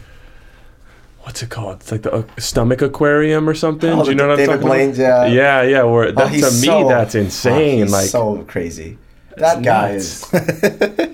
[1.22, 1.76] what's it called?
[1.80, 3.90] It's like the uh, stomach aquarium or something.
[3.90, 5.30] Oh, do you know what I'm David talking Blaine's, about?
[5.30, 5.62] yeah.
[5.62, 5.82] yeah, yeah.
[5.84, 7.78] Where Oh, that, to me, so- that's oh, insane.
[7.84, 8.98] he's like, so crazy.
[9.38, 10.32] That guy nuts.
[10.34, 11.13] is.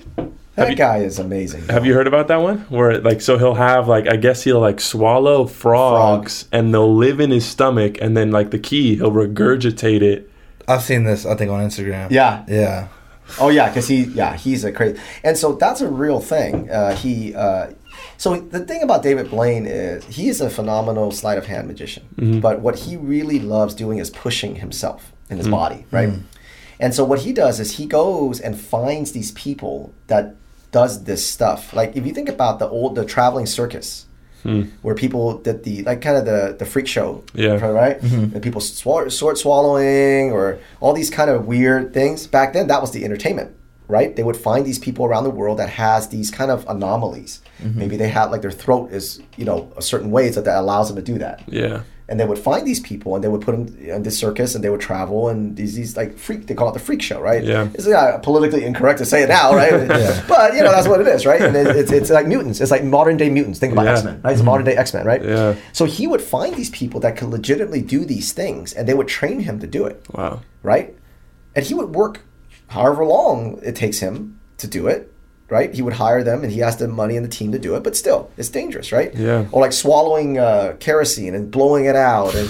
[0.55, 1.67] That you- guy is amazing.
[1.69, 2.59] have you heard about that one?
[2.69, 7.19] Where like, so he'll have like, I guess he'll like swallow frogs, and they'll live
[7.19, 10.29] in his stomach, and then like the key, he'll regurgitate it.
[10.67, 11.25] I've seen this.
[11.25, 12.11] I think on Instagram.
[12.11, 12.43] Yeah.
[12.47, 12.87] Yeah.
[13.39, 16.69] Oh yeah, because he yeah he's a crazy, and so that's a real thing.
[16.69, 17.67] Uh, he uh,
[18.17, 22.03] so the thing about David Blaine is he is a phenomenal sleight of hand magician,
[22.41, 26.11] but what he really loves doing is pushing himself in his body, right?
[26.79, 30.35] And so what he does is he goes and finds these people that
[30.71, 31.73] does this stuff.
[31.73, 34.05] Like if you think about the old the traveling circus.
[34.43, 34.63] Hmm.
[34.81, 37.63] Where people did the like kind of the the freak show, Yeah.
[37.63, 38.01] right?
[38.01, 38.33] Mm-hmm.
[38.33, 42.25] And people swar- sword swallowing or all these kind of weird things.
[42.25, 43.55] Back then, that was the entertainment,
[43.87, 44.15] right?
[44.15, 47.39] They would find these people around the world that has these kind of anomalies.
[47.61, 47.77] Mm-hmm.
[47.79, 50.87] Maybe they have like their throat is you know a certain way so that allows
[50.87, 51.43] them to do that.
[51.47, 51.83] Yeah.
[52.11, 54.61] And they would find these people and they would put them in this circus and
[54.63, 57.41] they would travel and these these like freak they call it the freak show, right?
[57.41, 57.69] Yeah.
[57.73, 59.71] It's yeah, politically incorrect to say it now, right?
[60.27, 61.41] But you know that's what it is, right?
[61.41, 62.59] And it, it's it's like mutants.
[62.59, 63.59] It's like modern day mutants.
[63.59, 63.93] Think about Yeah.
[63.93, 64.31] X Men, right?
[64.31, 64.45] It's mm-hmm.
[64.51, 65.23] modern day X Men, right?
[65.23, 65.55] Yeah.
[65.71, 69.07] So he would find these people that could legitimately do these things, and they would
[69.07, 70.41] train him to do it, Wow.
[70.63, 70.93] right?
[71.55, 72.21] And he would work
[72.67, 75.10] however long it takes him to do it,
[75.51, 75.73] right?
[75.73, 77.83] He would hire them, and he has the money and the team to do it,
[77.83, 79.13] but still, it's dangerous, right?
[79.13, 79.45] Yeah.
[79.51, 82.49] Or like swallowing uh, kerosene and blowing it out, and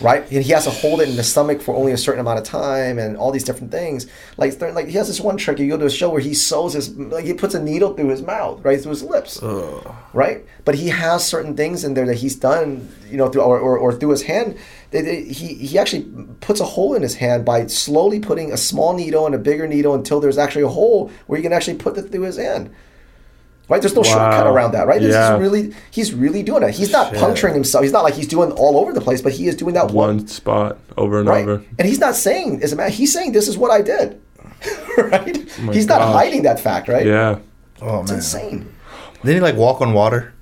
[0.00, 2.38] right, and he has to hold it in the stomach for only a certain amount
[2.38, 4.06] of time, and all these different things.
[4.38, 5.58] Like, like he has this one trick.
[5.58, 8.08] You go to a show where he sews his, like he puts a needle through
[8.08, 9.42] his mouth, right through his lips
[10.14, 10.44] right?
[10.64, 13.76] But he has certain things in there that he's done, you know, through or, or,
[13.78, 14.56] or through his hand.
[14.90, 16.04] They, they, he he actually
[16.40, 19.66] puts a hole in his hand by slowly putting a small needle and a bigger
[19.68, 22.70] needle until there's actually a hole where you can actually put it through his hand.
[23.68, 23.82] Right?
[23.82, 24.98] There's no shortcut around that, right?
[24.98, 25.34] This Yeah.
[25.34, 26.70] is really he's really doing it.
[26.70, 27.82] He's not puncturing himself.
[27.82, 30.16] He's not like he's doing all over the place, but he is doing that one
[30.16, 31.42] One spot over and right.
[31.46, 31.62] over.
[31.78, 34.18] And he's not saying as a man, he's saying this is what I did.
[34.98, 35.36] right?
[35.58, 37.04] Oh my he's not hiding that fact, right?
[37.04, 37.40] Yeah.
[37.82, 38.18] Oh It's man.
[38.20, 38.74] insane.
[39.22, 40.32] Didn't he like walk on water?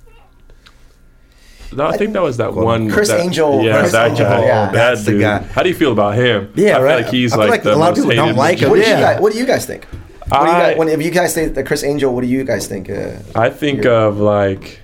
[1.72, 2.90] No, I think that was that one.
[2.90, 4.44] Criss that- Angel- Yeah, Criss that Angel, guy.
[4.44, 4.64] yeah.
[4.66, 5.20] That That's the dude.
[5.20, 5.38] guy.
[5.38, 6.50] How do you feel about him?
[6.54, 6.96] Yeah, I feel right.
[7.04, 8.70] like he's I feel like, like the a lot of people don't like him.
[8.70, 9.00] What do, you Yeah.
[9.00, 9.84] guys, what do you guys think?
[10.28, 12.26] What do you I- guys, when, if you guys think that Criss Angel, what do
[12.28, 12.88] you guys think?
[12.90, 14.80] Uh, I think of like,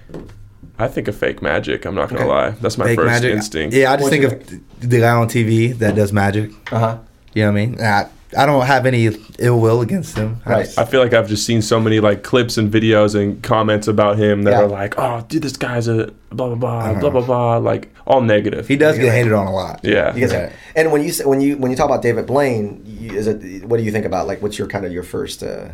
[0.79, 1.85] I think of fake magic.
[1.85, 2.31] I'm not gonna Okay.
[2.31, 2.51] lie.
[2.61, 3.33] That's my Fake first magic.
[3.33, 3.75] instinct.
[3.75, 6.51] Yeah, I just What think of the guy on TV that does magic.
[6.73, 6.97] uh huh.
[7.35, 7.81] You know what I mean?
[7.81, 8.07] I,
[8.37, 10.39] I don't have any ill will against him.
[10.47, 10.65] I Right.
[10.65, 13.89] just- I feel like I've just seen so many like clips and videos and comments
[13.89, 14.61] about him that Yeah.
[14.63, 18.21] are like, "Oh, dude, this guy's a blah blah blah blah blah blah," like all
[18.23, 18.67] negative.
[18.69, 19.17] he does You're get right.
[19.19, 19.81] hated on a lot.
[19.83, 20.49] yeah, You guys, Yeah.
[20.75, 23.65] And when you say, when you when you talk about David Blaine, you, is it
[23.67, 25.43] what do you think about like what's your kind of your first?
[25.43, 25.69] Uh,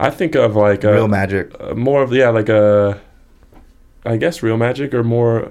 [0.00, 1.52] I think of like a, Real magic.
[1.60, 2.98] uh, more of yeah, like a,
[4.04, 5.50] I guess real magic or more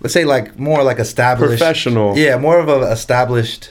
[0.00, 1.50] Let's say like more like established.
[1.58, 2.18] professional.
[2.18, 3.70] Yeah, more of a established.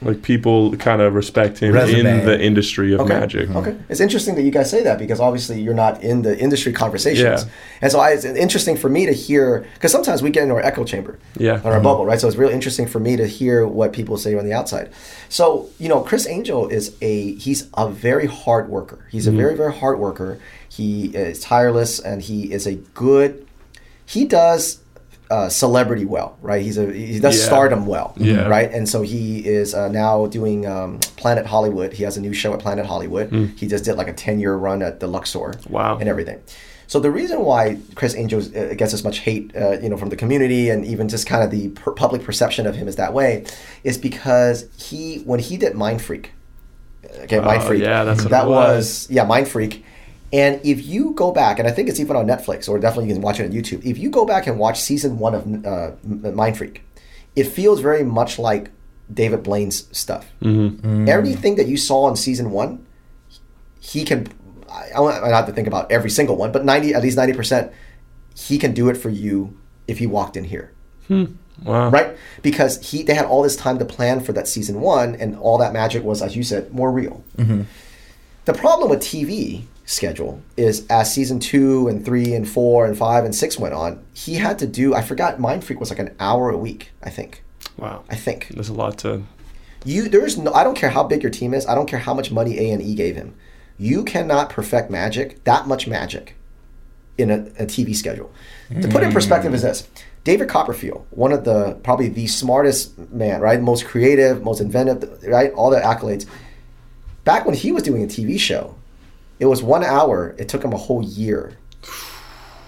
[0.00, 2.20] Like people kind of respect him Resume.
[2.20, 3.18] in the industry of okay.
[3.18, 3.48] magic.
[3.48, 3.56] Mm-hmm.
[3.56, 6.72] Okay, it's interesting that you guys say that because obviously you're not in the industry
[6.72, 7.50] conversations, Yeah.
[7.82, 10.62] and so I, it's interesting for me to hear because sometimes we get into our
[10.62, 11.54] echo chamber, Yeah.
[11.54, 11.82] on our mm-hmm.
[11.82, 12.20] bubble, right?
[12.20, 14.90] So it's really interesting for me to hear what people say on the outside.
[15.28, 19.06] So you know, Criss Angel is a he's a very hard worker.
[19.10, 19.38] He's a mm-hmm.
[19.38, 20.38] very very hard worker.
[20.68, 23.46] He is tireless and he is a good.
[24.06, 24.78] He does.
[25.30, 26.62] Uh, celebrity well, right?
[26.62, 27.44] He's a he does Yeah.
[27.44, 28.48] stardom well, Yeah.
[28.48, 28.72] right?
[28.72, 31.92] And so he is uh, now doing um, Planet Hollywood.
[31.92, 33.30] He has a new show at Planet Hollywood.
[33.56, 35.98] He just did like a ten year run at the Luxor, Wow.
[36.00, 36.38] and everything.
[36.86, 40.08] So the reason why Criss Angel uh, gets as much hate, uh, you know, from
[40.08, 43.12] the community and even just kind of the per- public perception of him is that
[43.12, 43.44] way,
[43.84, 46.32] is because he when he did Mind Freak,
[47.24, 49.84] okay, Mind Oh, Freak, yeah, that's that it was yeah, Mind Freak.
[50.32, 53.14] And if you go back, and I think it's even on Netflix, or definitely you
[53.14, 53.84] can watch it on YouTube.
[53.84, 56.82] If you go back and watch season one of uh, Mind Freak,
[57.34, 58.70] it feels very much like
[59.12, 60.26] David Blaine's stuff.
[60.42, 61.08] Mm-hmm.
[61.08, 62.84] Everything that you saw in season one,
[63.80, 64.26] he can.
[64.70, 67.32] I, I don't have to think about every single one, but ninety, at least ninety
[67.32, 67.72] percent,
[68.36, 69.56] he can do it for you
[69.86, 70.70] if he walked in here
[71.64, 71.88] Wow.
[71.88, 72.14] right?
[72.42, 75.56] Because he they had all this time to plan for that season one, and all
[75.58, 77.24] that magic was, as you said, more real.
[78.44, 83.24] The problem with TV schedule is as season two and three and four and five
[83.24, 84.94] and six went on, he had to do.
[84.94, 85.40] I forgot.
[85.40, 86.90] Mind Freak was like an hour a week.
[87.02, 87.42] I think.
[87.76, 88.04] Wow.
[88.10, 89.24] I think There's a lot to.
[89.84, 90.08] you.
[90.08, 90.52] There's no.
[90.52, 91.66] I don't care how big your team is.
[91.66, 93.34] I don't care how much money A and E gave him.
[93.78, 96.34] You cannot perfect magic, that much magic,
[97.16, 98.32] in a, a TV schedule.
[98.82, 99.88] To put it in perspective, is this
[100.24, 103.60] David Copperfield, one of the probably the smartest man, right?
[103.60, 105.52] Most creative, most inventive, right?
[105.52, 106.26] All the accolades.
[107.24, 108.74] Back when he was doing a TV show,
[109.38, 110.34] it was one hour.
[110.38, 111.56] It took him a whole year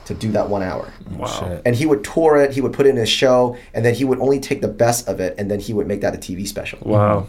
[0.06, 0.92] to do that one hour.
[1.10, 1.26] Wow.
[1.26, 1.62] Shit.
[1.64, 4.04] And he would tour it, he would put it in his show, and then he
[4.04, 6.46] would only take the best of it, and then he would make that a TV
[6.46, 6.78] special.
[6.82, 7.26] Wow.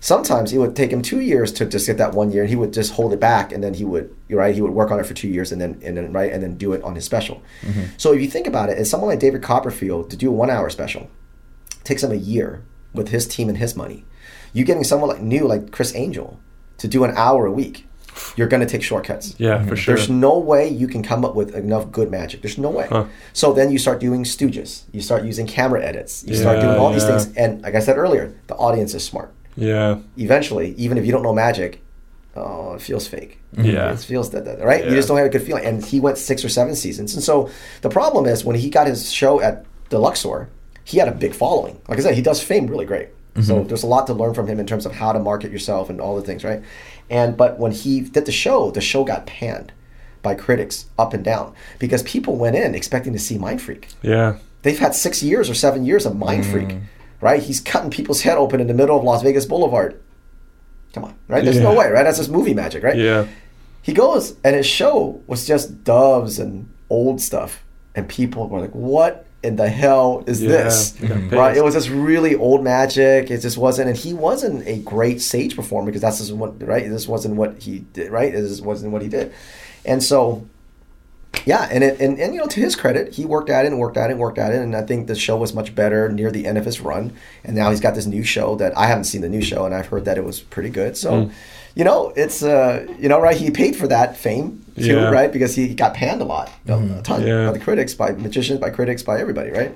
[0.00, 2.56] Sometimes it would take him two years to just get that one year, and he
[2.56, 5.06] would just hold it back, and then he would, right, he would work on it
[5.06, 7.42] for two years, and then and then right, and then do it on his special.
[7.62, 7.84] Mm-hmm.
[7.98, 10.70] So if you think about it, as someone like David Copperfield to do a one-hour
[10.70, 11.08] special
[11.84, 14.04] takes him a year with his team and his money.
[14.52, 16.38] You getting someone like new like Criss Angel
[16.78, 17.86] to do an hour a week,
[18.36, 19.34] you're going to take shortcuts.
[19.38, 19.96] Yeah, for sure.
[19.96, 22.42] There's no way you can come up with enough good magic.
[22.42, 22.86] There's no way.
[22.88, 23.06] Huh.
[23.32, 24.84] So then you start doing stooges.
[24.92, 26.24] You start using camera edits.
[26.24, 27.34] You start doing all these things.
[27.36, 29.32] And like I said earlier, the audience is smart.
[29.56, 29.98] Yeah.
[30.16, 31.82] Eventually, even if you don't know magic,
[32.36, 33.38] oh, it feels fake.
[33.54, 33.70] Mm-hmm.
[33.70, 33.92] Yeah.
[33.92, 34.84] It feels that, that right?
[34.84, 35.64] You just don't have a good feeling.
[35.64, 37.14] And he went six or seven seasons.
[37.14, 37.50] And so
[37.82, 40.48] the problem is when he got his show at the Luxor,
[40.84, 41.80] he had a big following.
[41.88, 43.08] Like I said, he does fame really great.
[43.34, 43.42] Mm-hmm.
[43.42, 45.88] So there's a lot to learn from him in terms of how to market yourself
[45.88, 46.62] and all the things, right?
[47.12, 49.70] And but when he did the show, the show got panned
[50.22, 53.88] by critics up and down because people went in expecting to see Mind Freak.
[54.00, 54.38] Yeah.
[54.62, 56.82] They've had six years or seven years of Mind Freak, mm.
[57.20, 57.42] right?
[57.42, 60.00] He's cutting people's head open in the middle of Las Vegas Boulevard.
[60.94, 61.44] Come on, right?
[61.44, 62.04] There's no way, right?
[62.04, 62.96] That's just movie magic, right?
[62.96, 63.26] Yeah.
[63.82, 67.62] He goes, and his show was just doves and old stuff,
[67.94, 71.56] and people were like, "What in the hell is Yeah, this?" Right?
[71.56, 73.30] It was just really old magic.
[73.30, 76.88] It just wasn't, and he wasn't a great stage performer because that's just what, right?
[76.88, 78.32] This wasn't what he did, right?
[78.32, 79.32] This wasn't what he did,
[79.84, 80.46] and so
[81.44, 83.78] yeah, and it and, and you know to his credit, he worked at it and
[83.78, 86.08] worked at it and worked at it, and I think the show was much better
[86.08, 87.12] near the end of his run.
[87.44, 89.74] And now he's got this new show that I haven't seen the new show, and
[89.74, 90.96] I've heard that it was pretty good.
[90.96, 91.30] So,
[91.74, 93.36] you know, it's uh, you know, right?
[93.36, 95.10] He paid for that fame too, Yeah.
[95.10, 95.32] right?
[95.32, 97.46] Because he got panned a lot, a ton Yeah.
[97.46, 99.74] by the critics, by magicians, by critics, by everybody, right?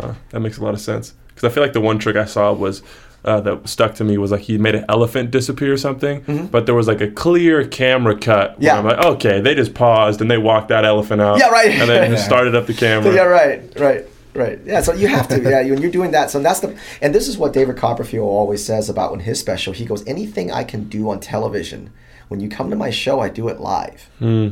[0.00, 1.14] Huh, that makes a lot of sense.
[1.28, 2.82] Because I feel like the one trick I saw was
[3.24, 6.66] uh, that stuck to me was like he made an elephant disappear or something, but
[6.66, 8.52] there was like a clear camera cut.
[8.52, 8.62] Mm-hmm.
[8.62, 8.78] Yeah.
[8.78, 11.38] I'm like, okay, they just paused and they walked that elephant out.
[11.38, 11.70] Yeah, right.
[11.72, 13.12] And then just started up the camera.
[13.12, 14.04] Yeah, right, right,
[14.34, 14.60] right.
[14.64, 15.40] Yeah, so you have to.
[15.42, 16.76] Yeah, when you're doing that, so that's the.
[17.02, 19.72] And this is what David Copperfield always says about in his special.
[19.72, 21.90] He goes, anything I can do on television,
[22.28, 24.08] when you come to my show, I do it live.
[24.18, 24.48] Hmm.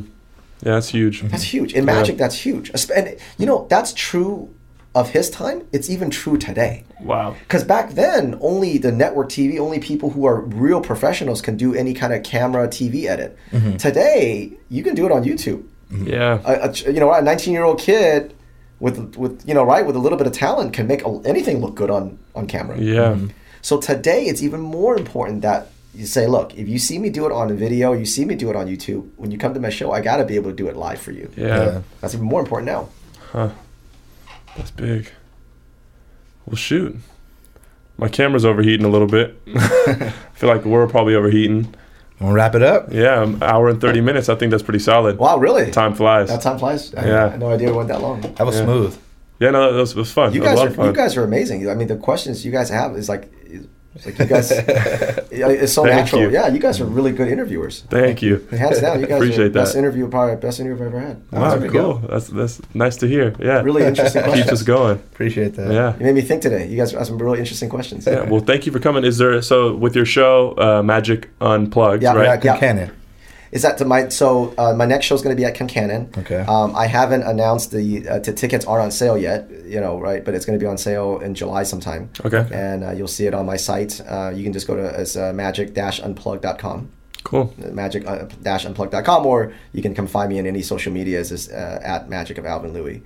[0.63, 1.21] Yeah, that's huge.
[1.21, 1.73] That's huge.
[1.73, 2.71] In magic, that's huge.
[2.95, 4.53] And you know, that's true
[4.95, 5.67] of his time.
[5.71, 6.83] It's even true today.
[6.99, 7.35] Wow.
[7.39, 11.75] Because back then, only the network TV, only people who are real professionals can do
[11.75, 13.37] any kind of camera TV edit.
[13.51, 13.77] Mm-hmm.
[13.77, 15.63] Today, you can do it on YouTube.
[15.91, 16.07] Mm-hmm.
[16.07, 16.41] Yeah.
[16.43, 18.33] A, a you know, a 19 year old kid
[18.79, 21.61] with with you know right with a little bit of talent can make a, anything
[21.61, 22.79] look good on on camera.
[22.79, 23.13] yeah.
[23.13, 23.27] Mm-hmm.
[23.61, 27.25] So today, it's even more important that you say, look, if you see me do
[27.25, 29.09] it on a video, you see me do it on YouTube.
[29.15, 31.01] When you come to my show, I got to be able to do it live
[31.01, 31.29] for you.
[31.35, 31.47] Yeah.
[31.47, 31.81] Yeah.
[32.01, 32.89] That's even more important now.
[33.31, 33.49] Huh?
[34.55, 35.09] That's big.
[36.45, 36.95] Well, shoot.
[37.97, 39.35] My camera's overheating a little bit.
[39.55, 41.63] I feel like we're probably overheating.
[42.19, 42.91] Want to wrap it up?
[42.93, 44.29] Yeah, an hour and 30 minutes.
[44.29, 45.17] I think that's pretty solid.
[45.17, 45.71] Wow, really?
[45.71, 46.29] Time flies.
[46.29, 46.93] That time flies.
[46.93, 47.29] I, Yeah.
[47.31, 48.21] Had no idea it went that long.
[48.21, 48.63] That was Yeah.
[48.65, 48.97] smooth.
[49.39, 50.33] Yeah, no, that was, it was fun.
[50.33, 50.85] You It was a guys lot are of fun.
[50.87, 51.69] you guys are amazing.
[51.69, 53.31] I mean, the questions you guys have is like,
[53.97, 54.51] it's like you guys,
[55.31, 56.21] it's so Thank natural.
[56.21, 56.29] you.
[56.31, 57.81] Yeah, you guys are really good interviewers.
[57.89, 58.47] Thank you.
[58.51, 61.21] Hands down, you guys are Appreciate best interview, probably best interview I've ever had.
[61.31, 61.93] Wow, There cool.
[61.99, 62.07] go.
[62.07, 63.35] That's that's nice to hear.
[63.39, 63.61] Yeah.
[63.61, 64.51] Really interesting Keeps questions.
[64.51, 64.97] us going.
[64.97, 65.71] Appreciate that.
[65.71, 65.97] Yeah.
[65.97, 66.67] You made me think today.
[66.67, 68.05] You guys asked some really interesting questions.
[68.05, 68.21] Yeah.
[68.29, 69.03] Well, thank you for coming.
[69.03, 72.25] Is there so with your show, uh, Magic Unplugged, Yeah, right?
[72.25, 72.57] Yeah, good Yeah.
[72.59, 72.91] Cannon.
[73.51, 76.15] Is that to my so uh, my next show is going to be at Concannon.
[76.17, 76.39] Okay.
[76.41, 79.49] Um, I haven't announced the uh, t- tickets are on sale yet.
[79.65, 80.23] You know, right?
[80.23, 82.09] But it's going to be on sale in July sometime.
[82.23, 82.47] Okay.
[82.51, 84.01] And uh, you'll see it on my site.
[84.07, 86.91] Uh, you can just go to as uh, magic-unplug.com.
[87.23, 87.53] Cool.
[87.57, 92.37] magic-unplug.com or you can come find me in any social medias as, uh, at magic
[92.37, 93.03] of alvin louis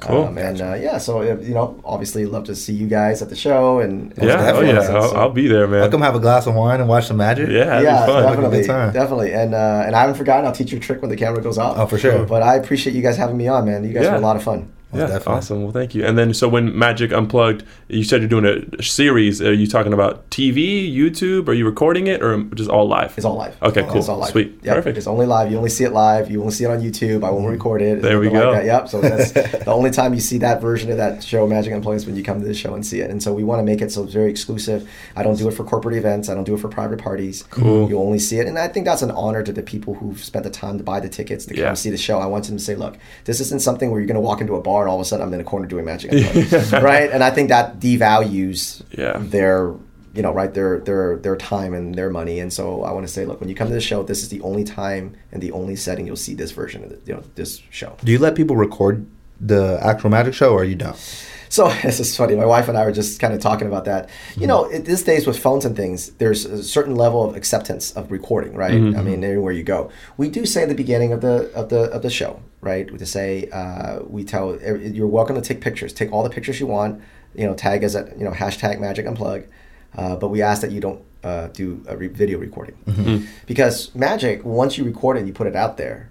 [0.00, 0.24] Cool.
[0.24, 3.28] um, and uh, yeah so uh, you know obviously love to see you guys at
[3.28, 4.52] the show and, and Yeah.
[4.54, 4.80] Oh yeah.
[4.82, 5.82] So- I'll, I'll be there, man.
[5.82, 7.48] I'll come have a glass of wine and watch some magic.
[7.50, 7.80] Yeah.
[7.80, 8.22] Yeah, be fun.
[8.24, 8.92] definitely, Good time.
[8.92, 10.46] definitely, and uh, and I haven't forgotten.
[10.46, 11.76] I'll teach you a trick when the camera goes off.
[11.78, 12.24] Oh, for sure.
[12.24, 13.84] But I appreciate you guys having me on, man.
[13.84, 14.12] You guys Yeah.
[14.12, 14.72] were a lot of fun.
[14.92, 15.34] Oh, yeah, definitely.
[15.34, 15.62] awesome.
[15.62, 16.04] Well, thank you.
[16.04, 19.40] And then, so when Magic Unplugged, you said you're doing a series.
[19.40, 21.46] Are you talking about TV, YouTube?
[21.46, 23.14] Are you recording it, or just all live?
[23.16, 23.56] It's all live.
[23.62, 23.98] Okay, cool.
[23.98, 24.30] It's all live.
[24.30, 24.58] Sweet.
[24.62, 24.98] Yep, Perfect.
[24.98, 25.50] It's only live.
[25.50, 26.28] You only see it live.
[26.28, 27.22] You only see it on YouTube.
[27.22, 27.52] I won't mm-hmm.
[27.52, 28.02] record it.
[28.02, 28.50] There we go.
[28.50, 28.64] Like that.
[28.64, 28.88] Yep.
[28.88, 29.30] So that's
[29.64, 32.24] the only time you see that version of that show, Magic Unplugged, is when you
[32.24, 33.10] come to the show and see it.
[33.10, 34.90] And so we want to make it so it's very exclusive.
[35.14, 36.28] I don't do it for corporate events.
[36.28, 37.44] I don't do it for private parties.
[37.50, 37.88] Cool.
[37.88, 40.44] You only see it, and I think that's an honor to the people who've spent
[40.44, 41.74] the time to buy the tickets to come Yeah.
[41.74, 42.18] see the show.
[42.18, 44.56] I want them to say, look, this isn't something where you're going to walk into
[44.56, 47.10] a bar and all of a sudden I'm in a corner doing Magic Unplugged, right?
[47.10, 49.16] And I think that devalues Yeah.
[49.18, 49.74] their
[50.12, 52.40] you know, right, their their their time and their money.
[52.40, 54.28] And so I want to say, look, when you come to the show, this is
[54.28, 57.22] the only time and the only setting you'll see this version of the, you know
[57.36, 57.96] this show.
[58.04, 59.06] Do you let people record
[59.40, 60.98] the actual magic show, or you don't?
[61.50, 62.34] So this is funny.
[62.36, 64.08] My wife and I were just kind of talking about that.
[64.36, 67.92] You know, it, these days with phones and things, there's a certain level of acceptance
[67.92, 68.72] of recording, right?
[68.96, 71.82] I mean, anywhere you go, we do say at the beginning of the of the
[71.90, 72.90] of the show, right?
[72.90, 75.92] We say uh, we tell you're welcome to take pictures.
[75.92, 77.02] Take all the pictures you want.
[77.34, 79.46] You know, tag as a you know hashtag Magic Unplug.
[79.96, 82.76] Uh, but we ask that you don't uh, do a re- video recording
[83.46, 86.10] because Magic once you record it and you put it out there,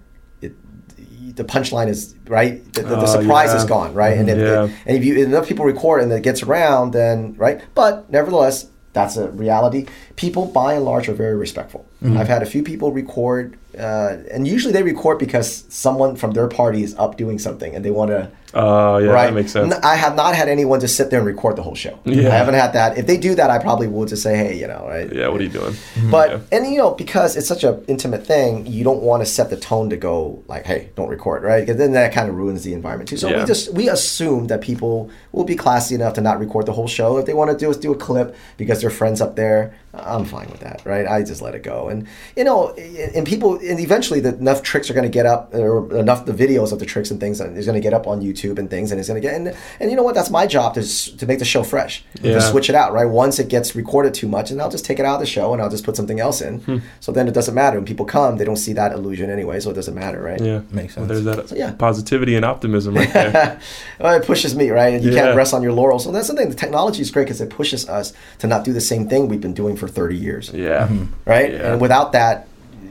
[1.36, 2.62] the punchline is right.
[2.74, 3.68] The, the, the Oh, surprise is yeah.
[3.68, 4.16] gone, right?
[4.18, 4.68] And if Yeah.
[4.86, 7.60] and if you enough people record and it gets around, then right.
[7.74, 9.86] But nevertheless, that's a reality.
[10.16, 11.86] People, by and large, are very respectful.
[12.02, 12.16] Mm-hmm.
[12.18, 16.48] I've had a few people record, uh, and usually they record because someone from their
[16.48, 18.30] party is up doing something, and they want to.
[18.54, 19.26] Oh, yeah, right.
[19.26, 19.72] that makes sense.
[19.74, 21.98] I have not had anyone just sit there and record the whole show.
[22.04, 22.28] Yeah.
[22.28, 22.98] I haven't had that.
[22.98, 25.12] If they do that, I probably will just say, hey, you know, right.
[25.12, 25.74] Yeah, what are you doing?
[26.10, 26.42] But mm-hmm.
[26.52, 26.58] Yeah.
[26.58, 29.56] and you know because it's such an intimate thing, you don't want to set the
[29.56, 31.60] tone to go like, "Hey, don't record," right?
[31.60, 33.16] Because then that kind of ruins the environment too.
[33.16, 33.40] So Yeah.
[33.40, 36.88] we just we assume that people will be classy enough to not record the whole
[36.88, 37.18] show.
[37.18, 40.24] If they want to do is do a clip because their friends up there, I'm
[40.24, 41.06] fine with that, right?
[41.06, 42.06] I just let it go, and
[42.36, 42.70] you know,
[43.14, 46.32] and people, and eventually, the, enough tricks are going to get up, or enough the
[46.32, 48.90] videos of the tricks and things is going to get up on YouTube and things,
[48.90, 50.14] and it's going to get, and, and you know what?
[50.14, 50.82] That's my job to
[51.18, 52.34] to make the show fresh, Yeah.
[52.34, 53.04] to switch it out, right?
[53.04, 55.52] Once it gets recorded too much, and I'll just take it out of the show
[55.52, 56.58] and I'll just put something else in.
[56.60, 56.78] Hmm.
[57.00, 57.76] So then it doesn't matter.
[57.76, 60.40] When people come, they don't see that illusion anyway, so it doesn't matter, right?
[60.40, 61.24] Yeah, Makes Well, sense.
[61.24, 61.72] there's that So, yeah.
[61.72, 63.60] positivity and optimism right there.
[64.00, 64.94] well, it pushes me, right?
[64.94, 65.20] And you Yeah.
[65.26, 66.04] can't rest on your laurels.
[66.04, 66.48] So that's the thing.
[66.48, 69.40] The technology is great because it pushes us to not do the same thing we've
[69.40, 70.88] been doing for 30 years, yeah,
[71.26, 71.52] right?
[71.52, 71.72] Yeah.
[71.72, 72.46] And without that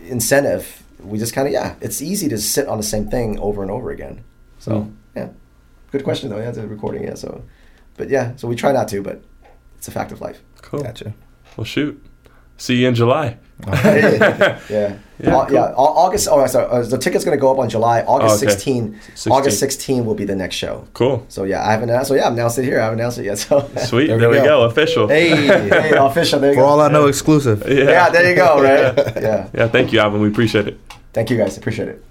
[0.07, 3.61] incentive, we just kind of, yeah, it's easy to sit on the same thing over
[3.61, 4.21] and over again.
[4.59, 4.91] So, Mm.
[5.19, 5.29] Yeah.
[5.91, 6.39] Good question, though.
[6.39, 7.15] Yeah, the recording, yeah.
[7.15, 7.43] So,
[7.97, 9.21] but yeah, so we try not to, but
[9.77, 10.39] it's a fact of life.
[10.61, 10.83] cool.
[10.83, 11.13] Gotcha.
[11.57, 11.95] Well, shoot.
[12.57, 13.37] See you in July.
[13.67, 14.59] yeah.
[14.69, 14.97] Yeah,
[15.35, 15.53] Au- cool.
[15.55, 15.73] yeah.
[15.75, 16.27] Au- August.
[16.29, 16.67] Oh, sorry.
[16.69, 18.01] Uh, the ticket's going to go up on July.
[18.01, 18.53] August Oh, okay.
[18.53, 19.31] 16, 16.
[19.33, 20.85] August 16 will be the next show.
[20.93, 21.25] Cool.
[21.29, 22.09] So yeah, I haven't announced.
[22.09, 22.79] So yeah, I'm announced it here.
[22.79, 23.37] I haven't announced it yet.
[23.37, 24.07] So Sweet.
[24.07, 24.59] There There, we we go.
[24.59, 24.63] go.
[24.63, 25.07] Official.
[25.07, 26.39] hey, hey, official.
[26.39, 26.67] There you For go.
[26.67, 27.63] all I know, exclusive.
[27.67, 27.83] Yeah.
[27.95, 28.61] yeah, there you go.
[28.61, 29.15] Right.
[29.23, 29.49] Yeah.
[29.53, 29.67] Yeah.
[29.69, 30.21] Thank you, Alvin.
[30.21, 30.79] We appreciate it.
[31.13, 31.57] Thank you guys.
[31.57, 32.03] Appreciate it.